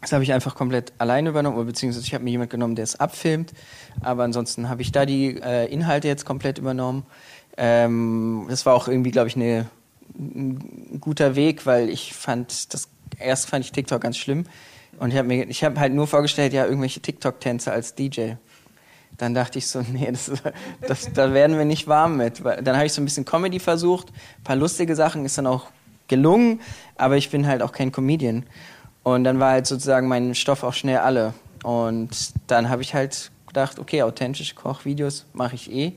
das 0.02 0.12
habe 0.14 0.24
ich 0.24 0.34
einfach 0.34 0.56
komplett 0.56 0.94
alleine 0.98 1.30
übernommen, 1.30 1.66
beziehungsweise 1.66 2.06
ich 2.06 2.14
habe 2.14 2.24
mir 2.24 2.32
jemand 2.32 2.50
genommen, 2.50 2.76
der 2.76 2.84
es 2.84 3.00
abfilmt. 3.00 3.54
Aber 4.02 4.24
ansonsten 4.24 4.70
habe 4.70 4.82
ich 4.82 4.92
da 4.92 5.06
die 5.06 5.40
äh, 5.42 5.72
Inhalte 5.72 6.08
jetzt 6.08 6.26
komplett 6.26 6.58
übernommen. 6.58 7.06
Ähm, 7.58 8.46
das 8.50 8.66
war 8.66 8.74
auch 8.74 8.88
irgendwie, 8.88 9.12
glaube 9.12 9.28
ich, 9.28 9.36
eine, 9.36 9.68
ein 10.18 11.00
guter 11.00 11.36
Weg, 11.36 11.66
weil 11.66 11.90
ich 11.90 12.14
fand, 12.14 12.74
das 12.74 12.88
erst 13.20 13.50
fand 13.50 13.66
ich 13.66 13.72
TikTok 13.72 14.02
ganz 14.02 14.18
schlimm. 14.18 14.46
Und 15.00 15.12
ich 15.12 15.18
habe 15.18 15.28
mir, 15.28 15.48
halt 15.80 15.94
nur 15.94 16.08
vorgestellt, 16.08 16.54
ja, 16.54 16.66
irgendwelche 16.66 17.00
TikTok-Tänze 17.00 17.72
als 17.72 17.96
DJ 17.96 18.34
dann 19.18 19.34
dachte 19.34 19.60
ich 19.60 19.68
so, 19.68 19.82
nee, 19.92 20.12
das, 20.12 20.32
das, 20.88 21.14
da 21.14 21.34
werden 21.34 21.58
wir 21.58 21.66
nicht 21.66 21.88
warm 21.88 22.18
mit. 22.18 22.44
Dann 22.44 22.76
habe 22.76 22.86
ich 22.86 22.94
so 22.94 23.02
ein 23.02 23.06
bisschen 23.06 23.26
Comedy 23.26 23.60
versucht, 23.60 24.10
ein 24.10 24.44
paar 24.44 24.56
lustige 24.56 24.96
Sachen, 24.96 25.26
ist 25.26 25.38
dann 25.38 25.48
auch 25.48 25.68
gelungen, 26.08 26.60
aber 26.98 27.18
ich 27.18 27.30
bin 27.30 27.48
halt 27.48 27.62
auch 27.62 27.72
kein 27.72 27.92
Comedian. 27.92 28.46
Und 29.04 29.24
dann 29.24 29.40
war 29.40 29.52
halt 29.52 29.66
sozusagen 29.66 30.08
mein 30.08 30.36
Stoff 30.36 30.64
auch 30.64 30.74
schnell 30.74 30.98
alle. 30.98 31.34
Und 31.64 32.10
dann 32.48 32.70
habe 32.70 32.82
ich 32.82 32.94
halt 32.94 33.32
gedacht, 33.48 33.80
okay, 33.80 34.04
authentische 34.04 34.56
Kochvideos 34.56 35.26
mache 35.34 35.56
ich 35.56 35.72
eh, 35.72 35.94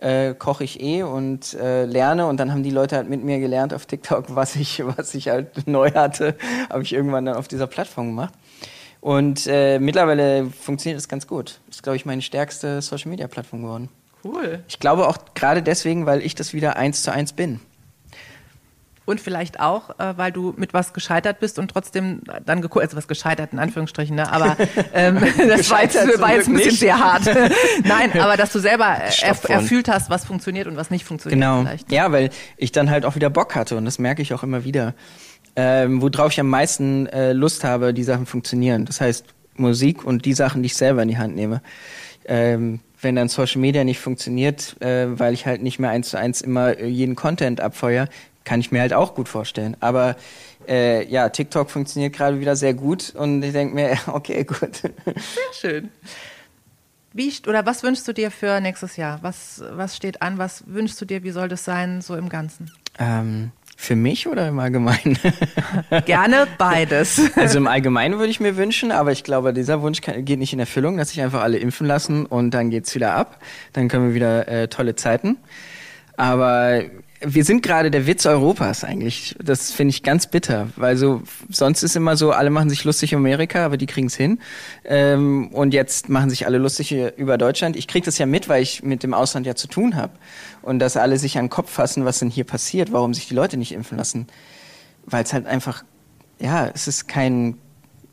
äh, 0.00 0.34
koche 0.34 0.64
ich 0.64 0.80
eh 0.80 1.02
und 1.02 1.54
äh, 1.54 1.84
lerne. 1.84 2.26
Und 2.26 2.38
dann 2.38 2.52
haben 2.52 2.62
die 2.62 2.70
Leute 2.70 2.96
halt 2.96 3.08
mit 3.08 3.24
mir 3.24 3.38
gelernt 3.38 3.74
auf 3.74 3.86
TikTok, 3.86 4.34
was 4.34 4.56
ich, 4.56 4.82
was 4.84 5.14
ich 5.14 5.28
halt 5.28 5.66
neu 5.66 5.92
hatte, 5.92 6.36
habe 6.70 6.82
ich 6.82 6.92
irgendwann 6.92 7.24
dann 7.24 7.36
auf 7.36 7.48
dieser 7.48 7.66
Plattform 7.66 8.08
gemacht. 8.08 8.34
Und 9.00 9.46
äh, 9.46 9.78
mittlerweile 9.78 10.50
funktioniert 10.50 10.98
es 10.98 11.08
ganz 11.08 11.26
gut. 11.26 11.60
Das 11.66 11.76
ist, 11.76 11.82
glaube 11.82 11.96
ich, 11.96 12.04
meine 12.04 12.22
stärkste 12.22 12.82
Social-Media-Plattform 12.82 13.62
geworden. 13.62 13.88
Cool. 14.24 14.64
Ich 14.68 14.80
glaube 14.80 15.06
auch 15.06 15.18
gerade 15.34 15.62
deswegen, 15.62 16.06
weil 16.06 16.22
ich 16.22 16.34
das 16.34 16.52
wieder 16.52 16.76
eins 16.76 17.02
zu 17.02 17.12
eins 17.12 17.32
bin. 17.32 17.60
Und 19.08 19.22
vielleicht 19.22 19.58
auch, 19.58 19.98
äh, 19.98 20.18
weil 20.18 20.32
du 20.32 20.52
mit 20.58 20.74
was 20.74 20.92
gescheitert 20.92 21.40
bist 21.40 21.58
und 21.58 21.70
trotzdem 21.70 22.20
dann 22.44 22.60
geguckt, 22.60 22.84
also 22.84 22.94
was 22.94 23.08
gescheitert 23.08 23.54
in 23.54 23.58
Anführungsstrichen, 23.58 24.14
ne? 24.14 24.30
aber 24.30 24.54
ähm, 24.92 25.18
das 25.48 25.70
war 25.70 25.82
jetzt, 25.82 25.94
war 26.20 26.34
jetzt 26.34 26.48
ein 26.48 26.52
bisschen 26.52 26.72
nicht. 26.72 26.78
sehr 26.80 26.98
hart. 26.98 27.22
Nein, 27.84 28.20
aber 28.20 28.36
dass 28.36 28.52
du 28.52 28.58
selber 28.58 28.84
erf 28.84 29.48
erfüllt 29.48 29.88
hast, 29.88 30.10
was 30.10 30.26
funktioniert 30.26 30.66
und 30.66 30.76
was 30.76 30.90
nicht 30.90 31.06
funktioniert. 31.06 31.40
Genau. 31.40 31.62
Vielleicht. 31.62 31.90
Ja, 31.90 32.12
weil 32.12 32.28
ich 32.58 32.70
dann 32.70 32.90
halt 32.90 33.06
auch 33.06 33.14
wieder 33.14 33.30
Bock 33.30 33.54
hatte 33.54 33.78
und 33.78 33.86
das 33.86 33.98
merke 33.98 34.20
ich 34.20 34.34
auch 34.34 34.42
immer 34.42 34.64
wieder 34.64 34.92
ähm, 35.60 36.00
worauf 36.00 36.30
ich 36.30 36.38
am 36.38 36.48
meisten 36.48 37.08
äh, 37.08 37.32
Lust 37.32 37.64
habe, 37.64 37.92
die 37.92 38.04
Sachen 38.04 38.26
funktionieren. 38.26 38.84
Das 38.84 39.00
heißt, 39.00 39.24
Musik 39.56 40.04
und 40.04 40.24
die 40.24 40.32
Sachen, 40.32 40.62
die 40.62 40.68
ich 40.68 40.76
selber 40.76 41.02
in 41.02 41.08
die 41.08 41.18
Hand 41.18 41.34
nehme. 41.34 41.62
Ähm, 42.26 42.78
wenn 43.02 43.16
dann 43.16 43.28
Social 43.28 43.60
Media 43.60 43.82
nicht 43.82 43.98
funktioniert, 43.98 44.80
äh, 44.80 45.18
weil 45.18 45.34
ich 45.34 45.46
halt 45.46 45.60
nicht 45.62 45.80
mehr 45.80 45.90
eins 45.90 46.10
zu 46.10 46.16
eins 46.16 46.42
immer 46.42 46.80
jeden 46.80 47.16
Content 47.16 47.60
abfeuer, 47.60 48.06
kann 48.44 48.60
ich 48.60 48.70
mir 48.70 48.80
halt 48.80 48.92
auch 48.92 49.16
gut 49.16 49.28
vorstellen. 49.28 49.76
Aber 49.80 50.14
äh, 50.68 51.04
ja, 51.10 51.28
TikTok 51.28 51.72
funktioniert 51.72 52.14
gerade 52.14 52.38
wieder 52.38 52.54
sehr 52.54 52.74
gut 52.74 53.12
und 53.16 53.42
ich 53.42 53.52
denke 53.52 53.74
mir, 53.74 53.98
okay, 54.06 54.44
gut. 54.44 54.76
Sehr 54.76 54.92
schön. 55.52 55.88
Wie, 57.12 57.32
oder 57.48 57.66
was 57.66 57.82
wünschst 57.82 58.06
du 58.06 58.12
dir 58.12 58.30
für 58.30 58.60
nächstes 58.60 58.96
Jahr? 58.96 59.18
Was, 59.22 59.60
was 59.72 59.96
steht 59.96 60.22
an? 60.22 60.38
Was 60.38 60.62
wünschst 60.68 61.00
du 61.00 61.04
dir? 61.04 61.24
Wie 61.24 61.32
soll 61.32 61.48
das 61.48 61.64
sein, 61.64 62.00
so 62.00 62.14
im 62.14 62.28
Ganzen? 62.28 62.70
Ähm, 63.00 63.50
für 63.80 63.94
mich 63.94 64.26
oder 64.26 64.48
im 64.48 64.58
Allgemeinen? 64.58 65.16
Gerne 66.04 66.48
beides. 66.58 67.22
Also 67.36 67.58
im 67.58 67.68
Allgemeinen 67.68 68.18
würde 68.18 68.30
ich 68.30 68.40
mir 68.40 68.56
wünschen, 68.56 68.90
aber 68.90 69.12
ich 69.12 69.22
glaube, 69.22 69.54
dieser 69.54 69.80
Wunsch 69.82 70.00
kann, 70.00 70.24
geht 70.24 70.40
nicht 70.40 70.52
in 70.52 70.58
Erfüllung, 70.58 70.96
dass 70.96 71.10
sich 71.10 71.22
einfach 71.22 71.42
alle 71.42 71.58
impfen 71.58 71.86
lassen 71.86 72.26
und 72.26 72.50
dann 72.50 72.70
geht's 72.70 72.94
wieder 72.96 73.14
ab. 73.14 73.40
Dann 73.72 73.86
können 73.86 74.08
wir 74.08 74.14
wieder 74.14 74.48
äh, 74.48 74.68
tolle 74.68 74.96
Zeiten. 74.96 75.36
Aber 76.16 76.82
wir 77.20 77.44
sind 77.44 77.62
gerade 77.62 77.90
der 77.90 78.06
Witz 78.06 78.26
Europas 78.26 78.84
eigentlich. 78.84 79.34
Das 79.42 79.72
finde 79.72 79.90
ich 79.90 80.02
ganz 80.02 80.28
bitter, 80.28 80.68
weil 80.76 80.96
so 80.96 81.22
sonst 81.48 81.82
ist 81.82 81.96
immer 81.96 82.16
so, 82.16 82.30
alle 82.30 82.50
machen 82.50 82.70
sich 82.70 82.84
lustig 82.84 83.14
um 83.14 83.22
Amerika, 83.22 83.64
aber 83.64 83.76
die 83.76 83.86
kriegen 83.86 84.06
es 84.06 84.16
hin. 84.16 84.38
Ähm, 84.84 85.48
und 85.48 85.74
jetzt 85.74 86.08
machen 86.08 86.30
sich 86.30 86.46
alle 86.46 86.58
lustig 86.58 86.94
über 87.16 87.36
Deutschland. 87.36 87.76
Ich 87.76 87.88
kriege 87.88 88.04
das 88.04 88.18
ja 88.18 88.26
mit, 88.26 88.48
weil 88.48 88.62
ich 88.62 88.82
mit 88.82 89.02
dem 89.02 89.14
Ausland 89.14 89.46
ja 89.46 89.56
zu 89.56 89.66
tun 89.66 89.96
habe. 89.96 90.12
Und 90.62 90.78
dass 90.78 90.96
alle 90.96 91.18
sich 91.18 91.38
an 91.38 91.46
den 91.46 91.50
Kopf 91.50 91.70
fassen, 91.70 92.04
was 92.04 92.20
denn 92.20 92.30
hier 92.30 92.44
passiert, 92.44 92.92
warum 92.92 93.14
sich 93.14 93.26
die 93.26 93.34
Leute 93.34 93.56
nicht 93.56 93.72
impfen 93.72 93.98
lassen. 93.98 94.28
Weil 95.04 95.24
es 95.24 95.32
halt 95.32 95.46
einfach, 95.46 95.84
ja, 96.38 96.68
es 96.72 96.86
ist 96.86 97.08
kein, 97.08 97.58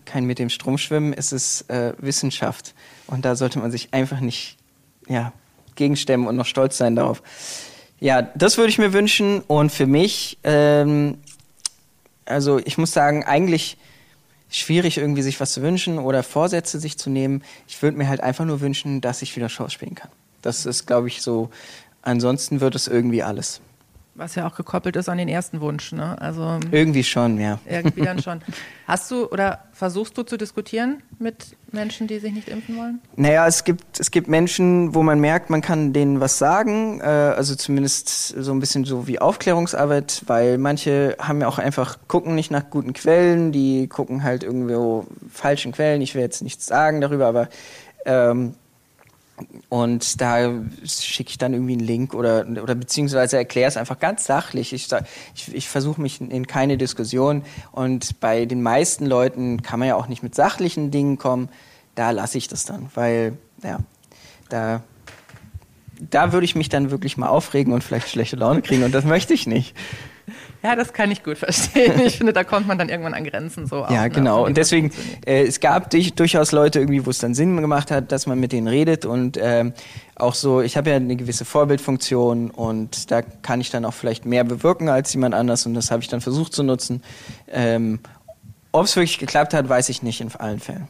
kein 0.05 0.25
mit 0.25 0.39
dem 0.39 0.49
Strom 0.49 0.77
schwimmen, 0.79 1.13
es 1.13 1.31
ist 1.31 1.69
äh, 1.69 1.93
Wissenschaft. 1.99 2.73
Und 3.05 3.23
da 3.23 3.35
sollte 3.35 3.59
man 3.59 3.71
sich 3.71 3.93
einfach 3.93 4.19
nicht 4.19 4.57
ja, 5.07 5.31
gegenstemmen 5.75 6.27
und 6.27 6.35
noch 6.35 6.47
stolz 6.47 6.77
sein 6.77 6.95
darauf. 6.95 7.21
Ja, 8.05 8.21
das 8.35 8.59
würde 8.59 8.69
ich 8.69 8.77
mir 8.77 8.93
wünschen. 8.93 9.41
Und 9.47 9.71
für 9.71 9.87
mich, 9.87 10.37
ähm, 10.43 11.17
also 12.25 12.59
ich 12.59 12.77
muss 12.77 12.91
sagen, 12.91 13.23
eigentlich 13.23 13.77
schwierig 14.47 14.99
irgendwie 14.99 15.23
sich 15.23 15.39
was 15.39 15.53
zu 15.53 15.63
wünschen 15.63 15.97
oder 15.97 16.21
Vorsätze 16.21 16.79
sich 16.79 16.99
zu 16.99 17.09
nehmen. 17.09 17.41
Ich 17.67 17.81
würde 17.81 17.97
mir 17.97 18.07
halt 18.07 18.21
einfach 18.21 18.45
nur 18.45 18.61
wünschen, 18.61 19.01
dass 19.01 19.23
ich 19.23 19.35
wieder 19.35 19.49
Schauspielen 19.49 19.95
kann. 19.95 20.11
Das 20.43 20.67
ist, 20.67 20.85
glaube 20.85 21.07
ich, 21.07 21.23
so. 21.23 21.49
Ansonsten 22.03 22.61
wird 22.61 22.75
es 22.75 22.87
irgendwie 22.87 23.23
alles. 23.23 23.59
Was 24.17 24.35
ja 24.35 24.47
auch 24.47 24.55
gekoppelt 24.55 24.95
ist 24.95 25.09
an 25.09 25.17
den 25.17 25.27
ersten 25.27 25.59
Wunsch, 25.59 25.91
ne? 25.91 26.19
Also 26.21 26.57
irgendwie 26.71 27.03
schon, 27.03 27.37
ja. 27.37 27.59
Irgendwie 27.69 28.01
dann 28.01 28.21
schon. 28.21 28.41
Hast 28.87 29.11
du 29.11 29.27
oder 29.27 29.65
versuchst 29.73 30.17
du 30.17 30.23
zu 30.23 30.37
diskutieren 30.37 31.03
mit 31.19 31.57
Menschen, 31.73 32.07
die 32.07 32.19
sich 32.19 32.31
nicht 32.31 32.47
impfen 32.47 32.77
wollen? 32.77 33.01
Naja, 33.17 33.45
es 33.45 33.65
gibt 33.65 33.99
es 33.99 34.11
gibt 34.11 34.29
Menschen, 34.29 34.95
wo 34.95 35.03
man 35.03 35.19
merkt, 35.19 35.49
man 35.49 35.61
kann 35.61 35.91
denen 35.91 36.21
was 36.21 36.37
sagen, 36.37 37.01
äh, 37.01 37.03
also 37.03 37.55
zumindest 37.55 38.29
so 38.29 38.53
ein 38.53 38.59
bisschen 38.61 38.85
so 38.85 39.05
wie 39.05 39.19
Aufklärungsarbeit, 39.19 40.23
weil 40.27 40.59
manche 40.59 41.17
haben 41.19 41.41
ja 41.41 41.49
auch 41.49 41.59
einfach 41.59 41.97
gucken 42.07 42.35
nicht 42.35 42.51
nach 42.51 42.69
guten 42.69 42.93
Quellen, 42.93 43.51
die 43.51 43.87
gucken 43.89 44.23
halt 44.23 44.45
irgendwo 44.45 45.07
falschen 45.29 45.73
Quellen. 45.73 46.01
Ich 46.01 46.15
will 46.15 46.21
jetzt 46.21 46.41
nichts 46.41 46.65
sagen 46.65 47.01
darüber, 47.01 47.27
aber 47.27 47.49
ähm, 48.05 48.53
und 49.67 50.21
da 50.21 50.53
schicke 50.85 51.31
ich 51.31 51.37
dann 51.37 51.53
irgendwie 51.53 51.73
einen 51.73 51.85
Link 51.85 52.13
oder, 52.13 52.45
oder 52.47 52.75
beziehungsweise 52.75 53.37
erkläre 53.37 53.67
es 53.67 53.75
einfach 53.75 53.99
ganz 53.99 54.23
sachlich. 54.25 54.71
Ich, 54.71 54.87
ich, 55.35 55.53
ich 55.53 55.67
versuche 55.67 56.01
mich 56.01 56.21
in 56.21 56.47
keine 56.47 56.77
Diskussion. 56.77 57.43
Und 57.71 58.19
bei 58.21 58.45
den 58.45 58.61
meisten 58.61 59.05
Leuten 59.05 59.61
kann 59.61 59.79
man 59.79 59.89
ja 59.89 59.95
auch 59.95 60.07
nicht 60.07 60.23
mit 60.23 60.35
sachlichen 60.35 60.91
Dingen 60.91 61.17
kommen. 61.17 61.49
Da 61.95 62.11
lasse 62.11 62.37
ich 62.37 62.47
das 62.47 62.63
dann, 62.63 62.89
weil, 62.95 63.37
ja, 63.63 63.79
da, 64.49 64.83
da 65.99 66.31
würde 66.31 66.45
ich 66.45 66.55
mich 66.55 66.69
dann 66.69 66.91
wirklich 66.91 67.17
mal 67.17 67.27
aufregen 67.27 67.73
und 67.73 67.83
vielleicht 67.83 68.09
schlechte 68.09 68.37
Laune 68.37 68.61
kriegen. 68.61 68.83
Und 68.83 68.93
das 68.93 69.03
möchte 69.03 69.33
ich 69.33 69.47
nicht. 69.47 69.75
Ja, 70.65 70.75
das 70.75 70.93
kann 70.93 71.11
ich 71.11 71.23
gut 71.23 71.37
verstehen. 71.37 71.99
Ich 72.05 72.17
finde, 72.17 72.33
da 72.33 72.43
kommt 72.43 72.67
man 72.67 72.79
dann 72.79 72.89
irgendwann 72.89 73.13
an 73.13 73.23
Grenzen 73.23 73.67
so. 73.67 73.77
Ja, 73.77 73.83
auch, 73.83 73.89
ne, 73.89 74.09
genau. 74.09 74.39
Ne? 74.39 74.45
Und 74.47 74.57
deswegen, 74.57 74.91
äh, 75.25 75.43
es 75.43 75.59
gab 75.59 75.91
durchaus 75.91 76.51
Leute 76.51 76.79
irgendwie, 76.79 77.05
wo 77.05 77.11
es 77.11 77.19
dann 77.19 77.35
Sinn 77.35 77.55
gemacht 77.61 77.91
hat, 77.91 78.11
dass 78.11 78.25
man 78.25 78.39
mit 78.39 78.51
denen 78.51 78.67
redet 78.67 79.05
und 79.05 79.37
ähm, 79.39 79.73
auch 80.15 80.33
so, 80.33 80.61
ich 80.61 80.75
habe 80.75 80.89
ja 80.89 80.95
eine 80.95 81.15
gewisse 81.15 81.45
Vorbildfunktion 81.45 82.49
und 82.49 83.11
da 83.11 83.21
kann 83.21 83.61
ich 83.61 83.69
dann 83.69 83.85
auch 83.85 83.93
vielleicht 83.93 84.25
mehr 84.25 84.43
bewirken 84.43 84.89
als 84.89 85.13
jemand 85.13 85.35
anders 85.35 85.67
und 85.67 85.75
das 85.75 85.91
habe 85.91 86.01
ich 86.01 86.07
dann 86.07 86.21
versucht 86.21 86.53
zu 86.53 86.63
nutzen. 86.63 87.03
Ähm, 87.47 87.99
Ob 88.71 88.85
es 88.85 88.95
wirklich 88.95 89.19
geklappt 89.19 89.53
hat, 89.53 89.69
weiß 89.69 89.89
ich 89.89 90.01
nicht 90.01 90.19
in 90.19 90.33
allen 90.33 90.59
Fällen. 90.59 90.87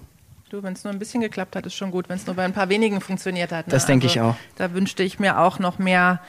Du, 0.49 0.63
wenn 0.63 0.71
es 0.71 0.85
nur 0.85 0.93
ein 0.93 0.99
bisschen 0.99 1.19
geklappt 1.19 1.57
hat, 1.57 1.65
ist 1.65 1.75
schon 1.75 1.91
gut. 1.91 2.07
Wenn 2.07 2.15
es 2.15 2.25
nur 2.27 2.35
bei 2.37 2.45
ein 2.45 2.53
paar 2.53 2.69
wenigen 2.69 3.01
funktioniert 3.01 3.51
hat. 3.51 3.67
Ne? 3.67 3.71
Das 3.71 3.87
denke 3.87 4.05
also, 4.05 4.19
ich 4.19 4.21
auch. 4.21 4.35
Da 4.55 4.73
wünschte 4.73 5.03
ich 5.03 5.19
mir 5.19 5.39
auch 5.39 5.59
noch 5.59 5.79
mehr 5.79 6.21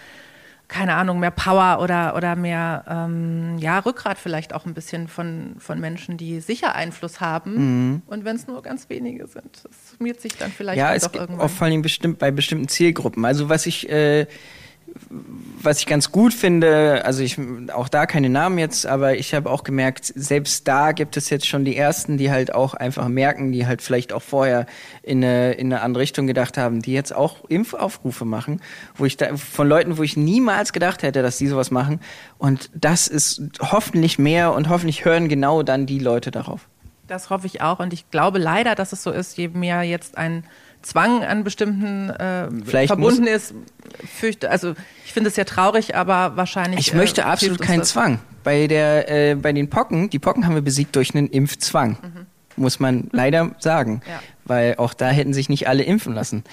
keine 0.68 0.94
Ahnung, 0.94 1.20
mehr 1.20 1.30
Power 1.30 1.80
oder, 1.80 2.16
oder 2.16 2.34
mehr 2.34 2.84
ähm, 2.88 3.56
ja, 3.58 3.78
Rückgrat 3.78 4.18
vielleicht 4.18 4.52
auch 4.52 4.66
ein 4.66 4.74
bisschen 4.74 5.06
von, 5.06 5.56
von 5.58 5.78
Menschen, 5.80 6.16
die 6.16 6.40
sicher 6.40 6.74
Einfluss 6.74 7.20
haben. 7.20 7.54
Mhm. 7.90 8.02
Und 8.06 8.24
wenn 8.24 8.36
es 8.36 8.46
nur 8.46 8.62
ganz 8.62 8.88
wenige 8.88 9.26
sind, 9.28 9.64
das 9.64 9.90
summiert 9.90 10.20
sich 10.20 10.36
dann 10.36 10.50
vielleicht 10.50 10.78
ja, 10.78 10.94
es 10.94 11.04
doch 11.04 11.14
irgendwann. 11.14 11.46
Auch 11.46 11.50
vor 11.50 11.66
allem 11.66 11.82
bestimmt 11.82 12.18
bei 12.18 12.30
bestimmten 12.30 12.68
Zielgruppen. 12.68 13.24
Also 13.24 13.48
was 13.48 13.66
ich 13.66 13.88
äh, 13.88 14.26
was 15.62 15.80
ich 15.80 15.86
ganz 15.86 16.12
gut 16.12 16.32
finde, 16.32 17.02
also 17.04 17.22
ich 17.22 17.38
auch 17.72 17.88
da 17.88 18.06
keine 18.06 18.28
Namen 18.28 18.58
jetzt, 18.58 18.86
aber 18.86 19.16
ich 19.16 19.34
habe 19.34 19.50
auch 19.50 19.64
gemerkt, 19.64 20.12
selbst 20.14 20.66
da 20.68 20.92
gibt 20.92 21.16
es 21.16 21.30
jetzt 21.30 21.46
schon 21.46 21.64
die 21.64 21.76
ersten, 21.76 22.18
die 22.18 22.30
halt 22.30 22.54
auch 22.54 22.74
einfach 22.74 23.08
merken, 23.08 23.52
die 23.52 23.66
halt 23.66 23.82
vielleicht 23.82 24.12
auch 24.12 24.22
vorher 24.22 24.66
in 25.02 25.24
eine, 25.24 25.52
in 25.52 25.72
eine 25.72 25.82
andere 25.82 26.02
Richtung 26.02 26.26
gedacht 26.26 26.58
haben, 26.58 26.82
die 26.82 26.92
jetzt 26.92 27.14
auch 27.14 27.44
Impfaufrufe 27.48 28.24
machen, 28.24 28.60
wo 28.94 29.04
ich 29.04 29.16
da 29.16 29.36
von 29.36 29.68
Leuten, 29.68 29.98
wo 29.98 30.02
ich 30.02 30.16
niemals 30.16 30.72
gedacht 30.72 31.02
hätte, 31.02 31.22
dass 31.22 31.38
die 31.38 31.46
sowas 31.46 31.70
machen. 31.70 32.00
Und 32.38 32.70
das 32.74 33.08
ist 33.08 33.42
hoffentlich 33.60 34.18
mehr 34.18 34.52
und 34.52 34.68
hoffentlich 34.68 35.04
hören 35.04 35.28
genau 35.28 35.62
dann 35.62 35.86
die 35.86 35.98
Leute 35.98 36.30
darauf. 36.30 36.68
Das 37.06 37.30
hoffe 37.30 37.46
ich 37.46 37.60
auch 37.60 37.78
und 37.78 37.92
ich 37.92 38.10
glaube 38.10 38.38
leider, 38.38 38.74
dass 38.74 38.92
es 38.92 39.02
so 39.02 39.10
ist, 39.10 39.36
je 39.36 39.48
mehr 39.48 39.82
jetzt 39.82 40.18
ein 40.18 40.44
Zwang 40.86 41.24
an 41.24 41.42
bestimmten 41.42 42.10
äh, 42.10 42.86
verbunden 42.86 43.26
ist, 43.26 43.54
fürchte, 44.06 44.52
also 44.52 44.74
ich 45.04 45.12
finde 45.12 45.30
es 45.30 45.36
ja 45.36 45.42
traurig, 45.42 45.96
aber 45.96 46.36
wahrscheinlich. 46.36 46.78
Ich 46.78 46.94
möchte 46.94 47.22
äh, 47.22 47.24
absolut 47.24 47.60
keinen 47.60 47.82
Zwang. 47.82 48.20
Bei 48.44 48.68
der, 48.68 49.10
äh, 49.10 49.34
bei 49.34 49.52
den 49.52 49.68
Pocken, 49.68 50.10
die 50.10 50.20
Pocken 50.20 50.46
haben 50.46 50.54
wir 50.54 50.62
besiegt 50.62 50.94
durch 50.94 51.12
einen 51.12 51.26
Impfzwang. 51.26 51.98
Mhm. 52.00 52.26
Muss 52.62 52.78
man 52.78 53.08
leider 53.10 53.50
sagen. 53.58 54.00
Ja. 54.08 54.20
Weil 54.46 54.76
auch 54.76 54.94
da 54.94 55.08
hätten 55.08 55.34
sich 55.34 55.48
nicht 55.48 55.68
alle 55.68 55.82
impfen 55.82 56.14
lassen. 56.14 56.44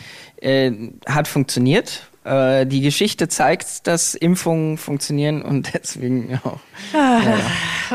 Äh, 0.41 0.71
hat 1.05 1.27
funktioniert, 1.27 2.09
äh, 2.25 2.65
die 2.65 2.81
Geschichte 2.81 3.27
zeigt, 3.27 3.85
dass 3.85 4.15
Impfungen 4.15 4.77
funktionieren 4.77 5.41
und 5.41 5.73
deswegen 5.73 6.39
auch. 6.43 6.59
Ah, 6.93 7.19
ja. 7.21 7.37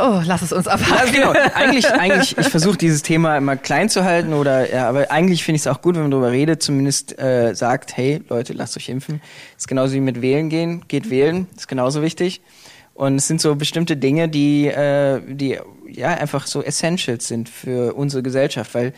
Oh, 0.03 0.23
lass 0.25 0.43
es 0.43 0.53
uns 0.53 0.69
abhaken. 0.69 0.99
Also 0.99 1.13
genau. 1.13 1.31
Eigentlich, 1.55 1.91
eigentlich, 1.91 2.37
ich 2.37 2.49
versuche 2.49 2.77
dieses 2.77 3.03
Thema 3.03 3.37
immer 3.37 3.57
klein 3.57 3.89
zu 3.89 4.05
halten 4.05 4.35
oder 4.35 4.73
ja, 4.73 4.89
aber 4.89 5.11
eigentlich 5.11 5.45
finde 5.45 5.57
ich 5.57 5.63
es 5.63 5.67
auch 5.67 5.81
gut, 5.81 5.95
wenn 5.95 6.03
man 6.03 6.11
darüber 6.11 6.31
redet, 6.31 6.63
zumindest 6.63 7.19
äh, 7.19 7.55
sagt, 7.55 7.97
hey 7.97 8.23
Leute, 8.29 8.53
lasst 8.53 8.77
euch 8.77 8.89
impfen. 8.89 9.21
Ist 9.57 9.67
genauso 9.67 9.95
wie 9.95 10.01
mit 10.01 10.21
wählen 10.21 10.51
gehen, 10.51 10.85
geht 10.89 11.11
wählen, 11.11 11.47
ist 11.57 11.69
genauso 11.69 12.03
wichtig. 12.03 12.43
Und 12.95 13.17
es 13.17 13.29
sind 13.29 13.41
so 13.41 13.55
bestimmte 13.55 13.97
Dinge, 13.97 14.29
die, 14.29 14.67
äh, 14.67 15.21
die 15.27 15.59
ja 15.89 16.09
einfach 16.09 16.47
so 16.47 16.63
Essentials 16.63 17.29
sind 17.29 17.49
für 17.49 17.95
unsere 17.95 18.23
Gesellschaft, 18.23 18.75
weil 18.75 18.93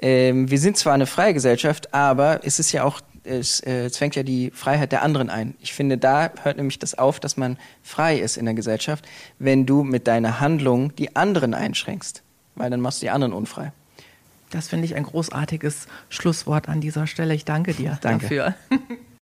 ähm, 0.00 0.50
wir 0.50 0.58
sind 0.58 0.76
zwar 0.76 0.94
eine 0.94 1.06
freie 1.06 1.34
Gesellschaft, 1.34 1.94
aber 1.94 2.40
es 2.44 2.58
ist 2.58 2.72
ja 2.72 2.84
auch 2.84 3.00
es 3.22 3.64
äh, 3.66 3.90
zwängt 3.90 4.16
ja 4.16 4.22
die 4.22 4.50
Freiheit 4.50 4.92
der 4.92 5.02
anderen 5.02 5.28
ein. 5.30 5.54
Ich 5.60 5.74
finde, 5.74 5.98
da 5.98 6.30
hört 6.42 6.56
nämlich 6.56 6.78
das 6.78 6.96
auf, 6.96 7.20
dass 7.20 7.36
man 7.36 7.58
frei 7.82 8.18
ist 8.18 8.36
in 8.36 8.46
der 8.46 8.54
Gesellschaft, 8.54 9.06
wenn 9.38 9.66
du 9.66 9.82
mit 9.82 10.06
deiner 10.06 10.40
Handlung 10.40 10.94
die 10.96 11.14
anderen 11.16 11.54
einschränkst, 11.54 12.22
weil 12.54 12.70
dann 12.70 12.80
machst 12.80 13.02
du 13.02 13.06
die 13.06 13.10
anderen 13.10 13.34
unfrei. 13.34 13.72
Das 14.50 14.68
finde 14.68 14.86
ich 14.86 14.94
ein 14.94 15.04
großartiges 15.04 15.86
Schlusswort 16.08 16.68
an 16.68 16.80
dieser 16.80 17.06
Stelle. 17.06 17.34
Ich 17.34 17.44
danke 17.44 17.74
dir 17.74 17.98
danke. 18.00 18.22
dafür. 18.24 18.54